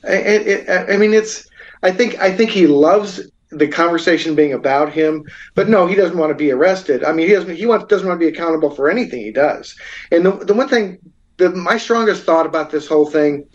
And 0.04 0.44
it, 0.46 0.70
I 0.70 0.98
mean, 0.98 1.14
it's. 1.14 1.48
I 1.82 1.92
think 1.92 2.20
I 2.20 2.32
think 2.32 2.50
he 2.50 2.68
loves 2.68 3.22
the 3.58 3.68
conversation 3.68 4.36
being 4.36 4.54
about 4.54 4.92
him. 4.92 5.26
But 5.56 5.70
no, 5.70 5.88
he 5.88 5.96
doesn't 5.96 6.18
want 6.18 6.32
to 6.32 6.36
be 6.36 6.52
arrested. 6.52 7.04
I 7.04 7.12
mean, 7.12 7.28
he 7.28 7.34
doesn't. 7.34 7.56
He 7.56 7.66
wants, 7.66 7.86
doesn't 7.86 8.08
want 8.08 8.20
to 8.20 8.26
be 8.26 8.32
accountable 8.32 8.70
for 8.70 8.90
anything 8.90 9.22
he 9.22 9.32
does. 9.32 9.76
And 10.12 10.26
the 10.26 10.32
the 10.32 10.54
one 10.54 10.70
thing, 10.70 11.00
the, 11.38 11.50
my 11.52 11.78
strongest 11.78 12.24
thought 12.24 12.46
about 12.46 12.72
this 12.72 12.88
whole 12.88 13.10
thing 13.10 13.46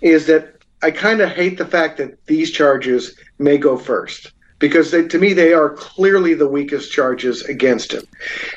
is 0.00 0.26
that 0.26 0.56
I 0.82 0.90
kind 0.90 1.20
of 1.20 1.30
hate 1.30 1.58
the 1.58 1.66
fact 1.66 1.98
that 1.98 2.24
these 2.26 2.50
charges 2.50 3.18
may 3.38 3.58
go 3.58 3.76
first 3.76 4.32
because 4.58 4.90
they, 4.90 5.06
to 5.08 5.18
me 5.18 5.32
they 5.32 5.52
are 5.52 5.70
clearly 5.70 6.34
the 6.34 6.48
weakest 6.48 6.92
charges 6.92 7.42
against 7.42 7.92
him, 7.92 8.04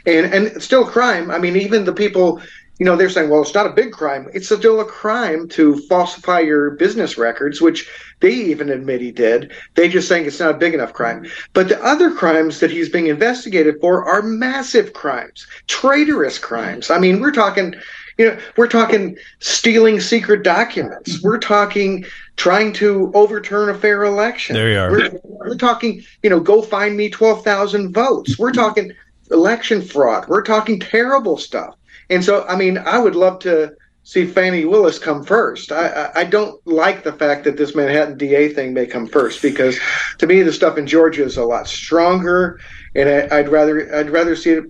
and 0.05 0.33
and 0.33 0.61
still 0.61 0.85
crime. 0.85 1.31
I 1.31 1.39
mean, 1.39 1.55
even 1.55 1.85
the 1.85 1.93
people 1.93 2.41
you 2.79 2.85
know, 2.85 2.95
they're 2.95 3.09
saying, 3.09 3.29
well, 3.29 3.41
it's 3.41 3.53
not 3.53 3.65
a 3.65 3.71
big 3.73 3.91
crime. 3.91 4.29
It's 4.33 4.47
still 4.47 4.79
a 4.79 4.85
crime 4.85 5.47
to 5.49 5.77
falsify 5.87 6.41
your 6.41 6.71
business 6.71 7.17
records, 7.17 7.59
which 7.59 7.89
they 8.19 8.33
even 8.33 8.69
admit 8.69 9.01
he 9.01 9.11
did. 9.11 9.51
They 9.75 9.87
just 9.89 10.07
saying 10.07 10.25
it's 10.25 10.39
not 10.39 10.55
a 10.55 10.57
big 10.57 10.73
enough 10.73 10.93
crime. 10.93 11.25
But 11.53 11.67
the 11.67 11.83
other 11.83 12.11
crimes 12.11 12.59
that 12.59 12.71
he's 12.71 12.89
being 12.89 13.07
investigated 13.07 13.79
for 13.79 14.05
are 14.05 14.21
massive 14.21 14.93
crimes, 14.93 15.45
traitorous 15.67 16.39
crimes. 16.39 16.89
I 16.89 16.99
mean, 16.99 17.19
we're 17.19 17.31
talking, 17.31 17.75
you 18.17 18.25
know, 18.25 18.39
we're 18.55 18.67
talking 18.67 19.17
stealing 19.39 19.99
secret 19.99 20.43
documents. 20.43 21.17
Mm-hmm. 21.17 21.27
We're 21.27 21.39
talking 21.39 22.05
trying 22.37 22.73
to 22.73 23.11
overturn 23.13 23.69
a 23.69 23.77
fair 23.77 24.03
election. 24.03 24.55
There 24.55 24.71
you 24.71 24.79
are. 24.79 24.91
We're, 24.91 25.19
we're 25.23 25.55
talking, 25.55 26.03
you 26.23 26.29
know, 26.29 26.39
go 26.39 26.61
find 26.61 26.97
me 26.97 27.09
12,000 27.09 27.93
votes. 27.93 28.39
We're 28.39 28.51
talking 28.51 28.93
election 29.29 29.81
fraud. 29.81 30.27
We're 30.27 30.43
talking 30.43 30.79
terrible 30.79 31.37
stuff. 31.37 31.75
And 32.09 32.23
so, 32.23 32.45
I 32.47 32.55
mean, 32.55 32.77
I 32.77 32.97
would 32.97 33.15
love 33.15 33.39
to 33.39 33.75
see 34.07 34.25
Fani 34.25 34.63
Willis 34.63 34.99
come 34.99 35.21
first. 35.21 35.69
I, 35.69 35.89
I, 35.89 36.19
I, 36.21 36.23
don't 36.23 36.65
like 36.65 37.03
the 37.03 37.11
fact 37.11 37.43
that 37.43 37.57
this 37.57 37.75
Manhattan 37.75 38.17
DA 38.17 38.47
thing 38.47 38.73
may 38.73 38.85
come 38.85 39.05
first 39.05 39.41
because 39.41 39.77
to 40.19 40.25
me 40.25 40.43
the 40.43 40.53
stuff 40.53 40.77
in 40.77 40.87
Georgia 40.87 41.25
is 41.25 41.35
a 41.35 41.43
lot 41.43 41.67
stronger, 41.67 42.57
and 42.95 43.09
I, 43.09 43.41
would 43.41 43.51
rather 43.51 43.93
I'd 43.93 44.09
rather 44.09 44.37
see 44.37 44.51
it 44.51 44.63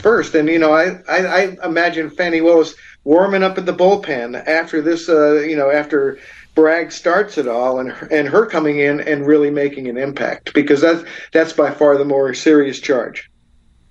first. 0.00 0.36
And 0.36 0.48
you 0.48 0.60
know, 0.60 0.72
I, 0.72 1.00
I, 1.08 1.26
I 1.26 1.56
imagine 1.64 2.08
Fani 2.08 2.40
Willis 2.40 2.76
warming 3.02 3.42
up 3.42 3.58
in 3.58 3.64
the 3.64 3.74
bullpen 3.74 4.46
after 4.46 4.80
this, 4.80 5.08
uh, 5.08 5.40
you 5.40 5.56
know, 5.56 5.70
after. 5.70 6.18
Bragg 6.54 6.92
starts 6.92 7.36
it 7.36 7.48
all, 7.48 7.80
and 7.80 7.92
and 8.12 8.28
her 8.28 8.46
coming 8.46 8.78
in 8.78 9.00
and 9.00 9.26
really 9.26 9.50
making 9.50 9.88
an 9.88 9.96
impact 9.96 10.54
because 10.54 10.80
that's 10.80 11.02
that's 11.32 11.52
by 11.52 11.72
far 11.72 11.98
the 11.98 12.04
more 12.04 12.32
serious 12.32 12.78
charge. 12.78 13.28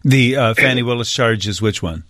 The 0.05 0.37
uh, 0.37 0.53
Fani 0.53 0.81
Willis 0.81 1.11
charge 1.11 1.45
is 1.45 1.61
which 1.61 1.83
one? 1.83 2.05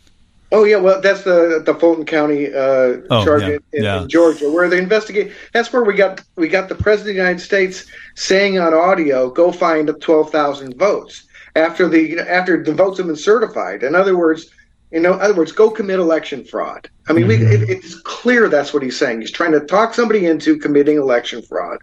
Oh 0.54 0.66
yeah, 0.66 0.78
well 0.78 1.02
that's 1.02 1.24
the 1.24 1.63
the 1.66 1.74
Fulton 1.74 2.06
County 2.06 2.54
uh, 2.54 3.02
oh, 3.10 3.26
charge 3.26 3.42
yeah, 3.42 3.58
in, 3.74 3.84
yeah. 3.84 4.02
in, 4.04 4.08
Georgia, 4.08 4.52
where 4.52 4.70
they 4.70 4.78
investigate. 4.78 5.32
That's 5.52 5.74
where 5.74 5.84
we 5.84 5.96
got 5.96 6.22
we 6.36 6.48
got 6.48 6.70
the 6.70 6.76
president 6.76 7.10
of 7.10 7.16
the 7.16 7.22
United 7.22 7.39
States 7.39 7.86
saying 8.13 8.60
on 8.60 8.72
audio, 8.72 9.32
"Go 9.32 9.52
find 9.52 9.92
twelve 10.00 10.32
thousand 10.32 10.78
votes." 10.78 11.26
After 11.56 11.89
the 11.89 12.00
you 12.00 12.16
know, 12.18 12.24
after 12.24 12.63
the 12.63 12.74
votes 12.74 13.00
have 13.00 13.08
been 13.08 13.16
certified. 13.16 13.82
In 13.82 13.96
other 13.96 14.16
words, 14.16 14.52
you 14.92 15.00
in 15.00 15.08
other 15.08 15.34
words, 15.34 15.52
go 15.52 15.72
commit 15.72 15.98
election 15.98 16.46
fraud. 16.46 16.88
I 17.10 17.13
mean, 17.13 17.28
mm-hmm. 17.28 17.50
we, 17.50 17.56
it, 17.56 17.68
it's 17.68 18.00
clear 18.02 18.48
that's 18.48 18.76
what 18.76 18.84
he's 18.84 18.98
saying. 18.98 19.22
He's 19.22 19.32
trying 19.32 19.54
to 19.54 19.60
talk 19.60 19.96
somebody 19.96 20.28
into 20.28 20.60
committing 20.60 20.98
election 20.98 21.42
fraud. 21.42 21.80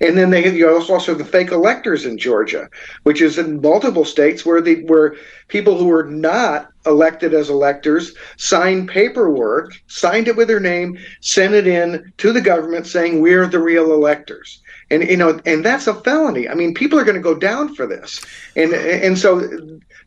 And 0.00 0.16
then 0.16 0.30
they 0.30 0.48
you 0.54 0.70
also 0.70 0.98
have 0.98 1.18
the 1.18 1.24
fake 1.24 1.50
electors 1.50 2.06
in 2.06 2.16
Georgia, 2.16 2.68
which 3.02 3.20
is 3.20 3.38
in 3.38 3.60
multiple 3.60 4.04
states 4.04 4.46
where 4.46 4.60
the 4.60 4.84
where 4.84 5.16
people 5.48 5.76
who 5.76 5.86
were 5.86 6.04
not 6.04 6.70
elected 6.86 7.34
as 7.34 7.50
electors 7.50 8.14
signed 8.36 8.88
paperwork, 8.88 9.72
signed 9.86 10.28
it 10.28 10.36
with 10.36 10.48
their 10.48 10.60
name, 10.60 10.98
sent 11.20 11.54
it 11.54 11.66
in 11.66 12.12
to 12.18 12.32
the 12.32 12.40
government 12.40 12.86
saying 12.86 13.20
we're 13.20 13.46
the 13.46 13.58
real 13.58 13.92
electors. 13.92 14.60
And 14.90 15.02
you 15.02 15.16
know 15.16 15.40
and 15.46 15.64
that's 15.64 15.86
a 15.86 15.94
felony. 15.94 16.48
I 16.48 16.54
mean 16.54 16.74
people 16.74 16.98
are 16.98 17.04
going 17.04 17.16
to 17.16 17.22
go 17.22 17.34
down 17.34 17.74
for 17.74 17.86
this. 17.86 18.24
And 18.54 18.72
and 18.72 19.18
so 19.18 19.40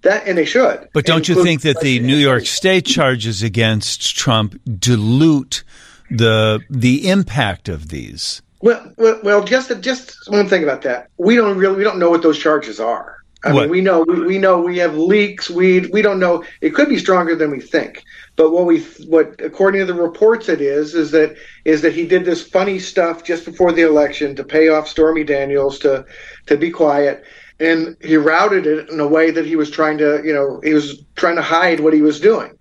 that 0.04 0.28
and 0.28 0.38
they 0.38 0.46
should. 0.46 0.88
But 0.94 1.06
don't 1.06 1.28
you 1.28 1.44
think 1.44 1.62
that 1.62 1.82
the 1.82 2.00
new 2.00 2.16
york 2.16 2.46
state 2.46 2.86
charges 2.86 3.42
against 3.42 4.16
trump 4.16 4.60
dilute 4.80 5.63
the 6.12 6.62
the 6.70 7.10
impact 7.10 7.70
of 7.70 7.90
these? 7.90 8.42
Well 8.62 8.94
well, 8.98 9.20
well 9.24 9.44
just 9.44 9.82
just 9.82 10.16
one 10.28 10.48
thing 10.48 10.63
about 10.63 10.84
that. 10.84 11.10
We 11.18 11.36
don't 11.36 11.58
really 11.58 11.78
we 11.78 11.84
don't 11.84 12.00
know 12.00 12.12
what 12.12 12.22
those 12.22 12.38
charges 12.38 12.80
are 12.80 13.16
I 13.48 13.54
what? 13.54 13.62
mean, 13.64 13.72
we 13.72 13.82
know 13.82 14.04
we, 14.08 14.20
we 14.22 14.38
know 14.38 14.60
we 14.60 14.78
have 14.78 14.98
leaks. 14.98 15.50
We 15.50 15.88
we 15.88 16.02
don't 16.02 16.20
know. 16.20 16.44
It 16.62 16.74
could 16.74 16.90
be 16.90 16.98
stronger 16.98 17.36
than 17.36 17.52
we 17.52 17.60
think. 17.60 18.04
But 18.36 18.52
what 18.52 18.66
we 18.66 18.82
what 19.08 19.40
according 19.40 19.80
to 19.80 19.86
the 19.86 20.00
reports 20.00 20.50
it 20.50 20.62
is 20.62 20.94
is 20.94 21.12
that 21.12 21.36
is 21.66 21.82
that 21.82 21.94
he 21.94 22.06
did 22.06 22.26
this 22.26 22.48
funny 22.48 22.80
stuff 22.80 23.24
just 23.24 23.46
before 23.46 23.72
the 23.72 23.82
election 23.84 24.36
to 24.36 24.44
pay 24.44 24.70
off 24.70 24.88
Stormy 24.88 25.24
Daniels 25.24 25.80
to 25.80 26.06
to 26.46 26.58
be 26.58 26.70
quiet 26.70 27.24
and 27.60 27.98
he 28.02 28.18
routed 28.18 28.68
it 28.68 28.90
in 28.90 29.00
a 29.00 29.08
way 29.08 29.32
that 29.32 29.46
he 29.46 29.56
was 29.56 29.72
trying 29.72 29.98
to 29.98 30.22
you 30.24 30.34
know 30.34 30.60
he 30.64 30.74
was 30.74 31.04
trying 31.16 31.36
to 31.36 31.42
hide 31.42 31.80
what 31.80 31.94
he 31.94 32.02
was 32.02 32.20
doing 32.20 32.52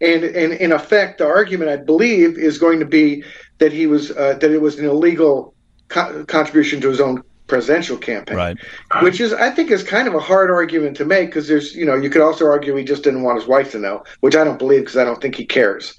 and 0.00 0.24
and 0.24 0.54
in 0.54 0.72
effect 0.72 1.18
the 1.18 1.26
argument 1.26 1.70
I 1.70 1.76
believe 1.76 2.38
is 2.38 2.58
going 2.58 2.80
to 2.80 2.86
be 2.86 3.22
that 3.58 3.72
he 3.72 3.86
was 3.86 4.10
uh, 4.10 4.34
that 4.40 4.50
it 4.50 4.60
was 4.60 4.78
an 4.78 4.86
illegal 4.86 5.54
co- 5.88 6.24
contribution 6.24 6.80
to 6.82 6.88
his 6.88 7.00
own 7.00 7.22
presidential 7.46 7.96
campaign, 7.96 8.36
right. 8.36 8.56
which 9.02 9.20
is 9.20 9.32
I 9.32 9.50
think 9.50 9.70
is 9.70 9.82
kind 9.82 10.08
of 10.08 10.14
a 10.14 10.20
hard 10.20 10.50
argument 10.50 10.96
to 10.98 11.04
make 11.04 11.28
because 11.28 11.48
there's 11.48 11.74
you 11.74 11.84
know 11.84 11.94
you 11.94 12.10
could 12.10 12.22
also 12.22 12.46
argue 12.46 12.74
he 12.74 12.84
just 12.84 13.02
didn't 13.02 13.22
want 13.22 13.38
his 13.38 13.48
wife 13.48 13.72
to 13.72 13.78
know, 13.78 14.04
which 14.20 14.36
I 14.36 14.44
don't 14.44 14.58
believe 14.58 14.80
because 14.80 14.96
I 14.96 15.04
don't 15.04 15.20
think 15.20 15.34
he 15.34 15.44
cares, 15.44 15.96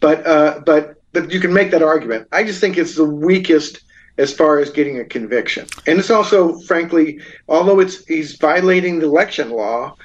but 0.00 0.26
uh, 0.26 0.60
but 0.64 1.02
but 1.12 1.32
you 1.32 1.40
can 1.40 1.52
make 1.52 1.70
that 1.70 1.82
argument. 1.82 2.28
I 2.32 2.44
just 2.44 2.60
think 2.60 2.76
it's 2.76 2.96
the 2.96 3.04
weakest 3.04 3.80
as 4.18 4.32
far 4.32 4.58
as 4.58 4.70
getting 4.70 4.98
a 4.98 5.04
conviction, 5.04 5.66
and 5.86 5.98
it's 5.98 6.10
also 6.10 6.58
frankly, 6.60 7.20
although 7.48 7.80
it's 7.80 8.04
he's 8.06 8.36
violating 8.36 9.00
the 9.00 9.06
election 9.06 9.50
law. 9.50 9.96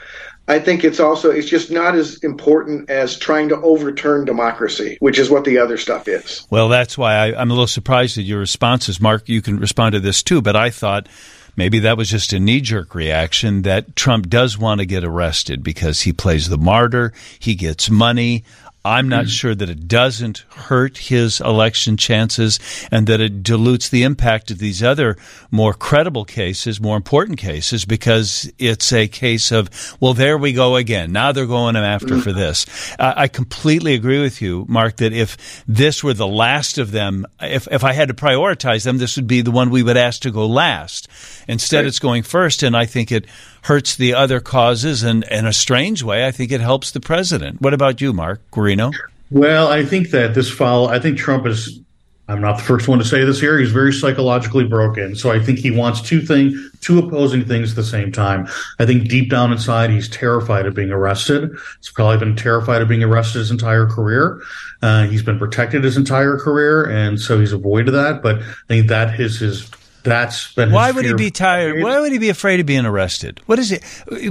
I 0.47 0.59
think 0.59 0.83
it's 0.83 0.99
also 0.99 1.31
it's 1.31 1.49
just 1.49 1.71
not 1.71 1.95
as 1.95 2.17
important 2.23 2.89
as 2.89 3.17
trying 3.17 3.49
to 3.49 3.59
overturn 3.61 4.25
democracy, 4.25 4.97
which 4.99 5.17
is 5.17 5.29
what 5.29 5.43
the 5.43 5.57
other 5.57 5.77
stuff 5.77 6.07
is. 6.07 6.45
Well, 6.49 6.69
that's 6.69 6.97
why 6.97 7.15
I, 7.15 7.41
am 7.41 7.49
a 7.49 7.53
little 7.53 7.67
surprised 7.67 8.17
at 8.17 8.25
your 8.25 8.39
responses, 8.39 9.01
Mark. 9.01 9.27
You 9.27 9.41
can 9.41 9.57
respond 9.57 9.93
to 9.93 9.99
this 9.99 10.21
too, 10.21 10.41
but 10.41 10.55
I 10.55 10.69
thought 10.69 11.07
maybe 11.55 11.79
that 11.79 11.97
was 11.97 12.09
just 12.09 12.31
a 12.33 12.39
knee 12.39 12.61
jerk 12.61 12.93
reaction 12.93 13.63
that 13.63 13.95
Trump 13.95 14.29
does 14.29 14.57
want 14.57 14.79
to 14.79 14.85
get 14.85 15.03
arrested 15.03 15.63
because 15.63 16.01
he 16.01 16.13
plays 16.13 16.49
the 16.49 16.57
martyr, 16.57 17.11
he 17.39 17.55
gets 17.55 17.89
money. 17.89 18.43
I'm 18.85 19.09
not 19.09 19.21
mm-hmm. 19.21 19.29
sure 19.29 19.55
that 19.55 19.67
it 19.67 19.87
doesn't 19.87 20.45
hurt 20.49 20.99
his 20.99 21.41
election 21.41 21.97
chances 21.97 22.59
and 22.91 23.07
that 23.07 23.19
it 23.19 23.41
dilutes 23.41 23.89
the 23.89 24.03
impact 24.03 24.51
of 24.51 24.59
these 24.59 24.83
other 24.83 25.17
more 25.49 25.73
credible 25.73 26.23
cases, 26.23 26.79
more 26.79 26.95
important 26.95 27.39
cases, 27.39 27.83
because 27.83 28.51
it's 28.59 28.93
a 28.93 29.07
case 29.07 29.51
of, 29.51 29.69
well, 29.99 30.13
there 30.13 30.37
we 30.37 30.53
go 30.53 30.75
again. 30.75 31.11
Now 31.11 31.31
they're 31.31 31.47
going 31.47 31.75
after 31.75 32.21
for 32.21 32.31
this. 32.31 32.67
Uh, 32.99 33.13
I 33.17 33.27
completely 33.27 33.95
agree 33.95 34.21
with 34.21 34.39
you, 34.39 34.65
Mark, 34.69 34.97
that 34.97 35.13
if 35.13 35.65
this 35.67 36.03
were 36.03 36.13
the 36.13 36.27
last 36.27 36.77
of 36.77 36.91
them, 36.91 37.25
if, 37.41 37.67
if 37.71 37.83
I 37.83 37.93
had 37.93 38.09
to 38.09 38.13
prioritize 38.13 38.83
them, 38.83 38.99
this 38.99 39.15
would 39.15 39.25
be 39.25 39.41
the 39.41 39.49
one 39.49 39.71
we 39.71 39.81
would 39.81 39.97
ask 39.97 40.21
to 40.21 40.31
go 40.31 40.45
last. 40.45 41.07
Instead, 41.47 41.79
right. 41.79 41.87
it's 41.87 41.99
going 41.99 42.21
first, 42.21 42.61
and 42.61 42.77
I 42.77 42.85
think 42.85 43.11
it 43.11 43.25
hurts 43.65 43.95
the 43.95 44.13
other 44.13 44.39
causes, 44.39 45.01
and 45.01 45.23
in 45.31 45.47
a 45.47 45.53
strange 45.53 46.03
way, 46.03 46.27
I 46.27 46.31
think 46.31 46.51
it 46.51 46.61
helps 46.61 46.91
the 46.91 46.99
president. 46.99 47.61
What 47.61 47.73
about 47.73 47.99
you, 47.99 48.13
Mark 48.13 48.39
Guarino? 48.51 48.93
Well, 49.31 49.69
I 49.69 49.83
think 49.83 50.11
that 50.11 50.35
this 50.35 50.51
follow. 50.51 50.87
I 50.87 50.99
think 50.99 51.17
Trump 51.17 51.47
is. 51.47 51.79
I'm 52.27 52.41
not 52.41 52.57
the 52.57 52.63
first 52.63 52.87
one 52.87 52.97
to 52.97 53.05
say 53.05 53.23
this 53.23 53.39
here. 53.39 53.59
He's 53.59 53.71
very 53.71 53.93
psychologically 53.93 54.63
broken. 54.63 55.15
So 55.15 55.31
I 55.31 55.39
think 55.39 55.59
he 55.59 55.69
wants 55.69 56.01
two 56.01 56.21
thing, 56.21 56.71
two 56.81 56.97
opposing 56.97 57.45
things 57.45 57.71
at 57.71 57.75
the 57.75 57.83
same 57.83 58.11
time. 58.11 58.47
I 58.79 58.85
think 58.87 59.09
deep 59.09 59.29
down 59.29 59.51
inside, 59.51 59.91
he's 59.91 60.09
terrified 60.09 60.65
of 60.65 60.73
being 60.73 60.89
arrested. 60.89 61.51
He's 61.79 61.91
probably 61.91 62.17
been 62.17 62.35
terrified 62.35 62.81
of 62.81 62.87
being 62.87 63.03
arrested 63.03 63.39
his 63.39 63.51
entire 63.51 63.85
career. 63.85 64.41
Uh, 64.81 65.05
he's 65.05 65.21
been 65.21 65.37
protected 65.37 65.83
his 65.83 65.97
entire 65.97 66.39
career, 66.39 66.89
and 66.89 67.19
so 67.19 67.39
he's 67.39 67.53
avoided 67.53 67.91
that. 67.91 68.23
But 68.23 68.41
I 68.41 68.53
think 68.67 68.87
that 68.87 69.19
is 69.19 69.39
his 69.39 69.69
that's 70.05 70.53
been 70.53 70.71
why 70.71 70.91
would 70.91 71.03
he 71.03 71.13
be 71.13 71.31
tired? 71.31 71.83
Why 71.83 71.99
would 71.99 72.11
he 72.11 72.17
be 72.17 72.29
afraid 72.29 72.59
of 72.59 72.65
being 72.65 72.85
arrested? 72.85 73.41
What 73.47 73.59
is 73.59 73.71
it? 73.71 73.83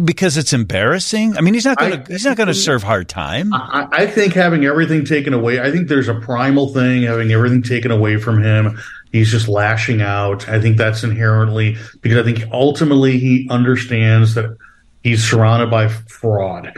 Because 0.05 0.37
it's 0.37 0.53
embarrassing. 0.53 1.37
I 1.37 1.41
mean, 1.41 1.53
he's 1.53 1.65
not 1.65 1.79
going 1.79 2.03
to 2.05 2.13
he's 2.13 2.25
not 2.25 2.37
going 2.37 2.47
to 2.47 2.55
serve 2.55 2.83
hard 2.83 3.09
time. 3.09 3.53
I, 3.53 3.89
I, 3.91 4.07
think 4.07 4.33
having 4.33 4.65
everything 4.65 5.05
taken 5.05 5.35
away. 5.35 5.61
I 5.61 5.71
think 5.71 5.89
there's 5.89 6.09
a 6.09 6.15
primal 6.15 6.73
thing 6.73 7.03
having 7.03 7.33
everything 7.33 7.63
taken 7.63 7.91
away 7.91 8.17
from 8.17 8.43
him. 8.43 8.79
He's 9.13 9.31
just 9.31 9.49
lashing 9.49 10.01
out. 10.01 10.49
I 10.49 10.61
think 10.61 10.77
that's 10.77 11.05
inherently 11.05 11.77
because 12.01 12.19
I 12.19 12.23
think 12.23 12.51
ultimately 12.53 13.19
he 13.19 13.49
understands 13.51 14.35
that 14.35 14.57
he's 15.03 15.29
surrounded 15.29 15.71
by 15.71 15.89
fraud 15.89 16.73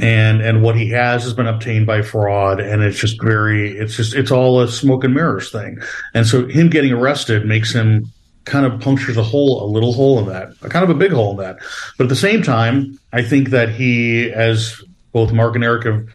and 0.00 0.40
and 0.40 0.62
what 0.62 0.76
he 0.76 0.88
has 0.90 1.24
has 1.24 1.34
been 1.34 1.46
obtained 1.46 1.86
by 1.86 2.00
fraud 2.02 2.58
and 2.58 2.82
it's 2.82 2.98
just 2.98 3.22
very 3.22 3.76
it's 3.76 3.96
just 3.96 4.14
it's 4.14 4.30
all 4.30 4.60
a 4.60 4.68
smoke 4.68 5.04
and 5.04 5.14
mirrors 5.14 5.52
thing 5.52 5.78
and 6.14 6.26
so 6.26 6.46
him 6.46 6.70
getting 6.70 6.92
arrested 6.92 7.44
makes 7.44 7.72
him 7.72 8.10
kind 8.44 8.66
of 8.66 8.80
punctures 8.80 9.16
a 9.16 9.22
hole, 9.22 9.64
a 9.64 9.68
little 9.70 9.92
hole 9.92 10.18
in 10.18 10.26
that, 10.26 10.52
a 10.62 10.68
kind 10.68 10.82
of 10.82 10.90
a 10.90 10.94
big 10.94 11.12
hole 11.12 11.32
in 11.32 11.36
that. 11.38 11.58
But 11.98 12.04
at 12.04 12.10
the 12.10 12.16
same 12.16 12.42
time, 12.42 12.98
I 13.12 13.22
think 13.22 13.50
that 13.50 13.70
he, 13.70 14.30
as 14.32 14.82
both 15.12 15.32
Mark 15.32 15.54
and 15.54 15.64
Eric 15.64 15.84
have 15.84 16.08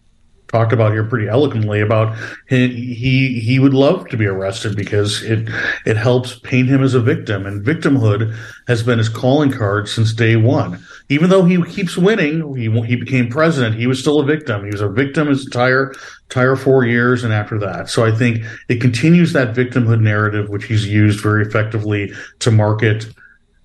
talked 0.56 0.72
about 0.72 0.94
here 0.94 1.04
pretty 1.04 1.28
eloquently 1.28 1.82
about 1.82 2.16
he, 2.48 2.96
he 2.96 3.42
he 3.42 3.60
would 3.60 3.74
love 3.74 4.08
to 4.08 4.16
be 4.16 4.26
arrested 4.26 4.74
because 4.74 5.22
it 5.22 5.50
it 5.86 5.98
helps 5.98 6.40
paint 6.40 6.70
him 6.70 6.82
as 6.82 6.94
a 6.94 7.02
victim 7.02 7.46
and 7.46 7.66
victimhood 7.66 8.34
has 8.66 8.82
been 8.82 8.98
his 8.98 9.10
calling 9.10 9.52
card 9.52 9.90
since 9.90 10.14
day 10.14 10.38
one 10.38 10.82
even 11.10 11.30
though 11.30 11.44
he 11.44 11.62
keeps 11.64 11.98
winning 11.98 12.56
he, 12.56 12.72
he 12.86 12.96
became 12.96 13.28
president 13.28 13.76
he 13.76 13.86
was 13.86 14.00
still 14.00 14.22
a 14.22 14.26
victim 14.26 14.64
he 14.64 14.72
was 14.72 14.80
a 14.80 14.88
victim 14.88 15.28
his 15.28 15.46
entire 15.46 15.94
entire 16.30 16.56
four 16.56 16.86
years 16.86 17.26
and 17.26 17.34
after 17.34 17.60
that 17.60 17.90
so 17.90 18.06
i 18.06 18.12
think 18.12 18.42
it 18.70 18.80
continues 18.80 19.34
that 19.34 19.54
victimhood 19.54 20.00
narrative 20.00 20.48
which 20.48 20.64
he's 20.64 20.88
used 20.88 21.20
very 21.20 21.46
effectively 21.46 22.14
to 22.40 22.50
market 22.50 23.08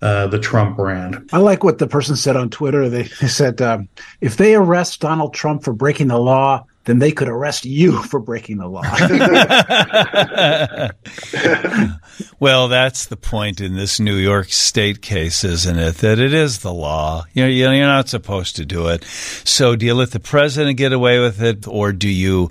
uh, 0.03 0.26
the 0.28 0.38
Trump 0.38 0.78
brand. 0.78 1.28
I 1.30 1.38
like 1.41 1.62
what 1.62 1.76
the 1.76 1.86
person 1.86 2.16
said 2.16 2.34
on 2.34 2.49
Twitter. 2.49 2.88
They, 2.88 3.03
they 3.03 3.28
said, 3.28 3.61
um, 3.61 3.86
if 4.22 4.38
they 4.38 4.55
arrest 4.55 5.03
Donald 5.03 5.34
Trump 5.34 5.62
for 5.62 5.74
breaking 5.74 6.09
the 6.09 6.16
law, 6.16 6.64
then 6.85 6.99
they 6.99 7.12
could 7.12 7.28
arrest 7.28 7.64
you 7.64 8.03
for 8.03 8.20
breaking 8.20 8.59
the 8.59 8.68
law. 8.68 8.83
well, 12.41 12.68
that's 12.68 13.07
the 13.07 13.16
point 13.16 13.61
in 13.61 13.74
this 13.74 14.01
New 14.01 14.16
York 14.16 14.51
State 14.51 15.03
case, 15.03 15.45
isn't 15.45 15.78
it? 15.78 15.97
That 15.97 16.18
it 16.18 16.33
is 16.33 16.61
the 16.61 16.72
law. 16.72 17.24
You 17.33 17.45
know, 17.45 17.49
you're 17.49 17.87
not 17.87 18.09
supposed 18.09 18.57
to 18.57 18.64
do 18.64 18.89
it. 18.89 19.05
So, 19.05 19.76
do 19.76 19.87
you 19.87 19.95
let 19.95 20.12
the 20.12 20.20
president 20.20 20.76
get 20.76 20.93
away 20.93 21.20
with 21.20 21.43
it, 21.43 21.66
or 21.66 21.93
do 21.93 22.09
you? 22.09 22.51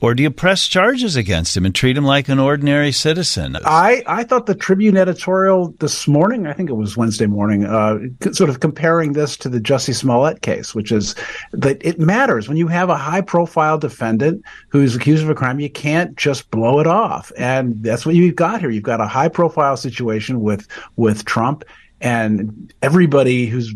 Or 0.00 0.14
do 0.14 0.22
you 0.22 0.30
press 0.30 0.66
charges 0.66 1.14
against 1.14 1.56
him 1.56 1.66
and 1.66 1.74
treat 1.74 1.96
him 1.96 2.04
like 2.04 2.28
an 2.28 2.38
ordinary 2.38 2.90
citizen? 2.90 3.58
I, 3.64 4.02
I 4.06 4.24
thought 4.24 4.46
the 4.46 4.54
Tribune 4.54 4.96
editorial 4.96 5.74
this 5.78 6.08
morning, 6.08 6.46
I 6.46 6.54
think 6.54 6.70
it 6.70 6.74
was 6.74 6.96
Wednesday 6.96 7.26
morning, 7.26 7.64
uh, 7.64 7.98
sort 8.32 8.48
of 8.48 8.60
comparing 8.60 9.12
this 9.12 9.36
to 9.38 9.50
the 9.50 9.60
Jussie 9.60 9.94
Smollett 9.94 10.40
case, 10.40 10.74
which 10.74 10.90
is 10.90 11.14
that 11.52 11.84
it 11.84 12.00
matters 12.00 12.48
when 12.48 12.56
you 12.56 12.66
have 12.68 12.88
a 12.88 12.96
high 12.96 13.20
profile 13.20 13.76
defendant 13.76 14.42
who's 14.68 14.96
accused 14.96 15.22
of 15.22 15.28
a 15.28 15.34
crime, 15.34 15.60
you 15.60 15.70
can't 15.70 16.16
just 16.16 16.50
blow 16.50 16.80
it 16.80 16.86
off. 16.86 17.30
And 17.36 17.82
that's 17.82 18.06
what 18.06 18.14
you've 18.14 18.36
got 18.36 18.60
here. 18.60 18.70
You've 18.70 18.82
got 18.82 19.02
a 19.02 19.06
high 19.06 19.28
profile 19.28 19.76
situation 19.76 20.40
with, 20.40 20.66
with 20.96 21.26
Trump 21.26 21.64
and 22.00 22.72
everybody 22.80 23.46
who's 23.46 23.74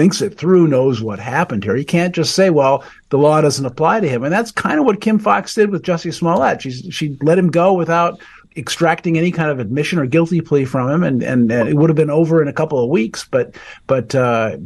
thinks 0.00 0.22
it 0.22 0.38
through 0.38 0.66
knows 0.66 1.02
what 1.02 1.18
happened 1.18 1.62
here. 1.62 1.76
You 1.76 1.84
can't 1.84 2.14
just 2.14 2.34
say, 2.34 2.48
well, 2.48 2.82
the 3.10 3.18
law 3.18 3.42
doesn't 3.42 3.66
apply 3.66 4.00
to 4.00 4.08
him. 4.08 4.24
And 4.24 4.32
that's 4.32 4.50
kind 4.50 4.80
of 4.80 4.86
what 4.86 5.02
Kim 5.02 5.18
Foxx 5.18 5.54
did 5.54 5.68
with 5.68 5.82
Jussie 5.82 6.14
Smollett. 6.14 6.62
She's, 6.62 6.86
she 6.88 7.18
let 7.20 7.36
him 7.36 7.50
go 7.50 7.74
without 7.74 8.18
extracting 8.56 9.16
any 9.16 9.30
kind 9.30 9.50
of 9.50 9.58
admission 9.58 9.98
or 9.98 10.06
guilty 10.06 10.40
plea 10.40 10.64
from 10.64 10.90
him, 10.90 11.02
and, 11.02 11.22
and, 11.22 11.52
it 11.52 11.76
would 11.76 11.88
have 11.88 11.96
been 11.96 12.10
over 12.10 12.42
in 12.42 12.48
a 12.48 12.52
couple 12.52 12.82
of 12.82 12.90
weeks. 12.90 13.26
But 13.30 13.56
but 13.86 14.14
uh, 14.14 14.56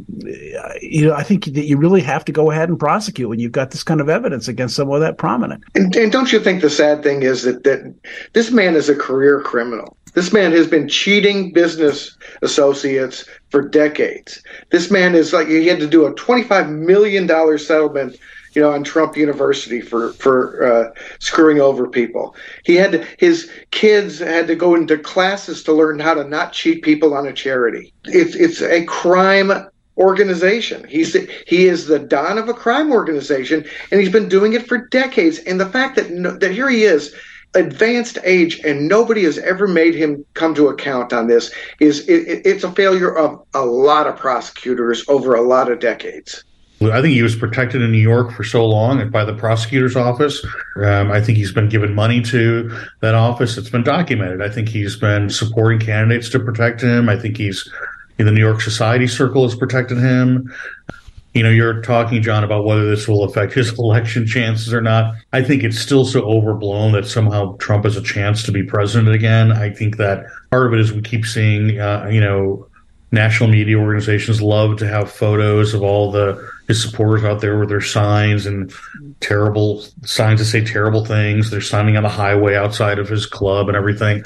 you 0.81 1.07
know, 1.07 1.13
I 1.13 1.23
think 1.23 1.45
that 1.45 1.65
you 1.65 1.77
really 1.77 2.01
have 2.01 2.25
to 2.25 2.31
go 2.31 2.51
ahead 2.51 2.69
and 2.69 2.79
prosecute 2.79 3.29
when 3.29 3.39
you've 3.39 3.51
got 3.51 3.71
this 3.71 3.83
kind 3.83 4.01
of 4.01 4.09
evidence 4.09 4.47
against 4.47 4.75
someone 4.75 5.01
that 5.01 5.17
prominent. 5.17 5.63
And, 5.75 5.95
and 5.95 6.11
don't 6.11 6.31
you 6.31 6.39
think 6.39 6.61
the 6.61 6.69
sad 6.69 7.03
thing 7.03 7.23
is 7.23 7.43
that 7.43 7.63
that 7.63 7.93
this 8.33 8.51
man 8.51 8.75
is 8.75 8.89
a 8.89 8.95
career 8.95 9.41
criminal. 9.41 9.97
This 10.13 10.31
man 10.31 10.53
has 10.53 10.65
been 10.65 10.87
cheating 10.87 11.51
business 11.51 12.17
associates 12.41 13.25
for 13.49 13.67
decades. 13.67 14.41
This 14.71 14.89
man 14.89 15.13
is 15.13 15.33
like 15.33 15.47
he 15.47 15.67
had 15.67 15.79
to 15.79 15.87
do 15.87 16.05
a 16.05 16.13
twenty-five 16.13 16.69
million 16.69 17.27
dollar 17.27 17.57
settlement 17.57 18.17
you 18.55 18.61
know, 18.61 18.71
on 18.71 18.83
Trump 18.83 19.17
University 19.17 19.81
for 19.81 20.13
for 20.13 20.65
uh, 20.65 20.99
screwing 21.19 21.59
over 21.59 21.87
people. 21.87 22.35
He 22.63 22.75
had 22.75 22.93
to, 22.93 23.05
his 23.17 23.51
kids 23.71 24.19
had 24.19 24.47
to 24.47 24.55
go 24.55 24.75
into 24.75 24.97
classes 24.97 25.61
to 25.63 25.73
learn 25.73 25.99
how 25.99 26.13
to 26.13 26.23
not 26.23 26.53
cheat 26.53 26.81
people 26.81 27.13
on 27.13 27.27
a 27.27 27.33
charity. 27.33 27.93
It's 28.05 28.35
it's 28.35 28.61
a 28.61 28.85
crime 28.85 29.51
organization. 29.97 30.87
He's 30.87 31.13
he 31.13 31.67
is 31.67 31.85
the 31.85 31.99
don 31.99 32.37
of 32.37 32.47
a 32.47 32.53
crime 32.53 32.91
organization, 32.91 33.65
and 33.91 33.99
he's 33.99 34.11
been 34.11 34.29
doing 34.29 34.53
it 34.53 34.67
for 34.67 34.87
decades. 34.87 35.39
And 35.39 35.59
the 35.59 35.69
fact 35.69 35.97
that 35.97 36.11
no, 36.11 36.31
that 36.37 36.51
here 36.51 36.69
he 36.69 36.83
is 36.83 37.13
advanced 37.55 38.17
age 38.23 38.59
and 38.65 38.87
nobody 38.87 39.23
has 39.23 39.37
ever 39.37 39.65
made 39.65 39.95
him 39.95 40.25
come 40.33 40.53
to 40.53 40.67
account 40.67 41.13
on 41.13 41.27
this 41.27 41.51
is 41.79 42.07
it, 42.09 42.45
it's 42.45 42.65
a 42.65 42.71
failure 42.73 43.15
of 43.15 43.45
a 43.53 43.65
lot 43.65 44.07
of 44.07 44.17
prosecutors 44.17 45.05
over 45.07 45.35
a 45.35 45.41
lot 45.41 45.71
of 45.71 45.79
decades 45.79 46.43
I 46.81 47.01
think 47.01 47.13
he 47.13 47.21
was 47.21 47.35
protected 47.35 47.81
in 47.81 47.91
New 47.91 47.97
York 47.97 48.31
for 48.31 48.43
so 48.43 48.65
long 48.65 49.09
by 49.09 49.23
the 49.23 49.33
prosecutor's 49.33 49.95
office. 49.95 50.45
Um, 50.75 51.09
I 51.09 51.21
think 51.21 51.37
he's 51.37 51.53
been 51.53 51.69
given 51.69 51.95
money 51.95 52.21
to 52.23 52.69
that 52.99 53.15
office. 53.15 53.57
It's 53.57 53.69
been 53.69 53.83
documented. 53.83 54.41
I 54.41 54.49
think 54.49 54.67
he's 54.67 54.97
been 54.97 55.29
supporting 55.29 55.79
candidates 55.79 56.29
to 56.29 56.39
protect 56.39 56.81
him. 56.81 57.07
I 57.07 57.17
think 57.17 57.37
he's 57.37 57.69
in 58.17 58.25
the 58.25 58.31
New 58.31 58.41
York 58.41 58.61
Society 58.61 59.07
Circle 59.07 59.43
has 59.47 59.55
protected 59.55 59.97
him. 59.97 60.53
You 61.33 61.43
know, 61.43 61.49
you're 61.49 61.81
talking, 61.81 62.21
John, 62.21 62.43
about 62.43 62.65
whether 62.65 62.89
this 62.89 63.07
will 63.07 63.23
affect 63.23 63.53
his 63.53 63.71
election 63.79 64.27
chances 64.27 64.73
or 64.73 64.81
not. 64.81 65.15
I 65.31 65.43
think 65.43 65.63
it's 65.63 65.79
still 65.79 66.05
so 66.05 66.23
overblown 66.23 66.91
that 66.91 67.05
somehow 67.05 67.55
Trump 67.57 67.85
has 67.85 67.95
a 67.95 68.01
chance 68.01 68.43
to 68.43 68.51
be 68.51 68.63
president 68.63 69.15
again. 69.15 69.53
I 69.53 69.69
think 69.69 69.95
that 69.97 70.25
part 70.51 70.67
of 70.67 70.73
it 70.73 70.81
is 70.81 70.91
we 70.91 71.01
keep 71.01 71.25
seeing, 71.25 71.79
uh, 71.79 72.09
you 72.11 72.19
know, 72.19 72.67
national 73.11 73.49
media 73.49 73.77
organizations 73.77 74.41
love 74.41 74.77
to 74.77 74.87
have 74.87 75.09
photos 75.09 75.73
of 75.73 75.81
all 75.81 76.11
the 76.11 76.49
his 76.67 76.81
supporters 76.81 77.23
out 77.23 77.41
there 77.41 77.59
with 77.59 77.69
their 77.69 77.81
signs 77.81 78.45
and 78.45 78.73
terrible 79.19 79.83
signs 80.03 80.39
that 80.39 80.45
say 80.45 80.63
terrible 80.63 81.05
things. 81.05 81.51
They're 81.51 81.61
signing 81.61 81.97
on 81.97 82.03
the 82.03 82.09
highway 82.09 82.55
outside 82.55 82.99
of 82.99 83.07
his 83.07 83.25
club 83.25 83.67
and 83.67 83.77
everything. 83.77 84.23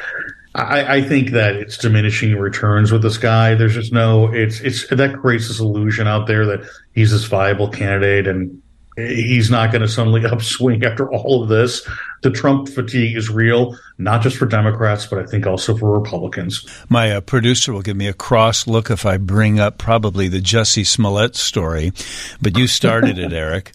I, 0.56 0.98
I, 0.98 1.02
think 1.04 1.32
that 1.32 1.56
it's 1.56 1.78
diminishing 1.78 2.36
returns 2.36 2.92
with 2.92 3.04
this 3.04 3.18
guy. 3.18 3.54
There's 3.54 3.76
just 3.76 3.94
no, 3.94 4.34
it's, 4.34 4.60
it's, 4.62 4.88
that 4.88 5.20
creates 5.20 5.48
this 5.48 5.60
illusion 5.60 6.08
out 6.08 6.26
there 6.26 6.46
that 6.48 6.68
he's 6.94 7.12
this 7.12 7.26
viable 7.26 7.70
candidate 7.70 8.26
and 8.26 8.62
he's 9.08 9.50
not 9.50 9.72
going 9.72 9.82
to 9.82 9.88
suddenly 9.88 10.26
upswing 10.32 10.84
after 10.84 11.10
all 11.12 11.44
of 11.44 11.50
this. 11.50 11.88
The 12.22 12.32
Trump 12.32 12.68
fatigue 12.68 13.16
is 13.16 13.30
real, 13.30 13.78
not 13.98 14.22
just 14.22 14.38
for 14.38 14.46
Democrats, 14.46 15.06
but 15.06 15.20
I 15.20 15.26
think 15.26 15.48
also 15.48 15.76
for 15.76 15.98
Republicans. 15.98 16.66
My 16.90 17.12
uh, 17.12 17.22
producer 17.22 17.72
will 17.72 17.82
give 17.82 17.96
me 17.96 18.08
a 18.08 18.14
cross 18.14 18.68
look 18.68 18.90
if 18.90 19.06
I 19.06 19.18
bring 19.18 19.60
up 19.60 19.78
probably 19.78 20.28
the 20.28 20.42
Jussie 20.42 20.86
Smollett 20.86 21.36
story, 21.36 21.94
but 22.42 22.58
you 22.58 22.68
started 22.68 23.18
it, 23.18 23.34
Eric. 23.34 23.72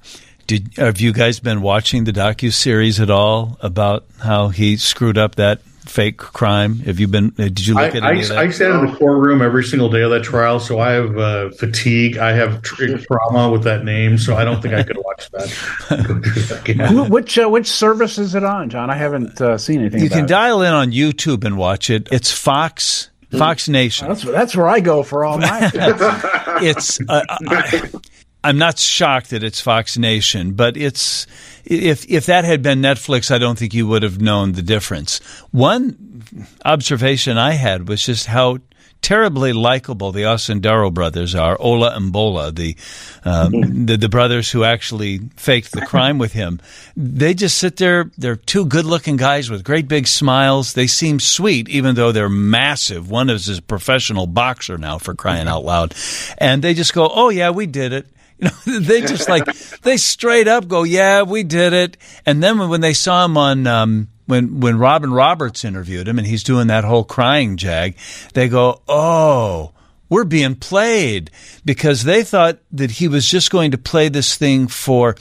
Did 0.47 0.75
have 0.77 1.01
you 1.01 1.14
guys 1.14 1.41
been 1.41 1.62
watching 1.62 2.05
the 2.05 2.12
docu 2.12 2.53
series 2.53 3.01
at 3.01 3.09
all 3.09 3.57
about 3.61 4.05
how 4.20 4.49
he 4.49 4.77
screwed 4.77 5.16
up 5.16 5.37
that 5.37 5.62
fake 5.85 6.18
crime? 6.18 6.78
Have 6.80 6.99
you 7.01 7.09
been? 7.09 7.35
Uh, 7.39 7.45
did 7.45 7.66
you 7.66 7.74
look 7.74 7.95
I, 7.95 7.97
at 7.97 8.03
I, 8.03 8.14
that? 8.22 8.39
I 8.39 8.51
sat 8.51 8.70
in 8.70 8.87
the 8.87 8.97
courtroom 8.97 9.43
every 9.43 9.64
single 9.64 9.89
day 9.89 10.03
of 10.03 10.11
that 10.11 10.24
trial, 10.24 10.61
so 10.61 10.78
I 10.78 10.93
have 10.93 11.18
uh, 11.18 11.51
fatigue. 11.51 12.18
I 12.18 12.32
have 12.32 12.62
tra- 12.62 12.99
trauma 12.99 13.51
with 13.51 13.64
that 13.64 13.85
name, 13.85 14.18
so 14.18 14.37
I 14.37 14.45
don't 14.45 14.61
think 14.61 14.74
I 14.74 14.82
could 14.82 14.99
watch 14.99 15.30
that. 15.30 16.74
man. 16.76 17.11
which 17.11 17.39
uh, 17.39 17.49
which 17.49 17.66
service 17.66 18.18
is 18.18 18.35
it 18.35 18.45
on, 18.45 18.70
John? 18.70 18.91
I 18.91 18.97
haven't 18.97 19.41
uh, 19.41 19.59
seen 19.59 19.80
anything. 19.80 20.03
You 20.03 20.11
can 20.11 20.24
it. 20.24 20.28
dial 20.28 20.62
in 20.62 20.72
on 20.72 20.91
YouTube 20.93 21.45
and 21.45 21.57
watch 21.57 21.91
it. 21.91 22.09
It's 22.11 22.30
Fox 22.30 23.11
Fox 23.30 23.68
Nation. 23.68 24.09
That's 24.09 24.22
that's 24.22 24.57
where 24.57 24.68
I 24.68 24.80
go 24.80 25.03
for 25.03 25.24
all 25.24 25.39
my. 25.39 25.70
it's. 26.62 27.01
Uh, 27.09 27.22
I, 27.28 27.91
I'm 28.45 28.59
not 28.59 28.79
shocked 28.79 29.31
that 29.31 29.43
it's 29.43 29.61
Fox 29.61 29.97
Nation, 29.97 30.53
but 30.53 30.77
it's 30.77 31.27
if 31.65 32.05
if 32.11 32.27
that 32.27 32.45
had 32.45 32.63
been 32.63 32.83
Netflix, 32.83 33.31
I 33.31 33.39
don't 33.39 33.59
think 33.59 33.73
you 33.73 33.87
would 33.87 34.03
have 34.03 34.21
known 34.21 34.53
the 34.53 34.63
difference. 34.63 35.19
One 35.51 36.23
observation 36.65 37.39
I 37.39 37.53
had 37.53 37.89
was 37.89 38.05
just 38.05 38.27
how 38.27 38.59
terribly 39.05 39.53
likable 39.53 40.13
the 40.13 40.23
Osundairo 40.23 40.93
brothers 40.93 41.35
are, 41.35 41.59
Ola 41.61 41.95
and 41.95 42.11
Bola, 42.11 42.51
the, 42.51 42.75
um, 43.25 43.85
the, 43.85 43.99
the 43.99 44.09
brothers 44.09 44.51
who 44.51 44.65
actually 44.65 45.21
faked 45.37 45.73
the 45.73 45.85
crime 45.85 46.17
with 46.17 46.33
him. 46.33 46.59
They 46.97 47.35
just 47.35 47.59
sit 47.59 47.77
there. 47.77 48.11
They're 48.17 48.37
two 48.37 48.65
good-looking 48.65 49.19
guys 49.19 49.51
with 49.51 49.63
great 49.63 49.89
big 49.89 50.07
smiles. 50.07 50.73
They 50.73 50.87
seem 50.87 51.21
sweet, 51.21 51.69
even 51.69 51.97
though 51.97 52.13
they're 52.13 52.31
massive. 52.31 53.11
One 53.11 53.29
is 53.29 53.47
a 53.59 53.61
professional 53.61 54.27
boxer 54.27 54.79
now, 54.79 54.97
for 54.97 55.15
crying 55.15 55.49
out 55.49 55.65
loud, 55.65 55.95
and 56.39 56.63
they 56.63 56.73
just 56.73 56.95
go, 56.95 57.11
"Oh 57.13 57.29
yeah, 57.29 57.51
we 57.51 57.67
did 57.67 57.93
it." 57.93 58.07
You 58.41 58.51
know, 58.72 58.78
they 58.80 59.01
just 59.01 59.28
like 59.28 59.45
they 59.82 59.97
straight 59.97 60.49
up 60.49 60.66
go, 60.66 60.82
"Yeah, 60.82 61.22
we 61.22 61.45
did 61.45 61.72
it." 61.72 61.97
And 62.26 62.43
then 62.43 62.68
when 62.68 62.80
they 62.80 62.93
saw 62.93 63.24
him 63.24 63.37
on 63.37 63.66
um, 63.66 64.09
when 64.26 64.61
when 64.61 64.78
Robin 64.78 65.12
Roberts 65.12 65.64
interviewed 65.64 66.09
him 66.09 66.18
and 66.18 66.26
he's 66.26 66.43
doing 66.43 66.66
that 66.66 66.85
whole 66.85 67.05
crying 67.05 67.57
jag, 67.57 67.95
they 68.32 68.49
go, 68.49 68.82
"Oh, 68.89 69.72
we're 70.09 70.24
being 70.24 70.57
played," 70.57 71.30
because 71.64 72.05
they 72.05 72.24
thought 72.24 72.59
that 72.72 72.93
he 72.93 73.07
was 73.07 73.28
just 73.28 73.51
going 73.51 73.70
to 73.70 73.78
play 73.78 74.09
this 74.09 74.37
thing 74.37 74.66
for 74.66 75.14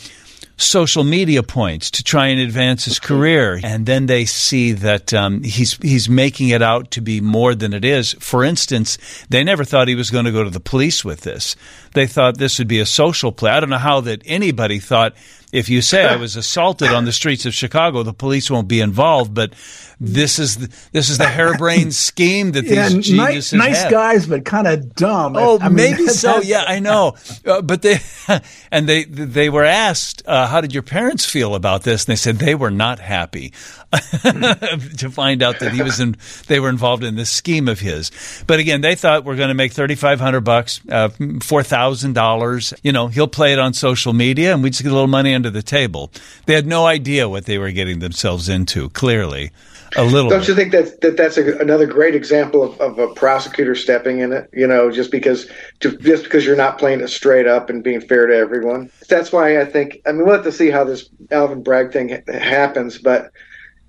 social 0.63 1.03
media 1.03 1.43
points 1.43 1.91
to 1.91 2.03
try 2.03 2.27
and 2.27 2.39
advance 2.39 2.85
his 2.85 2.99
career, 2.99 3.59
and 3.63 3.85
then 3.85 4.05
they 4.05 4.25
see 4.25 4.71
that 4.73 5.13
um, 5.13 5.43
he's 5.43 5.73
he's 5.77 6.09
making 6.09 6.49
it 6.49 6.61
out 6.61 6.91
to 6.91 7.01
be 7.01 7.21
more 7.21 7.55
than 7.55 7.73
it 7.73 7.85
is. 7.85 8.13
For 8.19 8.43
instance, 8.43 8.97
they 9.29 9.43
never 9.43 9.63
thought 9.63 9.87
he 9.87 9.95
was 9.95 10.09
going 10.09 10.25
to 10.25 10.31
go 10.31 10.43
to 10.43 10.49
the 10.49 10.59
police 10.59 11.05
with 11.05 11.21
this. 11.21 11.55
They 11.93 12.07
thought 12.07 12.37
this 12.37 12.59
would 12.59 12.67
be 12.67 12.79
a 12.79 12.85
social 12.85 13.31
play. 13.31 13.51
I 13.51 13.59
don't 13.59 13.69
know 13.69 13.77
how 13.77 14.01
that 14.01 14.21
anybody 14.25 14.79
thought 14.79 15.15
if 15.53 15.69
you 15.69 15.83
say 15.83 16.03
I 16.03 16.15
was 16.15 16.35
assaulted 16.35 16.89
on 16.89 17.05
the 17.05 17.11
streets 17.11 17.45
of 17.45 17.53
Chicago, 17.53 18.01
the 18.01 18.11
police 18.11 18.49
won't 18.49 18.67
be 18.67 18.81
involved. 18.81 19.35
But 19.35 19.53
this 19.99 20.39
is 20.39 20.57
the, 20.57 20.75
this 20.91 21.09
is 21.09 21.19
the 21.19 21.27
harebrained 21.27 21.93
scheme 22.07 22.53
that 22.53 22.63
these 22.63 22.71
yeah, 22.71 22.89
geniuses 22.89 23.13
nice, 23.13 23.53
nice 23.53 23.81
have. 23.83 23.91
guys, 23.91 24.25
but 24.25 24.45
kind 24.45 24.65
of 24.65 24.95
dumb. 24.95 25.35
Oh, 25.37 25.59
I 25.61 25.69
mean, 25.69 25.75
maybe 25.75 26.07
so. 26.07 26.41
Yeah, 26.41 26.65
I 26.67 26.79
know. 26.79 27.15
Uh, 27.45 27.61
but 27.61 27.83
they 27.83 27.99
and 28.71 28.89
they 28.89 29.03
they 29.03 29.49
were 29.49 29.63
asked, 29.63 30.23
uh, 30.25 30.47
"How 30.47 30.59
did 30.59 30.73
your 30.73 30.83
parents 30.83 31.23
feel 31.23 31.53
about 31.53 31.83
this?" 31.83 32.05
And 32.05 32.13
they 32.13 32.17
said 32.17 32.37
they 32.37 32.55
were 32.55 32.71
not 32.71 32.97
happy 32.97 33.53
to 34.97 35.09
find 35.11 35.43
out 35.43 35.59
that 35.59 35.71
he 35.71 35.83
was 35.83 35.99
in. 35.99 36.15
They 36.47 36.59
were 36.59 36.69
involved 36.69 37.03
in 37.03 37.15
this 37.15 37.29
scheme 37.29 37.67
of 37.67 37.79
his. 37.79 38.11
But 38.47 38.59
again, 38.59 38.81
they 38.81 38.95
thought 38.95 39.23
we're 39.23 39.35
going 39.35 39.49
to 39.49 39.53
make 39.53 39.71
thirty 39.71 39.95
five 39.95 40.19
hundred 40.19 40.41
bucks, 40.41 40.81
uh, 40.89 41.09
four 41.41 41.61
thousand 41.61 42.13
dollars. 42.13 42.73
You 42.81 42.91
know, 42.91 43.07
he'll 43.07 43.27
play 43.27 43.53
it 43.53 43.59
on 43.59 43.73
social 43.73 44.13
media, 44.13 44.53
and 44.53 44.63
we 44.63 44.71
just 44.71 44.81
get 44.81 44.91
a 44.91 44.95
little 44.95 45.07
money 45.07 45.35
under 45.35 45.49
the 45.49 45.61
table. 45.61 46.11
They 46.45 46.55
had 46.55 46.65
no 46.65 46.85
idea 46.85 47.29
what 47.29 47.45
they 47.45 47.57
were 47.57 47.71
getting 47.71 47.99
themselves 47.99 48.49
into. 48.49 48.89
Clearly, 48.89 49.51
a 49.95 50.03
little. 50.03 50.29
Don't 50.29 50.39
bit. 50.39 50.47
you 50.47 50.55
think 50.55 50.71
that, 50.71 51.01
that 51.01 51.17
that's 51.17 51.37
a, 51.37 51.57
another 51.59 51.85
great 51.85 52.15
example 52.15 52.63
of, 52.63 52.79
of 52.81 52.97
a 52.99 53.13
prosecutor 53.13 53.75
stepping 53.75 54.19
in 54.19 54.31
it? 54.31 54.49
You 54.53 54.65
know, 54.65 54.91
just 54.91 55.11
because 55.11 55.47
to, 55.81 55.95
just 55.97 56.23
because 56.23 56.45
you're 56.45 56.55
not 56.55 56.79
playing 56.79 57.01
it 57.01 57.09
straight 57.09 57.47
up 57.47 57.69
and 57.69 57.83
being 57.83 58.01
fair 58.01 58.25
to 58.25 58.35
everyone. 58.35 58.89
That's 59.07 59.31
why 59.31 59.61
I 59.61 59.65
think. 59.65 60.01
I 60.05 60.11
mean, 60.13 60.25
we'll 60.25 60.35
have 60.35 60.45
to 60.45 60.51
see 60.51 60.71
how 60.71 60.83
this 60.83 61.09
Alvin 61.31 61.61
Bragg 61.61 61.91
thing 61.91 62.09
ha- 62.09 62.39
happens, 62.39 62.97
but 62.97 63.31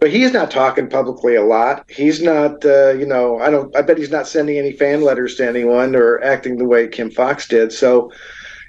but 0.00 0.10
he's 0.10 0.32
not 0.32 0.50
talking 0.50 0.88
publicly 0.88 1.34
a 1.34 1.42
lot. 1.42 1.90
He's 1.90 2.22
not. 2.22 2.64
Uh, 2.64 2.90
you 2.90 3.06
know, 3.06 3.38
I 3.38 3.50
don't. 3.50 3.74
I 3.76 3.82
bet 3.82 3.98
he's 3.98 4.10
not 4.10 4.26
sending 4.26 4.58
any 4.58 4.72
fan 4.72 5.02
letters 5.02 5.36
to 5.36 5.48
anyone 5.48 5.96
or 5.96 6.22
acting 6.22 6.58
the 6.58 6.64
way 6.64 6.88
Kim 6.88 7.10
Foxx 7.10 7.48
did. 7.48 7.72
So 7.72 8.12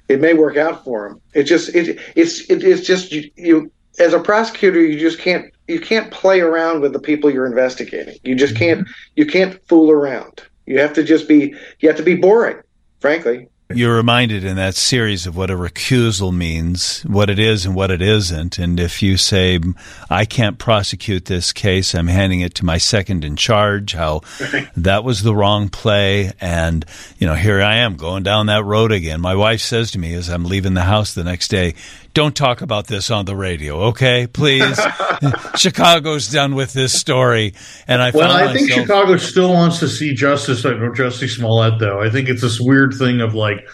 it 0.07 0.21
may 0.21 0.33
work 0.33 0.57
out 0.57 0.83
for 0.83 1.07
him. 1.07 1.21
It 1.33 1.43
just 1.43 1.75
it 1.75 1.99
it's 2.15 2.49
it, 2.49 2.63
it's 2.63 2.85
just 2.85 3.11
you, 3.11 3.29
you 3.35 3.71
as 3.99 4.13
a 4.13 4.19
prosecutor 4.19 4.81
you 4.81 4.99
just 4.99 5.19
can't 5.19 5.53
you 5.67 5.79
can't 5.79 6.11
play 6.11 6.41
around 6.41 6.81
with 6.81 6.93
the 6.93 6.99
people 6.99 7.29
you're 7.29 7.45
investigating. 7.45 8.17
You 8.23 8.35
just 8.35 8.55
can't 8.55 8.87
you 9.15 9.25
can't 9.25 9.59
fool 9.67 9.91
around. 9.91 10.43
You 10.65 10.79
have 10.79 10.93
to 10.93 11.03
just 11.03 11.27
be 11.27 11.55
you 11.79 11.89
have 11.89 11.97
to 11.97 12.03
be 12.03 12.15
boring, 12.15 12.57
frankly. 12.99 13.49
You're 13.73 13.95
reminded 13.95 14.43
in 14.43 14.57
that 14.57 14.75
series 14.75 15.25
of 15.25 15.35
what 15.35 15.49
a 15.49 15.55
recusal 15.55 16.31
means, 16.31 17.01
what 17.01 17.31
it 17.31 17.39
is 17.39 17.65
and 17.65 17.73
what 17.73 17.89
it 17.89 17.99
isn't. 17.99 18.59
And 18.59 18.79
if 18.79 19.01
you 19.01 19.17
say, 19.17 19.59
I 20.07 20.25
can't 20.25 20.59
prosecute 20.59 21.25
this 21.25 21.51
case, 21.51 21.95
I'm 21.95 22.05
handing 22.05 22.41
it 22.41 22.53
to 22.55 22.65
my 22.65 22.77
second 22.77 23.25
in 23.25 23.35
charge, 23.35 23.93
how 23.93 24.21
that 24.77 25.03
was 25.03 25.23
the 25.23 25.33
wrong 25.33 25.69
play. 25.69 26.31
And, 26.39 26.85
you 27.17 27.25
know, 27.25 27.33
here 27.33 27.59
I 27.59 27.77
am 27.77 27.95
going 27.95 28.21
down 28.21 28.45
that 28.45 28.63
road 28.63 28.91
again. 28.91 29.19
My 29.19 29.33
wife 29.33 29.61
says 29.61 29.89
to 29.91 29.99
me 29.99 30.13
as 30.13 30.29
I'm 30.29 30.45
leaving 30.45 30.75
the 30.75 30.81
house 30.81 31.15
the 31.15 31.23
next 31.23 31.47
day, 31.47 31.73
don't 32.15 32.35
talk 32.35 32.61
about 32.61 32.87
this 32.87 33.11
on 33.11 33.25
the 33.25 33.35
radio, 33.35 33.83
okay? 33.89 34.25
Please. 34.25 34.79
Chicago's 35.55 36.29
done 36.29 36.55
with 36.55 36.71
this 36.73 36.97
story. 36.97 37.53
And 37.87 38.01
I 38.01 38.11
Well, 38.11 38.31
I 38.31 38.51
think 38.53 38.69
myself- 38.69 38.87
Chicago 38.87 39.17
still 39.17 39.53
wants 39.53 39.79
to 39.79 39.87
see 39.89 40.15
justice, 40.15 40.65
uh, 40.65 40.73
Justice 40.95 41.35
Smollett, 41.35 41.77
though. 41.79 42.01
I 42.01 42.09
think 42.09 42.29
it's 42.29 42.41
this 42.41 42.59
weird 42.59 42.93
thing 42.93 43.19
of 43.19 43.35
like, 43.35 43.67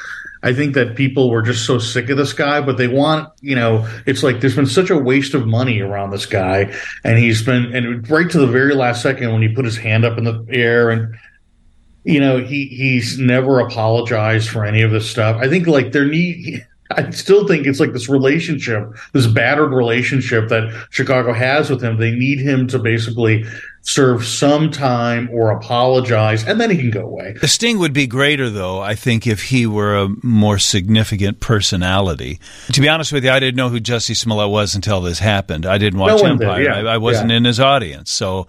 I 0.44 0.54
think 0.54 0.74
that 0.74 0.96
people 0.96 1.30
were 1.30 1.44
just 1.44 1.68
so 1.68 1.78
sick 1.78 2.10
of 2.10 2.18
this 2.18 2.34
guy, 2.34 2.62
but 2.62 2.78
they 2.78 2.88
want, 2.88 3.30
you 3.42 3.56
know, 3.56 3.88
it's 4.08 4.24
like 4.24 4.42
there's 4.42 4.56
been 4.56 4.66
such 4.66 4.90
a 4.90 4.98
waste 4.98 5.36
of 5.36 5.46
money 5.46 5.80
around 5.80 6.10
this 6.10 6.26
guy, 6.26 6.74
and 7.04 7.20
he's 7.20 7.44
been, 7.44 7.76
and 7.76 8.10
right 8.10 8.30
to 8.32 8.40
the 8.40 8.48
very 8.48 8.74
last 8.74 9.04
second 9.04 9.32
when 9.32 9.44
he 9.44 9.50
put 9.50 9.66
his 9.66 9.78
hand 9.78 10.04
up 10.04 10.18
in 10.18 10.24
the 10.26 10.46
air 10.50 10.90
and. 10.90 11.16
You 12.04 12.20
know, 12.20 12.40
he 12.40 12.66
he's 12.66 13.20
never 13.20 13.60
apologized 13.60 14.50
for 14.50 14.66
any 14.66 14.82
of 14.82 14.90
this 14.90 15.08
stuff. 15.08 15.38
I 15.40 15.48
think 15.48 15.68
like 15.68 15.92
there 15.92 16.08
need 16.08 16.66
I 16.98 17.10
still 17.12 17.48
think 17.48 17.68
it's 17.68 17.80
like 17.80 17.94
this 17.94 18.10
relationship, 18.10 18.94
this 19.14 19.28
battered 19.28 19.72
relationship 19.72 20.50
that 20.50 20.88
Chicago 20.90 21.34
has 21.34 21.70
with 21.70 21.82
him. 21.84 21.98
They 21.98 22.12
need 22.12 22.40
him 22.40 22.68
to 22.68 22.80
basically 22.80 23.46
serve 23.84 24.26
some 24.26 24.70
time 24.70 25.30
or 25.32 25.52
apologize, 25.52 26.46
and 26.46 26.62
then 26.62 26.70
he 26.70 26.78
can 26.78 26.92
go 26.92 27.02
away. 27.02 27.36
The 27.40 27.48
sting 27.48 27.80
would 27.80 27.94
be 27.94 28.06
greater, 28.08 28.50
though, 28.50 28.80
I 28.80 28.96
think, 28.96 29.26
if 29.26 29.44
he 29.44 29.66
were 29.66 29.98
a 29.98 30.10
more 30.22 30.60
significant 30.60 31.40
personality. 31.40 32.40
To 32.74 32.82
be 32.82 32.88
honest 32.88 33.12
with 33.12 33.24
you, 33.24 33.32
I 33.32 33.40
didn't 33.40 33.58
know 33.58 33.70
who 33.70 33.80
Jussie 33.80 34.16
Smollett 34.16 34.52
was 34.52 34.76
until 34.76 35.02
this 35.02 35.20
happened. 35.20 35.66
I 35.66 35.78
didn't 35.78 36.00
watch 36.00 36.10
No 36.10 36.30
one 36.30 36.38
did, 36.38 36.48
Empire. 36.48 36.62
yeah, 36.62 36.76
I, 36.76 36.94
I 36.94 36.98
wasn't 36.98 37.32
yeah. 37.32 37.38
in 37.38 37.46
his 37.46 37.60
audience, 37.60 38.12
so 38.12 38.48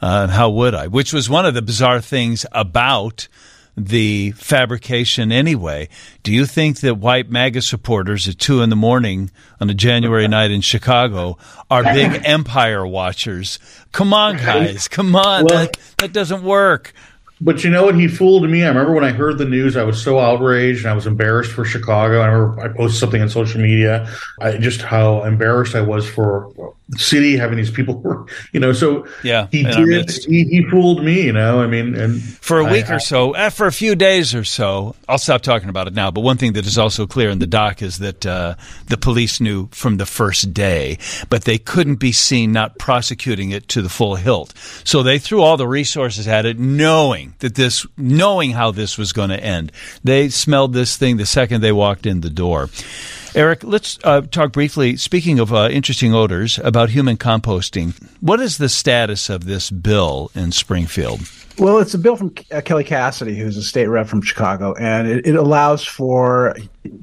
uh, 0.00 0.26
how 0.26 0.50
would 0.50 0.74
I? 0.74 0.88
Which 0.88 1.12
was 1.12 1.30
one 1.30 1.46
of 1.46 1.54
the 1.54 1.62
bizarre 1.62 2.00
things 2.00 2.44
about 2.50 3.28
the 3.76 4.32
fabrication 4.32 5.32
anyway. 5.32 5.88
Do 6.22 6.32
you 6.32 6.46
think 6.46 6.80
that 6.80 6.96
white 6.96 7.30
MAGA 7.30 7.62
supporters 7.62 8.28
at 8.28 8.38
two 8.38 8.60
in 8.60 8.70
the 8.70 8.76
morning 8.76 9.30
on 9.60 9.70
a 9.70 9.74
January 9.74 10.28
night 10.28 10.50
in 10.50 10.60
Chicago 10.60 11.38
are 11.70 11.82
big 11.82 12.22
empire 12.24 12.86
watchers? 12.86 13.58
Come 13.92 14.12
on, 14.12 14.36
guys. 14.36 14.88
Come 14.88 15.16
on. 15.16 15.46
Well- 15.46 15.58
that, 15.66 15.78
that 15.98 16.12
doesn't 16.12 16.42
work. 16.42 16.92
But 17.44 17.64
you 17.64 17.70
know 17.70 17.86
what? 17.86 17.96
He 17.96 18.06
fooled 18.06 18.48
me. 18.48 18.62
I 18.62 18.68
remember 18.68 18.92
when 18.92 19.02
I 19.02 19.10
heard 19.10 19.36
the 19.36 19.44
news, 19.44 19.76
I 19.76 19.82
was 19.82 20.00
so 20.00 20.20
outraged 20.20 20.84
and 20.84 20.92
I 20.92 20.94
was 20.94 21.08
embarrassed 21.08 21.50
for 21.50 21.64
Chicago. 21.64 22.20
I 22.20 22.26
remember 22.26 22.60
I 22.60 22.68
posted 22.68 23.00
something 23.00 23.20
on 23.20 23.28
social 23.28 23.60
media, 23.60 24.08
I, 24.40 24.58
just 24.58 24.80
how 24.80 25.24
embarrassed 25.24 25.74
I 25.74 25.80
was 25.80 26.08
for 26.08 26.74
city 26.96 27.36
having 27.36 27.56
these 27.56 27.70
people, 27.70 28.26
you 28.52 28.60
know. 28.60 28.72
So 28.72 29.06
Yeah, 29.22 29.48
he 29.50 29.62
did. 29.64 30.10
He, 30.10 30.44
he 30.44 30.68
fooled 30.68 31.04
me, 31.04 31.22
you 31.22 31.32
know. 31.32 31.60
I 31.60 31.66
mean, 31.66 31.94
and 31.94 32.22
for 32.22 32.58
a 32.60 32.64
week 32.64 32.90
I- 32.90 32.96
or 32.96 32.98
so, 32.98 33.32
eh, 33.32 33.48
for 33.50 33.66
a 33.66 33.72
few 33.72 33.94
days 33.94 34.34
or 34.34 34.44
so. 34.44 34.94
I'll 35.08 35.18
stop 35.18 35.42
talking 35.42 35.68
about 35.68 35.86
it 35.88 35.94
now. 35.94 36.10
But 36.10 36.20
one 36.22 36.38
thing 36.38 36.54
that 36.54 36.66
is 36.66 36.78
also 36.78 37.06
clear 37.06 37.30
in 37.30 37.38
the 37.38 37.46
doc 37.46 37.82
is 37.82 37.98
that 37.98 38.24
uh, 38.24 38.54
the 38.86 38.96
police 38.96 39.40
knew 39.40 39.68
from 39.72 39.96
the 39.96 40.06
first 40.06 40.54
day, 40.54 40.98
but 41.28 41.44
they 41.44 41.58
couldn't 41.58 41.96
be 41.96 42.12
seen 42.12 42.52
not 42.52 42.78
prosecuting 42.78 43.50
it 43.50 43.68
to 43.68 43.82
the 43.82 43.88
full 43.88 44.16
hilt. 44.16 44.52
So 44.84 45.02
they 45.02 45.18
threw 45.18 45.42
all 45.42 45.56
the 45.56 45.68
resources 45.68 46.26
at 46.28 46.46
it, 46.46 46.58
knowing 46.58 47.34
that 47.40 47.54
this, 47.54 47.86
knowing 47.96 48.52
how 48.52 48.70
this 48.70 48.96
was 48.98 49.12
going 49.12 49.30
to 49.30 49.42
end. 49.42 49.72
They 50.04 50.28
smelled 50.28 50.72
this 50.72 50.96
thing 50.96 51.16
the 51.16 51.26
second 51.26 51.60
they 51.60 51.72
walked 51.72 52.06
in 52.06 52.20
the 52.20 52.30
door. 52.30 52.68
Eric, 53.34 53.64
let's 53.64 53.98
uh, 54.04 54.20
talk 54.20 54.52
briefly. 54.52 54.98
Speaking 54.98 55.38
of 55.38 55.54
uh, 55.54 55.68
interesting 55.70 56.12
odors, 56.12 56.58
about 56.58 56.90
human 56.90 57.16
composting. 57.16 57.94
What 58.20 58.40
is 58.40 58.58
the 58.58 58.68
status 58.68 59.30
of 59.30 59.46
this 59.46 59.70
bill 59.70 60.30
in 60.34 60.52
Springfield? 60.52 61.20
Well, 61.58 61.78
it's 61.78 61.92
a 61.92 61.98
bill 61.98 62.16
from 62.16 62.34
uh, 62.50 62.62
Kelly 62.62 62.84
Cassidy, 62.84 63.36
who's 63.36 63.56
a 63.58 63.62
state 63.62 63.86
rep 63.86 64.06
from 64.06 64.22
Chicago, 64.22 64.74
and 64.74 65.06
it, 65.06 65.26
it 65.26 65.34
allows 65.34 65.84
for 65.84 66.56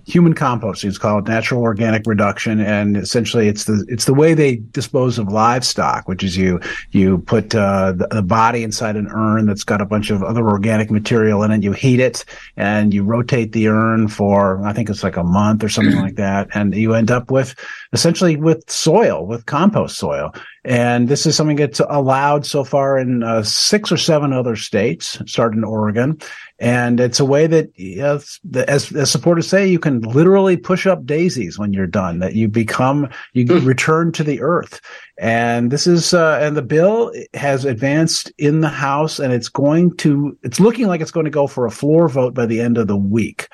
human 0.05 0.33
composting. 0.33 0.85
It's 0.85 0.97
called 0.97 1.27
natural 1.27 1.61
organic 1.61 2.07
reduction, 2.07 2.59
and 2.59 2.97
essentially, 2.97 3.47
it's 3.47 3.65
the 3.65 3.85
it's 3.87 4.05
the 4.05 4.13
way 4.13 4.33
they 4.33 4.57
dispose 4.71 5.19
of 5.19 5.27
livestock, 5.27 6.07
which 6.07 6.23
is 6.23 6.35
you 6.35 6.59
you 6.91 7.19
put 7.19 7.53
uh, 7.53 7.91
the, 7.91 8.07
the, 8.07 8.21
body 8.23 8.63
inside 8.63 8.95
an 8.95 9.07
urn 9.07 9.45
that's 9.45 9.63
got 9.63 9.81
a 9.81 9.85
bunch 9.85 10.09
of 10.09 10.23
other 10.23 10.47
organic 10.49 10.89
material 10.89 11.43
in 11.43 11.51
it. 11.51 11.61
You 11.61 11.73
heat 11.73 11.99
it, 11.99 12.25
and 12.57 12.91
you 12.91 13.03
rotate 13.03 13.51
the 13.51 13.67
urn 13.67 14.07
for 14.07 14.65
I 14.65 14.73
think 14.73 14.89
it's 14.89 15.03
like 15.03 15.17
a 15.17 15.23
month 15.23 15.63
or 15.63 15.69
something 15.69 15.97
like 15.97 16.15
that, 16.15 16.47
and 16.55 16.73
you 16.73 16.95
end 16.95 17.11
up 17.11 17.29
with 17.29 17.53
essentially 17.93 18.35
with 18.35 18.69
soil, 18.69 19.27
with 19.27 19.45
compost 19.45 19.97
soil. 19.97 20.33
And 20.69 21.07
this 21.07 21.25
is 21.25 21.35
something 21.35 21.57
that's 21.57 21.79
allowed 21.79 22.45
so 22.45 22.63
far 22.63 22.99
in 22.99 23.23
uh, 23.23 23.41
six 23.41 23.91
or 23.91 23.97
seven 23.97 24.33
other 24.33 24.55
states, 24.55 25.19
starting 25.25 25.61
in 25.61 25.63
Oregon. 25.63 26.21
And 26.59 26.99
it's 26.99 27.19
a 27.19 27.25
way 27.25 27.47
that, 27.47 27.71
as, 27.99 28.39
as, 28.67 28.91
as 28.91 29.09
supporters 29.09 29.47
say, 29.47 29.67
you 29.67 29.79
can 29.79 30.01
literally 30.01 30.57
push 30.57 30.85
up 30.85 31.05
daisies 31.05 31.57
when 31.57 31.71
you're 31.71 31.87
done, 31.87 32.19
that 32.19 32.35
you 32.35 32.49
become, 32.49 33.09
you 33.33 33.45
mm. 33.45 33.65
return 33.65 34.11
to 34.13 34.23
the 34.23 34.41
earth. 34.41 34.81
And 35.17 35.69
this 35.69 35.85
is, 35.85 36.13
uh, 36.13 36.39
and 36.41 36.55
the 36.55 36.61
bill 36.61 37.13
has 37.33 37.65
advanced 37.65 38.31
in 38.37 38.61
the 38.61 38.69
House 38.69 39.19
and 39.19 39.33
it's 39.33 39.49
going 39.49 39.95
to, 39.97 40.37
it's 40.43 40.61
looking 40.61 40.87
like 40.87 41.01
it's 41.01 41.11
going 41.11 41.25
to 41.25 41.29
go 41.29 41.45
for 41.45 41.65
a 41.65 41.71
floor 41.71 42.07
vote 42.07 42.33
by 42.33 42.45
the 42.45 42.61
end 42.61 42.77
of 42.77 42.87
the 42.87 42.95
week. 42.95 43.49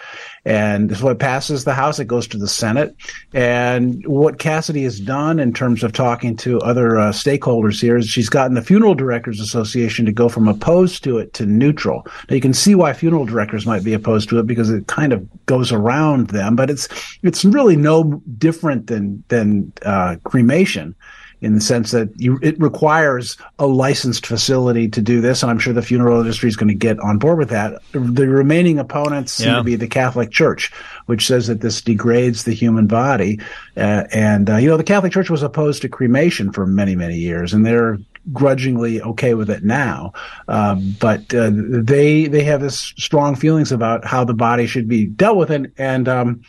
And 0.46 0.96
so 0.96 1.10
it 1.10 1.18
passes 1.18 1.64
the 1.64 1.74
House, 1.74 1.98
it 1.98 2.06
goes 2.06 2.28
to 2.28 2.38
the 2.38 2.48
Senate. 2.48 2.96
And 3.34 4.06
what 4.06 4.38
Cassidy 4.38 4.84
has 4.84 5.00
done 5.00 5.40
in 5.40 5.54
terms 5.54 5.84
of 5.84 5.92
talking 5.92 6.36
to 6.38 6.60
other 6.60 7.00
uh, 7.00 7.12
stakeholders 7.12 7.82
here 7.82 7.98
is 7.98 8.08
she's 8.08 8.30
gotten 8.30 8.54
the 8.54 8.62
Funeral 8.62 8.94
Directors 8.94 9.40
Association 9.40 10.06
to 10.06 10.12
go 10.12 10.30
from 10.30 10.48
opposed 10.48 11.04
to 11.06 11.18
it 11.18 11.34
to 11.34 11.48
neutral. 11.48 12.06
Now 12.30 12.36
you 12.36 12.42
can 12.42 12.54
see 12.54 12.76
why 12.76 12.94
funeral 12.98 13.26
directors 13.26 13.66
might 13.66 13.84
be 13.84 13.94
opposed 13.94 14.30
to 14.30 14.40
it 14.40 14.48
because 14.48 14.70
it 14.70 14.88
kind 14.88 15.14
of 15.14 15.28
goes 15.46 15.72
around 15.72 16.30
them, 16.30 16.56
but 16.56 16.70
it's, 16.70 16.88
it's 17.24 17.46
really 17.46 17.76
no 17.76 18.22
different 18.38 18.88
than, 18.88 19.24
than, 19.30 19.72
uh, 19.84 20.18
cremation 20.24 20.96
in 21.42 21.54
the 21.54 21.62
sense 21.62 21.92
that 21.92 22.10
you, 22.20 22.40
it 22.42 22.60
requires 22.60 23.38
a 23.60 23.68
licensed 23.68 24.26
facility 24.26 24.88
to 24.88 25.02
do 25.02 25.22
this. 25.22 25.44
And 25.44 25.52
I'm 25.52 25.60
sure 25.60 25.74
the 25.74 25.82
funeral 25.82 26.20
industry 26.20 26.50
is 26.50 26.56
going 26.56 26.70
to 26.70 26.74
get 26.74 27.00
on 27.00 27.20
board 27.20 27.38
with 27.38 27.50
that. 27.50 27.82
The 27.92 28.28
remaining 28.28 28.80
opponents 28.80 29.34
seem 29.34 29.54
to 29.54 29.64
be 29.64 29.76
the 29.76 29.88
Catholic 29.88 30.32
Church, 30.32 30.72
which 31.06 31.28
says 31.28 31.48
that 31.48 31.62
this 31.62 31.82
degrades 31.82 32.46
the 32.46 32.54
human 32.54 32.88
body. 32.88 33.40
Uh, 33.78 34.06
and, 34.12 34.50
uh, 34.50 34.56
you 34.58 34.70
know, 34.70 34.78
the 34.78 34.84
Catholic 34.84 35.14
Church 35.14 35.30
was 35.30 35.44
opposed 35.44 35.82
to 35.84 35.90
cremation 35.90 36.52
for 36.52 36.66
many, 36.66 36.96
many 36.96 37.18
years, 37.18 37.54
and 37.54 37.66
they're 37.66 38.00
grudgingly 38.34 39.02
okay 39.02 39.34
with 39.34 39.50
it 39.50 39.64
now. 39.64 40.14
Um, 40.48 40.96
but 41.00 41.34
uh, 41.34 41.52
they 41.54 42.28
they 42.28 42.44
have 42.44 42.62
this 42.62 42.94
strong 42.98 43.36
feelings 43.36 43.72
about 43.72 44.06
how 44.06 44.24
the 44.24 44.34
body 44.34 44.68
should 44.68 44.88
be 44.88 45.06
dealt 45.06 45.38
with, 45.38 45.52
and 45.52 45.72
and 45.78 46.08
um, 46.08 46.42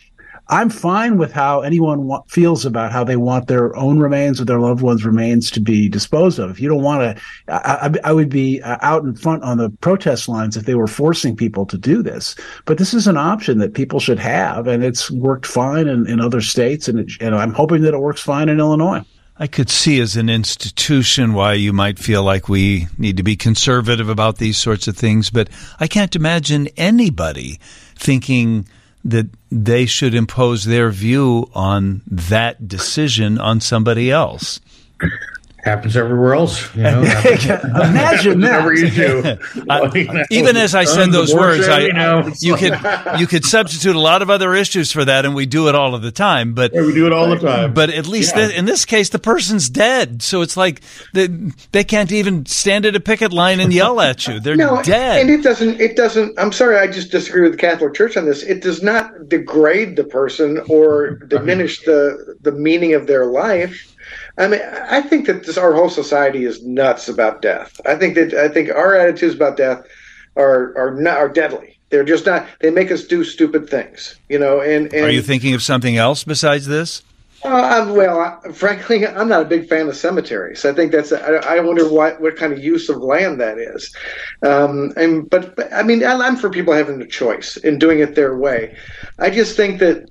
I'm 0.48 0.70
fine 0.70 1.18
with 1.18 1.32
how 1.32 1.62
anyone 1.62 2.04
wa- 2.04 2.22
feels 2.28 2.64
about 2.64 2.92
how 2.92 3.02
they 3.02 3.16
want 3.16 3.48
their 3.48 3.74
own 3.74 3.98
remains 3.98 4.40
or 4.40 4.44
their 4.44 4.60
loved 4.60 4.80
ones' 4.80 5.04
remains 5.04 5.50
to 5.52 5.60
be 5.60 5.88
disposed 5.88 6.38
of. 6.38 6.50
If 6.50 6.60
you 6.60 6.68
don't 6.68 6.82
want 6.82 7.16
to, 7.16 7.22
I, 7.52 7.92
I, 8.04 8.12
would 8.12 8.28
be 8.28 8.62
uh, 8.62 8.78
out 8.80 9.02
in 9.02 9.16
front 9.16 9.42
on 9.42 9.58
the 9.58 9.70
protest 9.80 10.28
lines 10.28 10.56
if 10.56 10.64
they 10.64 10.76
were 10.76 10.86
forcing 10.86 11.34
people 11.34 11.66
to 11.66 11.76
do 11.76 12.00
this. 12.00 12.36
But 12.64 12.78
this 12.78 12.94
is 12.94 13.08
an 13.08 13.16
option 13.16 13.58
that 13.58 13.74
people 13.74 13.98
should 13.98 14.20
have, 14.20 14.68
and 14.68 14.84
it's 14.84 15.10
worked 15.10 15.46
fine 15.46 15.88
in, 15.88 16.06
in 16.06 16.20
other 16.20 16.40
states, 16.40 16.86
and, 16.86 17.00
it, 17.00 17.10
and 17.20 17.34
I'm 17.34 17.52
hoping 17.52 17.82
that 17.82 17.94
it 17.94 18.00
works 18.00 18.22
fine 18.22 18.48
in 18.48 18.60
Illinois. 18.60 19.02
I 19.38 19.46
could 19.46 19.68
see 19.68 20.00
as 20.00 20.16
an 20.16 20.30
institution 20.30 21.34
why 21.34 21.54
you 21.54 21.72
might 21.72 21.98
feel 21.98 22.22
like 22.22 22.48
we 22.48 22.88
need 22.96 23.18
to 23.18 23.22
be 23.22 23.36
conservative 23.36 24.08
about 24.08 24.38
these 24.38 24.56
sorts 24.56 24.88
of 24.88 24.96
things, 24.96 25.28
but 25.28 25.50
I 25.78 25.86
can't 25.86 26.16
imagine 26.16 26.68
anybody 26.76 27.60
thinking 27.94 28.66
that 29.04 29.26
they 29.50 29.86
should 29.86 30.14
impose 30.14 30.64
their 30.64 30.90
view 30.90 31.50
on 31.54 32.02
that 32.06 32.66
decision 32.66 33.38
on 33.38 33.60
somebody 33.60 34.10
else 34.10 34.58
happens 35.66 35.96
everywhere 35.96 36.34
else. 36.34 36.74
You 36.76 36.84
know, 36.84 37.00
Imagine 37.02 38.40
that. 38.40 38.72
you 38.76 38.90
do. 38.90 39.64
I, 39.68 40.26
even 40.30 40.56
as 40.56 40.76
I 40.76 40.84
said 40.84 41.10
those 41.10 41.34
words, 41.34 41.66
I, 41.68 41.88
I, 41.88 42.32
you 42.38 42.54
could 42.56 42.78
you 43.18 43.26
could 43.26 43.44
substitute 43.44 43.96
a 43.96 44.00
lot 44.00 44.22
of 44.22 44.30
other 44.30 44.54
issues 44.54 44.92
for 44.92 45.04
that, 45.04 45.26
and 45.26 45.34
we 45.34 45.44
do 45.44 45.68
it 45.68 45.74
all 45.74 45.94
of 45.94 46.02
the 46.02 46.12
time. 46.12 46.54
But 46.54 46.72
yeah, 46.72 46.82
we 46.82 46.94
do 46.94 47.06
it 47.06 47.12
all 47.12 47.28
the 47.28 47.38
time. 47.38 47.74
But 47.74 47.90
at 47.90 48.06
least 48.06 48.36
yeah. 48.36 48.50
in 48.50 48.64
this 48.64 48.84
case, 48.84 49.10
the 49.10 49.18
person's 49.18 49.68
dead, 49.68 50.22
so 50.22 50.40
it's 50.40 50.56
like 50.56 50.80
they, 51.12 51.26
they 51.72 51.84
can't 51.84 52.12
even 52.12 52.46
stand 52.46 52.86
at 52.86 52.94
a 52.94 53.00
picket 53.00 53.32
line 53.32 53.58
and 53.58 53.72
yell 53.72 54.00
at 54.00 54.26
you. 54.28 54.38
They're 54.38 54.56
no, 54.56 54.80
dead. 54.82 55.20
And 55.20 55.30
it 55.30 55.42
doesn't. 55.42 55.80
It 55.80 55.96
doesn't. 55.96 56.38
I'm 56.38 56.52
sorry. 56.52 56.78
I 56.78 56.86
just 56.86 57.10
disagree 57.10 57.42
with 57.42 57.52
the 57.52 57.58
Catholic 57.58 57.92
Church 57.94 58.16
on 58.16 58.24
this. 58.24 58.44
It 58.44 58.62
does 58.62 58.84
not 58.84 59.28
degrade 59.28 59.96
the 59.96 60.04
person 60.04 60.62
or 60.68 61.16
diminish 61.16 61.82
the 61.82 62.36
the 62.40 62.52
meaning 62.52 62.94
of 62.94 63.08
their 63.08 63.26
life 63.26 63.95
I 64.38 64.48
mean, 64.48 64.60
I 64.60 65.00
think 65.00 65.26
that 65.26 65.44
this, 65.44 65.56
our 65.56 65.72
whole 65.72 65.88
society 65.88 66.44
is 66.44 66.64
nuts 66.64 67.08
about 67.08 67.40
death. 67.40 67.80
I 67.86 67.96
think 67.96 68.14
that 68.16 68.34
I 68.34 68.48
think 68.48 68.70
our 68.70 68.94
attitudes 68.94 69.34
about 69.34 69.56
death 69.56 69.86
are 70.36 70.76
are 70.76 70.94
not 70.94 71.16
are 71.16 71.28
deadly. 71.28 71.78
They're 71.90 72.04
just 72.04 72.26
not. 72.26 72.46
They 72.60 72.70
make 72.70 72.90
us 72.90 73.04
do 73.04 73.24
stupid 73.24 73.70
things, 73.70 74.16
you 74.28 74.38
know. 74.38 74.60
And, 74.60 74.92
and 74.92 75.06
are 75.06 75.10
you 75.10 75.22
thinking 75.22 75.54
of 75.54 75.62
something 75.62 75.96
else 75.96 76.24
besides 76.24 76.66
this? 76.66 77.02
Uh, 77.44 77.92
well, 77.94 78.18
I, 78.20 78.52
frankly, 78.52 79.06
I'm 79.06 79.28
not 79.28 79.42
a 79.42 79.46
big 79.46 79.68
fan 79.68 79.88
of 79.88 79.96
cemeteries. 79.96 80.64
I 80.64 80.72
think 80.72 80.92
that's. 80.92 81.12
I, 81.12 81.36
I 81.36 81.60
wonder 81.60 81.88
what 81.88 82.20
what 82.20 82.36
kind 82.36 82.52
of 82.52 82.58
use 82.58 82.88
of 82.88 82.98
land 82.98 83.40
that 83.40 83.58
is. 83.58 83.94
Um, 84.42 84.92
and 84.96 85.28
but, 85.30 85.56
but 85.56 85.72
I 85.72 85.82
mean, 85.82 86.04
I'm 86.04 86.36
for 86.36 86.50
people 86.50 86.74
having 86.74 87.00
a 87.00 87.06
choice 87.06 87.56
and 87.56 87.80
doing 87.80 88.00
it 88.00 88.14
their 88.14 88.36
way. 88.36 88.76
I 89.18 89.30
just 89.30 89.56
think 89.56 89.78
that. 89.80 90.10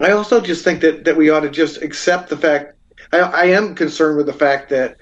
I 0.00 0.10
also 0.10 0.40
just 0.40 0.64
think 0.64 0.80
that 0.80 1.04
that 1.04 1.16
we 1.16 1.30
ought 1.30 1.40
to 1.40 1.50
just 1.50 1.82
accept 1.82 2.28
the 2.28 2.36
fact 2.36 2.73
I, 3.12 3.18
I 3.18 3.44
am 3.46 3.74
concerned 3.74 4.16
with 4.16 4.26
the 4.26 4.32
fact 4.32 4.70
that 4.70 4.96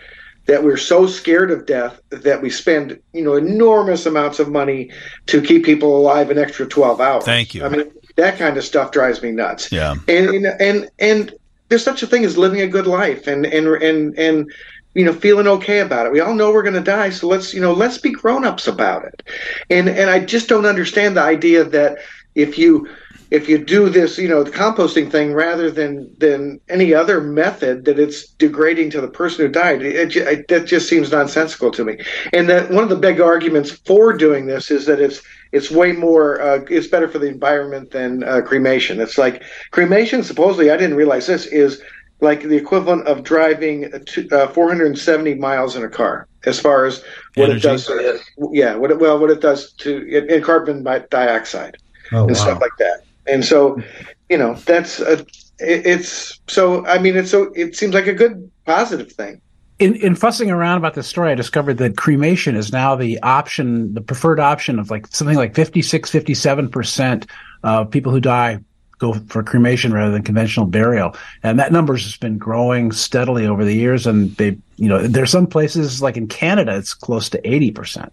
that 0.46 0.64
we're 0.64 0.76
so 0.76 1.06
scared 1.06 1.50
of 1.50 1.66
death 1.66 2.00
that 2.10 2.42
we 2.42 2.50
spend 2.50 3.00
you 3.12 3.22
know 3.22 3.34
enormous 3.34 4.06
amounts 4.06 4.38
of 4.38 4.50
money 4.50 4.90
to 5.26 5.40
keep 5.40 5.64
people 5.64 5.96
alive 5.96 6.30
an 6.30 6.38
extra 6.38 6.66
12 6.66 7.00
hours. 7.00 7.24
Thank 7.24 7.54
you. 7.54 7.64
I 7.64 7.68
mean 7.68 7.90
that 8.16 8.38
kind 8.38 8.56
of 8.56 8.64
stuff 8.64 8.92
drives 8.92 9.22
me 9.22 9.30
nuts. 9.30 9.70
Yeah. 9.70 9.94
And 10.08 10.46
and 10.46 10.90
and 10.98 11.34
there's 11.68 11.84
such 11.84 12.02
a 12.02 12.06
thing 12.06 12.24
as 12.24 12.36
living 12.36 12.60
a 12.60 12.68
good 12.68 12.86
life 12.86 13.26
and 13.26 13.46
and 13.46 13.66
and 13.66 14.18
and 14.18 14.52
you 14.94 15.04
know 15.04 15.12
feeling 15.12 15.46
okay 15.46 15.80
about 15.80 16.06
it. 16.06 16.12
We 16.12 16.20
all 16.20 16.34
know 16.34 16.52
we're 16.52 16.62
going 16.62 16.74
to 16.74 16.80
die 16.80 17.10
so 17.10 17.28
let's 17.28 17.54
you 17.54 17.60
know 17.60 17.72
let's 17.72 17.98
be 17.98 18.10
grown-ups 18.10 18.66
about 18.66 19.04
it. 19.04 19.22
And 19.70 19.88
and 19.88 20.10
i 20.10 20.18
just 20.18 20.48
don't 20.48 20.66
understand 20.66 21.16
the 21.16 21.22
idea 21.22 21.64
that 21.64 21.98
if 22.34 22.58
you 22.58 22.88
if 23.32 23.48
you 23.48 23.56
do 23.56 23.88
this, 23.88 24.18
you 24.18 24.28
know, 24.28 24.42
the 24.42 24.50
composting 24.50 25.10
thing 25.10 25.32
rather 25.32 25.70
than 25.70 26.14
than 26.18 26.60
any 26.68 26.92
other 26.92 27.18
method, 27.18 27.86
that 27.86 27.98
it's 27.98 28.26
degrading 28.26 28.90
to 28.90 29.00
the 29.00 29.08
person 29.08 29.46
who 29.46 29.50
died. 29.50 29.80
It, 29.80 30.14
it, 30.14 30.48
that 30.48 30.66
just 30.66 30.86
seems 30.86 31.10
nonsensical 31.10 31.70
to 31.70 31.82
me. 31.82 31.98
And 32.34 32.46
that 32.50 32.70
one 32.70 32.84
of 32.84 32.90
the 32.90 32.96
big 32.96 33.22
arguments 33.22 33.70
for 33.70 34.12
doing 34.12 34.44
this 34.44 34.70
is 34.70 34.84
that 34.84 35.00
it's 35.00 35.22
it's 35.50 35.70
way 35.70 35.92
more 35.92 36.42
uh, 36.42 36.60
it's 36.68 36.88
better 36.88 37.08
for 37.08 37.18
the 37.18 37.26
environment 37.26 37.90
than 37.92 38.22
uh, 38.22 38.42
cremation. 38.42 39.00
It's 39.00 39.16
like 39.16 39.42
cremation. 39.70 40.22
Supposedly, 40.22 40.70
I 40.70 40.76
didn't 40.76 40.96
realize 40.96 41.26
this 41.26 41.46
is 41.46 41.80
like 42.20 42.42
the 42.42 42.56
equivalent 42.56 43.06
of 43.08 43.22
driving 43.22 43.90
to, 44.08 44.28
uh, 44.28 44.48
470 44.48 45.36
miles 45.36 45.74
in 45.74 45.82
a 45.82 45.88
car 45.88 46.28
as 46.44 46.60
far 46.60 46.84
as 46.84 47.02
what 47.34 47.48
Energy. 47.48 47.66
it 47.66 47.70
does 47.70 47.86
to, 47.86 48.20
yeah 48.52 48.76
what 48.76 48.90
it, 48.90 49.00
well 49.00 49.18
what 49.18 49.30
it 49.30 49.40
does 49.40 49.72
to 49.72 50.06
in 50.06 50.40
carbon 50.42 50.84
dioxide 51.10 51.76
oh, 52.12 52.22
and 52.22 52.36
wow. 52.36 52.42
stuff 52.42 52.60
like 52.60 52.76
that 52.78 53.02
and 53.26 53.44
so 53.44 53.80
you 54.28 54.38
know 54.38 54.54
that's 54.66 55.00
a, 55.00 55.12
it, 55.58 55.86
it's 55.86 56.40
so 56.48 56.84
i 56.86 56.98
mean 56.98 57.16
it's 57.16 57.30
so 57.30 57.52
it 57.54 57.76
seems 57.76 57.94
like 57.94 58.06
a 58.06 58.14
good 58.14 58.50
positive 58.64 59.12
thing. 59.12 59.40
In, 59.78 59.96
in 59.96 60.14
fussing 60.14 60.50
around 60.50 60.78
about 60.78 60.94
this 60.94 61.08
story, 61.08 61.32
I 61.32 61.34
discovered 61.34 61.78
that 61.78 61.96
cremation 61.96 62.54
is 62.54 62.72
now 62.72 62.94
the 62.94 63.20
option, 63.22 63.94
the 63.94 64.00
preferred 64.00 64.38
option 64.38 64.78
of 64.78 64.90
like 64.90 65.08
something 65.08 65.36
like 65.36 65.54
56, 65.54 66.10
57% 66.10 67.28
of 67.64 67.90
people 67.90 68.12
who 68.12 68.20
die 68.20 68.60
go 69.02 69.14
for 69.28 69.42
cremation 69.42 69.92
rather 69.92 70.12
than 70.12 70.22
conventional 70.22 70.64
burial. 70.64 71.16
And 71.42 71.58
that 71.58 71.72
number's 71.72 72.04
just 72.04 72.20
been 72.20 72.38
growing 72.38 72.92
steadily 72.92 73.46
over 73.46 73.64
the 73.64 73.74
years. 73.74 74.06
And 74.06 74.30
they, 74.36 74.58
you 74.76 74.88
know, 74.88 75.04
there's 75.06 75.30
some 75.30 75.48
places 75.48 76.00
like 76.00 76.16
in 76.16 76.28
Canada, 76.28 76.76
it's 76.76 76.94
close 76.94 77.28
to 77.30 77.42
80%. 77.42 78.12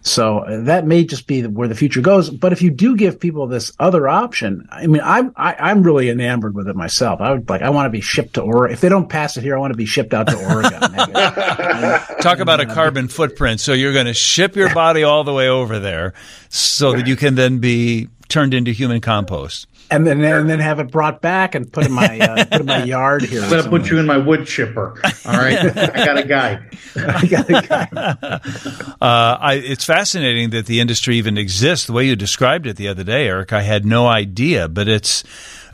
So 0.00 0.44
that 0.48 0.86
may 0.86 1.04
just 1.04 1.26
be 1.26 1.42
where 1.46 1.68
the 1.68 1.74
future 1.74 2.00
goes. 2.00 2.30
But 2.30 2.52
if 2.52 2.62
you 2.62 2.70
do 2.70 2.96
give 2.96 3.20
people 3.20 3.46
this 3.46 3.72
other 3.78 4.08
option, 4.08 4.66
I 4.70 4.86
mean, 4.86 5.02
I'm, 5.04 5.34
I, 5.36 5.52
am 5.52 5.56
i 5.58 5.70
am 5.70 5.82
really 5.82 6.08
enamored 6.08 6.54
with 6.54 6.66
it 6.66 6.76
myself. 6.76 7.20
I 7.20 7.32
would 7.32 7.48
like, 7.50 7.60
I 7.60 7.68
want 7.68 7.86
to 7.86 7.90
be 7.90 8.00
shipped 8.00 8.34
to 8.34 8.40
Oregon. 8.42 8.72
If 8.72 8.80
they 8.80 8.88
don't 8.88 9.10
pass 9.10 9.36
it 9.36 9.42
here, 9.42 9.54
I 9.54 9.60
want 9.60 9.74
to 9.74 9.76
be 9.76 9.86
shipped 9.86 10.14
out 10.14 10.28
to 10.28 10.36
Oregon. 10.36 10.80
Talk 12.22 12.38
about 12.38 12.60
a 12.60 12.66
carbon 12.66 13.08
footprint. 13.08 13.60
So 13.60 13.74
you're 13.74 13.92
going 13.92 14.06
to 14.06 14.14
ship 14.14 14.56
your 14.56 14.72
body 14.72 15.02
all 15.02 15.24
the 15.24 15.34
way 15.34 15.50
over 15.50 15.78
there 15.78 16.14
so 16.48 16.92
that 16.94 17.06
you 17.06 17.16
can 17.16 17.34
then 17.34 17.58
be 17.58 18.08
turned 18.28 18.54
into 18.54 18.72
human 18.72 19.02
compost 19.02 19.66
and 19.92 20.06
then 20.06 20.22
and 20.22 20.48
then 20.48 20.58
have 20.58 20.80
it 20.80 20.90
brought 20.90 21.20
back 21.20 21.54
and 21.54 21.70
put 21.70 21.86
in 21.86 21.92
my 21.92 22.18
uh, 22.18 22.44
put 22.46 22.60
in 22.60 22.66
my 22.66 22.84
yard 22.84 23.22
here. 23.22 23.42
I'm 23.42 23.50
gonna 23.50 23.68
put 23.68 23.90
you 23.90 23.98
in 23.98 24.06
my 24.06 24.16
wood 24.16 24.46
chipper. 24.46 25.00
All 25.26 25.32
right, 25.34 25.58
I 25.58 26.04
got 26.04 26.18
a 26.18 26.24
guy. 26.24 26.64
I 26.96 27.26
got 27.26 27.48
a 27.48 27.62
guy. 27.66 27.88
uh, 29.00 29.38
I, 29.40 29.54
it's 29.64 29.84
fascinating 29.84 30.50
that 30.50 30.66
the 30.66 30.80
industry 30.80 31.16
even 31.16 31.36
exists. 31.36 31.86
The 31.86 31.92
way 31.92 32.06
you 32.06 32.16
described 32.16 32.66
it 32.66 32.76
the 32.76 32.88
other 32.88 33.04
day, 33.04 33.28
Eric, 33.28 33.52
I 33.52 33.62
had 33.62 33.84
no 33.84 34.06
idea, 34.06 34.68
but 34.68 34.88
it's 34.88 35.24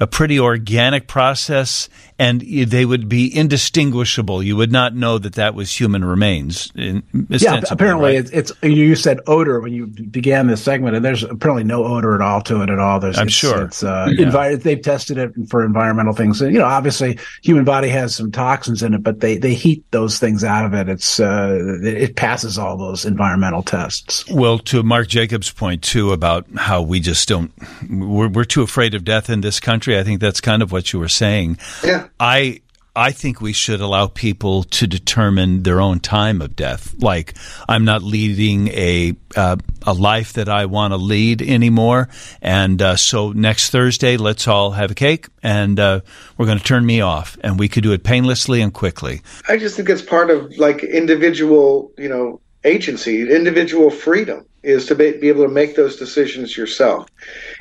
a 0.01 0.07
pretty 0.07 0.39
organic 0.39 1.07
process, 1.07 1.89
and 2.19 2.41
they 2.41 2.85
would 2.85 3.09
be 3.09 3.35
indistinguishable. 3.35 4.43
You 4.43 4.57
would 4.57 4.71
not 4.71 4.95
know 4.95 5.19
that 5.19 5.35
that 5.35 5.55
was 5.55 5.79
human 5.79 6.05
remains. 6.05 6.71
Yeah, 6.75 7.61
apparently 7.71 8.17
right? 8.17 8.33
it's, 8.33 8.53
it's, 8.53 8.63
You 8.63 8.95
said 8.97 9.21
odor 9.27 9.61
when 9.61 9.73
you 9.73 9.87
began 9.87 10.47
this 10.47 10.63
segment, 10.63 10.97
and 10.97 11.05
there's 11.05 11.23
apparently 11.23 11.65
no 11.65 11.85
odor 11.85 12.15
at 12.15 12.21
all 12.21 12.43
to 12.43 12.63
it 12.63 12.71
at 12.71 12.79
all. 12.79 13.01
There's, 13.01 13.19
I'm 13.19 13.29
it's, 13.29 13.35
sure 13.35 13.63
it's 13.63 13.83
uh, 13.83 14.09
yeah. 14.11 14.27
envi- 14.27 14.63
they've 14.63 14.83
tested 14.83 15.19
it 15.19 15.33
for 15.49 15.65
environmental 15.65 16.13
things. 16.13 16.43
And, 16.43 16.53
you 16.53 16.59
know, 16.59 16.67
obviously, 16.67 17.19
human 17.43 17.65
body 17.65 17.89
has 17.89 18.15
some 18.15 18.31
toxins 18.31 18.83
in 18.83 18.95
it, 18.95 19.03
but 19.03 19.21
they 19.21 19.39
they 19.39 19.55
heat 19.55 19.85
those 19.91 20.19
things 20.19 20.45
out 20.45 20.67
of 20.67 20.75
it. 20.75 20.89
It's 20.89 21.19
uh, 21.19 21.57
it 21.83 22.17
passes 22.17 22.59
all 22.59 22.77
those 22.77 23.05
environmental 23.05 23.63
tests. 23.63 24.29
Well, 24.29 24.59
to 24.61 24.83
Mark 24.83 25.09
Jacobs' 25.09 25.51
point 25.51 25.83
too 25.83 26.13
about 26.13 26.47
how 26.57 26.83
we 26.83 27.01
just 27.01 27.29
don't 27.29 27.53
we're, 27.89 28.29
we're 28.29 28.45
too 28.45 28.63
afraid 28.63 28.95
of 28.95 29.05
death 29.05 29.31
in 29.31 29.41
this 29.41 29.61
country 29.61 29.79
country. 29.79 29.99
I 29.99 30.03
think 30.03 30.21
that's 30.21 30.41
kind 30.41 30.63
of 30.63 30.73
what 30.73 30.93
you 30.93 30.99
were 30.99 31.09
saying. 31.09 31.59
Yeah. 31.85 32.08
I 32.19 32.61
I 32.99 33.13
think 33.13 33.41
we 33.41 33.53
should 33.53 33.81
allow 33.81 34.09
people 34.09 34.65
to 34.65 34.89
determine 34.89 35.63
their 35.63 35.81
own 35.81 36.01
time 36.01 36.43
of 36.43 36.57
death. 36.57 36.97
Like 36.99 37.35
I'm 37.69 37.85
not 37.85 38.03
leading 38.03 38.67
a 38.69 39.15
uh, 39.37 39.57
a 39.87 39.93
life 39.93 40.33
that 40.33 40.49
I 40.49 40.67
want 40.67 40.93
to 40.93 40.97
lead 40.97 41.41
anymore, 41.41 42.09
and 42.43 42.83
uh, 42.83 42.97
so 42.97 43.31
next 43.31 43.71
Thursday, 43.71 44.17
let's 44.17 44.49
all 44.49 44.73
have 44.73 44.91
a 44.91 44.97
cake, 44.97 45.29
and 45.45 45.79
uh, 45.79 46.01
we're 46.37 46.47
going 46.47 46.59
to 46.59 46.65
turn 46.65 46.85
me 46.85 47.01
off, 47.01 47.39
and 47.41 47.57
we 47.57 47.69
could 47.69 47.85
do 47.85 47.93
it 47.93 48.03
painlessly 48.03 48.61
and 48.63 48.75
quickly. 48.75 49.23
I 49.49 49.59
just 49.59 49.77
think 49.77 49.89
it's 49.89 50.03
part 50.03 50.31
of 50.31 50.59
like 50.59 50.83
individual, 50.83 51.93
you 51.97 52.09
know, 52.09 52.41
agency, 52.65 53.21
individual 53.33 53.91
freedom 53.91 54.45
is 54.65 54.87
to 54.87 54.97
be, 54.97 55.13
be 55.13 55.29
able 55.29 55.45
to 55.45 55.53
make 55.53 55.77
those 55.77 55.95
decisions 55.97 56.57
yourself, 56.57 57.09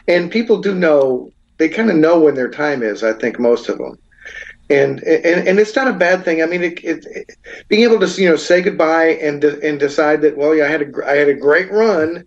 and 0.07 0.31
people 0.31 0.61
do 0.61 0.73
know 0.73 1.31
they 1.57 1.69
kind 1.69 1.91
of 1.91 1.95
know 1.95 2.19
when 2.19 2.33
their 2.33 2.49
time 2.49 2.81
is. 2.81 3.03
I 3.03 3.13
think 3.13 3.39
most 3.39 3.69
of 3.69 3.77
them, 3.77 3.99
and 4.69 5.01
and 5.03 5.47
and 5.47 5.59
it's 5.59 5.75
not 5.75 5.87
a 5.87 5.93
bad 5.93 6.25
thing. 6.25 6.41
I 6.41 6.45
mean, 6.45 6.63
it, 6.63 6.83
it, 6.83 7.05
it, 7.05 7.37
being 7.67 7.83
able 7.83 7.99
to 8.05 8.21
you 8.21 8.29
know 8.29 8.35
say 8.35 8.61
goodbye 8.61 9.11
and 9.21 9.43
and 9.43 9.79
decide 9.79 10.21
that 10.21 10.37
well, 10.37 10.53
yeah, 10.55 10.65
I 10.65 10.67
had 10.67 10.81
a 10.81 11.05
I 11.05 11.15
had 11.15 11.29
a 11.29 11.33
great 11.33 11.71
run, 11.71 12.25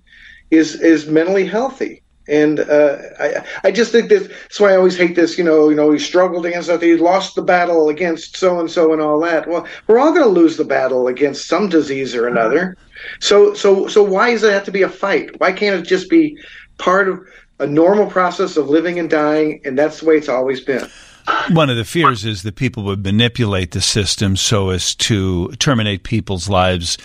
is 0.50 0.80
is 0.80 1.06
mentally 1.06 1.46
healthy. 1.46 2.02
And 2.28 2.60
uh, 2.60 2.96
I, 3.18 3.44
I 3.64 3.70
just 3.72 3.90
think 3.90 4.08
that 4.10 4.28
that's 4.28 4.60
why 4.60 4.72
I 4.72 4.76
always 4.76 4.96
hate 4.96 5.16
this. 5.16 5.36
You 5.36 5.42
know, 5.42 5.68
you 5.68 5.74
know, 5.74 5.90
he 5.90 5.98
struggled 5.98 6.46
against 6.46 6.68
that. 6.68 6.80
He 6.80 6.94
lost 6.96 7.34
the 7.34 7.42
battle 7.42 7.88
against 7.88 8.36
so 8.36 8.60
and 8.60 8.70
so 8.70 8.92
and 8.92 9.02
all 9.02 9.18
that. 9.20 9.48
Well, 9.48 9.66
we're 9.88 9.98
all 9.98 10.12
going 10.12 10.22
to 10.22 10.40
lose 10.40 10.56
the 10.56 10.64
battle 10.64 11.08
against 11.08 11.48
some 11.48 11.68
disease 11.68 12.14
or 12.14 12.28
another. 12.28 12.76
So, 13.18 13.52
so, 13.54 13.88
so 13.88 14.04
why 14.04 14.30
does 14.30 14.44
it 14.44 14.52
have 14.52 14.64
to 14.64 14.70
be 14.70 14.82
a 14.82 14.88
fight? 14.88 15.40
Why 15.40 15.50
can't 15.50 15.80
it 15.80 15.88
just 15.88 16.08
be 16.08 16.38
part 16.78 17.08
of 17.08 17.20
a 17.58 17.66
normal 17.66 18.06
process 18.06 18.56
of 18.56 18.68
living 18.68 18.98
and 18.98 19.10
dying, 19.10 19.60
and 19.64 19.78
that's 19.78 20.00
the 20.00 20.06
way 20.06 20.16
it's 20.16 20.28
always 20.28 20.60
been. 20.60 20.88
One 21.50 21.70
of 21.70 21.76
the 21.76 21.84
fears 21.84 22.24
is 22.24 22.42
that 22.42 22.56
people 22.56 22.84
would 22.84 23.04
manipulate 23.04 23.72
the 23.72 23.80
system 23.80 24.36
so 24.36 24.70
as 24.70 24.94
to 24.96 25.50
terminate 25.58 26.04
people's 26.04 26.48
lives 26.48 26.96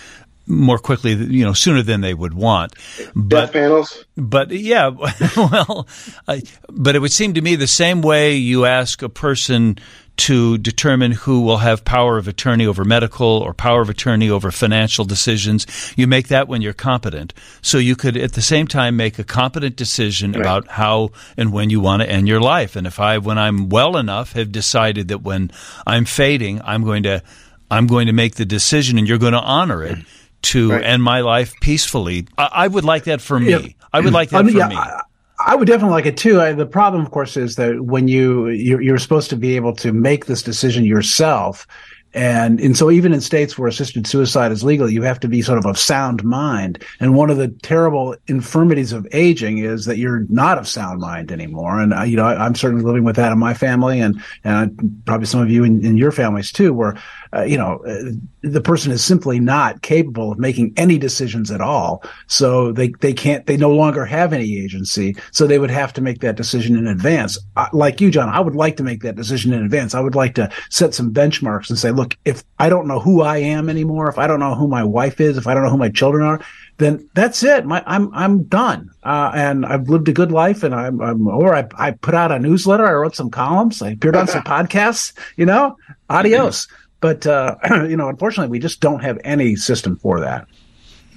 more 0.46 0.78
quickly, 0.78 1.12
you 1.14 1.44
know, 1.44 1.52
sooner 1.52 1.82
than 1.82 2.00
they 2.00 2.14
would 2.14 2.34
want. 2.34 2.74
But, 3.14 3.28
Death 3.28 3.52
panels. 3.52 4.04
But 4.16 4.50
yeah, 4.50 4.88
well, 5.36 5.88
I, 6.28 6.42
but 6.68 6.94
it 6.94 7.00
would 7.00 7.12
seem 7.12 7.34
to 7.34 7.40
me 7.40 7.56
the 7.56 7.66
same 7.66 8.00
way 8.02 8.36
you 8.36 8.64
ask 8.64 9.02
a 9.02 9.08
person 9.08 9.78
to 10.16 10.56
determine 10.58 11.12
who 11.12 11.42
will 11.42 11.58
have 11.58 11.84
power 11.84 12.16
of 12.16 12.26
attorney 12.26 12.66
over 12.66 12.84
medical 12.84 13.26
or 13.26 13.52
power 13.52 13.82
of 13.82 13.90
attorney 13.90 14.30
over 14.30 14.50
financial 14.50 15.04
decisions. 15.04 15.66
You 15.96 16.06
make 16.06 16.28
that 16.28 16.48
when 16.48 16.62
you're 16.62 16.72
competent. 16.72 17.34
So 17.60 17.78
you 17.78 17.96
could 17.96 18.16
at 18.16 18.32
the 18.32 18.42
same 18.42 18.66
time 18.66 18.96
make 18.96 19.18
a 19.18 19.24
competent 19.24 19.76
decision 19.76 20.32
right. 20.32 20.40
about 20.40 20.68
how 20.68 21.10
and 21.36 21.52
when 21.52 21.68
you 21.70 21.80
want 21.80 22.02
to 22.02 22.08
end 22.08 22.28
your 22.28 22.40
life. 22.40 22.76
And 22.76 22.86
if 22.86 22.98
I, 22.98 23.18
when 23.18 23.38
I'm 23.38 23.68
well 23.68 23.96
enough, 23.96 24.32
have 24.32 24.52
decided 24.52 25.08
that 25.08 25.22
when 25.22 25.50
I'm 25.86 26.06
fading, 26.06 26.62
I'm 26.64 26.82
going 26.82 27.02
to, 27.02 27.22
I'm 27.70 27.86
going 27.86 28.06
to 28.06 28.12
make 28.12 28.36
the 28.36 28.46
decision 28.46 28.98
and 28.98 29.06
you're 29.06 29.18
going 29.18 29.32
to 29.34 29.40
honor 29.40 29.82
it 29.82 29.98
to 30.42 30.70
right. 30.70 30.84
end 30.84 31.02
my 31.02 31.20
life 31.20 31.52
peacefully. 31.60 32.26
I, 32.38 32.48
I, 32.52 32.68
would 32.68 32.84
like 32.84 33.04
that 33.04 33.20
for 33.20 33.38
me. 33.38 33.50
Yeah. 33.50 33.68
I 33.92 34.00
would 34.00 34.12
like 34.12 34.30
that 34.30 34.38
I 34.38 34.42
mean, 34.42 34.52
for 34.52 34.58
yeah, 34.58 34.68
me. 34.68 34.76
I, 34.76 35.02
I 35.46 35.54
would 35.54 35.68
definitely 35.68 35.92
like 35.92 36.06
it 36.06 36.16
too. 36.16 36.40
I, 36.40 36.52
the 36.52 36.66
problem, 36.66 37.02
of 37.02 37.12
course, 37.12 37.36
is 37.36 37.54
that 37.54 37.80
when 37.84 38.08
you 38.08 38.48
you're, 38.48 38.80
you're, 38.80 38.98
supposed 38.98 39.30
to 39.30 39.36
be 39.36 39.54
able 39.54 39.74
to 39.76 39.92
make 39.92 40.26
this 40.26 40.42
decision 40.42 40.84
yourself, 40.84 41.68
and 42.14 42.58
and 42.58 42.76
so 42.76 42.90
even 42.90 43.12
in 43.12 43.20
states 43.20 43.56
where 43.56 43.68
assisted 43.68 44.08
suicide 44.08 44.50
is 44.50 44.64
legal, 44.64 44.90
you 44.90 45.02
have 45.02 45.20
to 45.20 45.28
be 45.28 45.42
sort 45.42 45.58
of 45.58 45.64
of 45.64 45.78
sound 45.78 46.24
mind. 46.24 46.84
And 46.98 47.14
one 47.14 47.30
of 47.30 47.36
the 47.36 47.46
terrible 47.62 48.16
infirmities 48.26 48.92
of 48.92 49.06
aging 49.12 49.58
is 49.58 49.84
that 49.84 49.98
you're 49.98 50.26
not 50.28 50.58
of 50.58 50.66
sound 50.66 50.98
mind 50.98 51.30
anymore. 51.30 51.80
And 51.80 51.94
I, 51.94 52.06
you 52.06 52.16
know, 52.16 52.26
I, 52.26 52.44
am 52.44 52.56
certainly 52.56 52.84
living 52.84 53.04
with 53.04 53.14
that 53.14 53.30
in 53.30 53.38
my 53.38 53.54
family, 53.54 54.00
and 54.00 54.20
and 54.42 55.00
probably 55.04 55.26
some 55.26 55.40
of 55.40 55.50
you 55.50 55.62
in, 55.62 55.84
in 55.84 55.96
your 55.96 56.10
families 56.10 56.50
too, 56.50 56.74
where 56.74 56.96
uh, 57.34 57.42
you 57.42 57.56
know, 57.56 57.82
uh, 57.86 58.12
the 58.42 58.60
person 58.60 58.92
is 58.92 59.04
simply 59.04 59.40
not 59.40 59.82
capable 59.82 60.32
of 60.32 60.38
making 60.38 60.72
any 60.76 60.98
decisions 60.98 61.50
at 61.50 61.60
all. 61.60 62.02
So 62.26 62.72
they, 62.72 62.88
they 63.00 63.12
can't, 63.12 63.46
they 63.46 63.56
no 63.56 63.70
longer 63.70 64.04
have 64.04 64.32
any 64.32 64.58
agency. 64.58 65.16
So 65.32 65.46
they 65.46 65.58
would 65.58 65.70
have 65.70 65.92
to 65.94 66.00
make 66.00 66.20
that 66.20 66.36
decision 66.36 66.76
in 66.76 66.86
advance. 66.86 67.38
Uh, 67.56 67.68
like 67.72 68.00
you, 68.00 68.10
John, 68.10 68.28
I 68.28 68.40
would 68.40 68.56
like 68.56 68.76
to 68.76 68.82
make 68.82 69.02
that 69.02 69.16
decision 69.16 69.52
in 69.52 69.64
advance. 69.64 69.94
I 69.94 70.00
would 70.00 70.14
like 70.14 70.34
to 70.36 70.50
set 70.70 70.94
some 70.94 71.12
benchmarks 71.12 71.68
and 71.70 71.78
say, 71.78 71.90
look, 71.90 72.16
if 72.24 72.44
I 72.58 72.68
don't 72.68 72.86
know 72.86 73.00
who 73.00 73.22
I 73.22 73.38
am 73.38 73.68
anymore, 73.68 74.08
if 74.08 74.18
I 74.18 74.26
don't 74.26 74.40
know 74.40 74.54
who 74.54 74.68
my 74.68 74.84
wife 74.84 75.20
is, 75.20 75.36
if 75.36 75.46
I 75.46 75.54
don't 75.54 75.62
know 75.62 75.70
who 75.70 75.76
my 75.76 75.90
children 75.90 76.24
are, 76.24 76.40
then 76.78 77.08
that's 77.14 77.42
it. 77.42 77.64
My, 77.64 77.82
I'm 77.86 78.12
I'm 78.12 78.44
done, 78.44 78.90
uh, 79.02 79.32
and 79.34 79.64
I've 79.64 79.88
lived 79.88 80.08
a 80.08 80.12
good 80.12 80.30
life, 80.30 80.62
and 80.62 80.74
I'm, 80.74 81.00
I'm 81.00 81.26
or 81.26 81.54
I, 81.54 81.66
I 81.76 81.92
put 81.92 82.14
out 82.14 82.32
a 82.32 82.38
newsletter, 82.38 82.86
I 82.86 82.92
wrote 82.92 83.16
some 83.16 83.30
columns, 83.30 83.80
I 83.80 83.90
appeared 83.90 84.16
on 84.16 84.26
some 84.26 84.42
podcasts. 84.44 85.16
You 85.36 85.46
know, 85.46 85.76
adios. 86.10 86.68
But 87.00 87.26
uh, 87.26 87.56
you 87.88 87.96
know, 87.96 88.08
unfortunately, 88.08 88.50
we 88.50 88.58
just 88.58 88.80
don't 88.80 89.00
have 89.00 89.18
any 89.24 89.56
system 89.56 89.96
for 89.96 90.20
that 90.20 90.46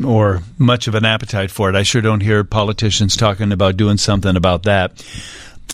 or 0.03 0.43
much 0.57 0.88
of 0.88 0.95
an 0.95 1.05
appetite 1.05 1.51
for 1.51 1.69
it. 1.69 1.75
I 1.75 1.84
sure 1.84 2.01
don't 2.01 2.21
hear 2.21 2.43
politicians 2.43 3.15
talking 3.15 3.51
about 3.51 3.77
doing 3.77 3.97
something 3.97 4.36
about 4.36 4.63
that. 4.63 5.03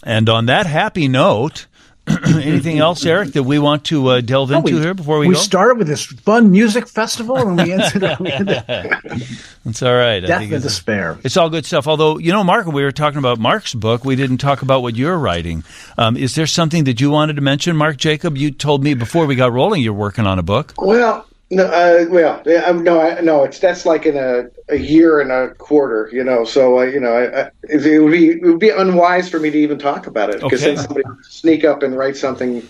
And 0.03 0.29
on 0.29 0.47
that 0.47 0.65
happy 0.65 1.07
note, 1.07 1.67
Anything 2.25 2.77
else, 2.77 3.03
Eric, 3.05 3.33
that 3.33 3.43
we 3.43 3.57
want 3.57 3.85
to 3.85 4.07
uh, 4.09 4.21
delve 4.21 4.51
into 4.51 4.75
we, 4.75 4.79
here 4.79 4.93
before 4.93 5.17
we, 5.17 5.27
we 5.27 5.33
go? 5.33 5.39
started 5.39 5.79
with 5.79 5.87
this 5.87 6.05
fun 6.05 6.51
music 6.51 6.87
festival 6.87 7.35
and 7.37 7.57
we 7.57 7.73
ended 7.73 8.03
up. 8.03 8.19
That's 9.65 9.81
all 9.81 9.95
right. 9.95 10.19
Death 10.19 10.41
and 10.41 10.61
despair. 10.61 11.17
It's 11.23 11.35
all 11.35 11.49
good 11.49 11.65
stuff. 11.65 11.87
Although, 11.87 12.19
you 12.19 12.31
know, 12.31 12.43
Mark, 12.43 12.67
we 12.67 12.83
were 12.83 12.91
talking 12.91 13.17
about 13.17 13.39
Mark's 13.39 13.73
book. 13.73 14.05
We 14.05 14.15
didn't 14.15 14.37
talk 14.37 14.61
about 14.61 14.83
what 14.83 14.95
you're 14.95 15.17
writing. 15.17 15.63
Um, 15.97 16.15
is 16.15 16.35
there 16.35 16.45
something 16.45 16.83
that 16.83 17.01
you 17.01 17.09
wanted 17.09 17.37
to 17.37 17.41
mention, 17.41 17.75
Mark 17.75 17.97
Jacob? 17.97 18.37
You 18.37 18.51
told 18.51 18.83
me 18.83 18.93
before 18.93 19.25
we 19.25 19.35
got 19.35 19.51
rolling 19.51 19.81
you're 19.81 19.93
working 19.93 20.27
on 20.27 20.37
a 20.37 20.43
book. 20.43 20.73
Well, 20.77 21.25
no, 21.51 21.65
uh, 21.65 22.05
well, 22.09 22.41
um, 22.65 22.83
no, 22.83 22.99
I, 22.99 23.21
no, 23.21 23.43
it's 23.43 23.59
that's 23.59 23.85
like 23.85 24.05
in 24.05 24.17
a, 24.17 24.45
a 24.69 24.77
year 24.77 25.19
and 25.19 25.31
a 25.31 25.53
quarter, 25.55 26.09
you 26.11 26.23
know. 26.23 26.43
So, 26.43 26.79
uh, 26.79 26.83
you 26.83 26.99
know, 26.99 27.13
I, 27.13 27.41
I, 27.41 27.51
it 27.69 28.01
would 28.01 28.11
be 28.11 28.29
it 28.31 28.41
would 28.41 28.59
be 28.59 28.69
unwise 28.69 29.29
for 29.29 29.39
me 29.39 29.51
to 29.51 29.57
even 29.57 29.77
talk 29.77 30.07
about 30.07 30.31
it 30.31 30.41
because 30.41 30.63
okay. 30.63 30.73
then 30.73 30.83
somebody 30.83 31.07
would 31.07 31.25
sneak 31.25 31.63
up 31.63 31.83
and 31.83 31.95
write 31.95 32.17
something 32.17 32.67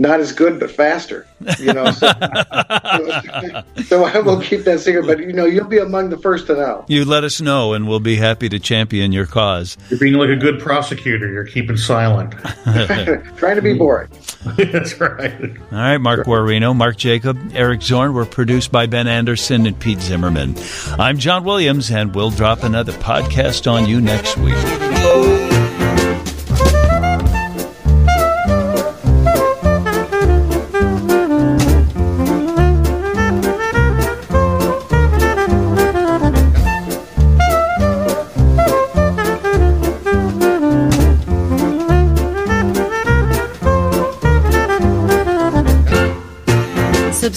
not 0.00 0.18
as 0.18 0.32
good 0.32 0.58
but 0.58 0.70
faster. 0.70 1.26
You 1.58 1.72
know, 1.72 1.90
so, 1.90 2.06
so 3.84 4.04
I 4.04 4.18
will 4.18 4.40
keep 4.40 4.64
that 4.64 4.80
secret. 4.80 5.06
But 5.06 5.20
you 5.20 5.32
know, 5.32 5.44
you'll 5.44 5.68
be 5.68 5.78
among 5.78 6.10
the 6.10 6.16
first 6.18 6.46
to 6.48 6.54
know. 6.54 6.84
You 6.88 7.04
let 7.04 7.22
us 7.22 7.40
know, 7.40 7.74
and 7.74 7.88
we'll 7.88 8.00
be 8.00 8.16
happy 8.16 8.48
to 8.48 8.58
champion 8.58 9.12
your 9.12 9.26
cause. 9.26 9.76
You're 9.90 10.00
being 10.00 10.14
like 10.14 10.30
a 10.30 10.36
good 10.36 10.58
prosecutor. 10.58 11.30
You're 11.30 11.46
keeping 11.46 11.76
silent, 11.76 12.32
trying 13.36 13.56
to 13.56 13.62
be 13.62 13.74
boring. 13.74 14.10
That's 14.56 14.98
right. 14.98 15.40
All 15.40 15.78
right, 15.78 15.98
Mark 15.98 16.24
sure. 16.24 16.38
Guarino, 16.38 16.74
Mark 16.74 16.96
Jacob, 16.96 17.38
Eric 17.52 17.82
Zorn 17.82 18.14
were 18.14 18.26
produced 18.26 18.72
by 18.72 18.86
Ben 18.86 19.06
Anderson 19.06 19.66
and 19.66 19.78
Pete 19.78 20.00
Zimmerman. 20.00 20.54
I'm 20.98 21.18
John 21.18 21.44
Williams, 21.44 21.90
and 21.90 22.14
we'll 22.14 22.30
drop 22.30 22.62
another 22.62 22.92
podcast 22.92 23.70
on 23.70 23.86
you 23.86 24.00
next 24.00 24.36
week. 24.38 25.39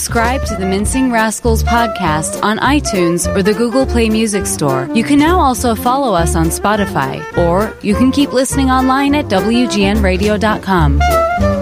Subscribe 0.04 0.44
to 0.44 0.58
the 0.58 0.66
Mincing 0.66 1.14
Rascals 1.14 1.64
podcast 1.64 2.44
on 2.44 2.58
iTunes 2.58 3.26
or 3.34 3.42
the 3.42 3.54
Google 3.54 3.86
Play 3.86 4.10
Music 4.10 4.46
Store. 4.46 4.90
You 4.94 5.02
can 5.02 5.18
now 5.18 5.40
also 5.40 5.76
follow 5.76 6.14
us 6.14 6.36
on 6.36 6.48
Spotify, 6.48 7.24
or 7.38 7.74
you 7.82 7.96
can 7.96 8.12
keep 8.12 8.34
listening 8.34 8.70
online 8.70 9.16
at 9.16 9.28
WGNradio.com. 9.28 11.53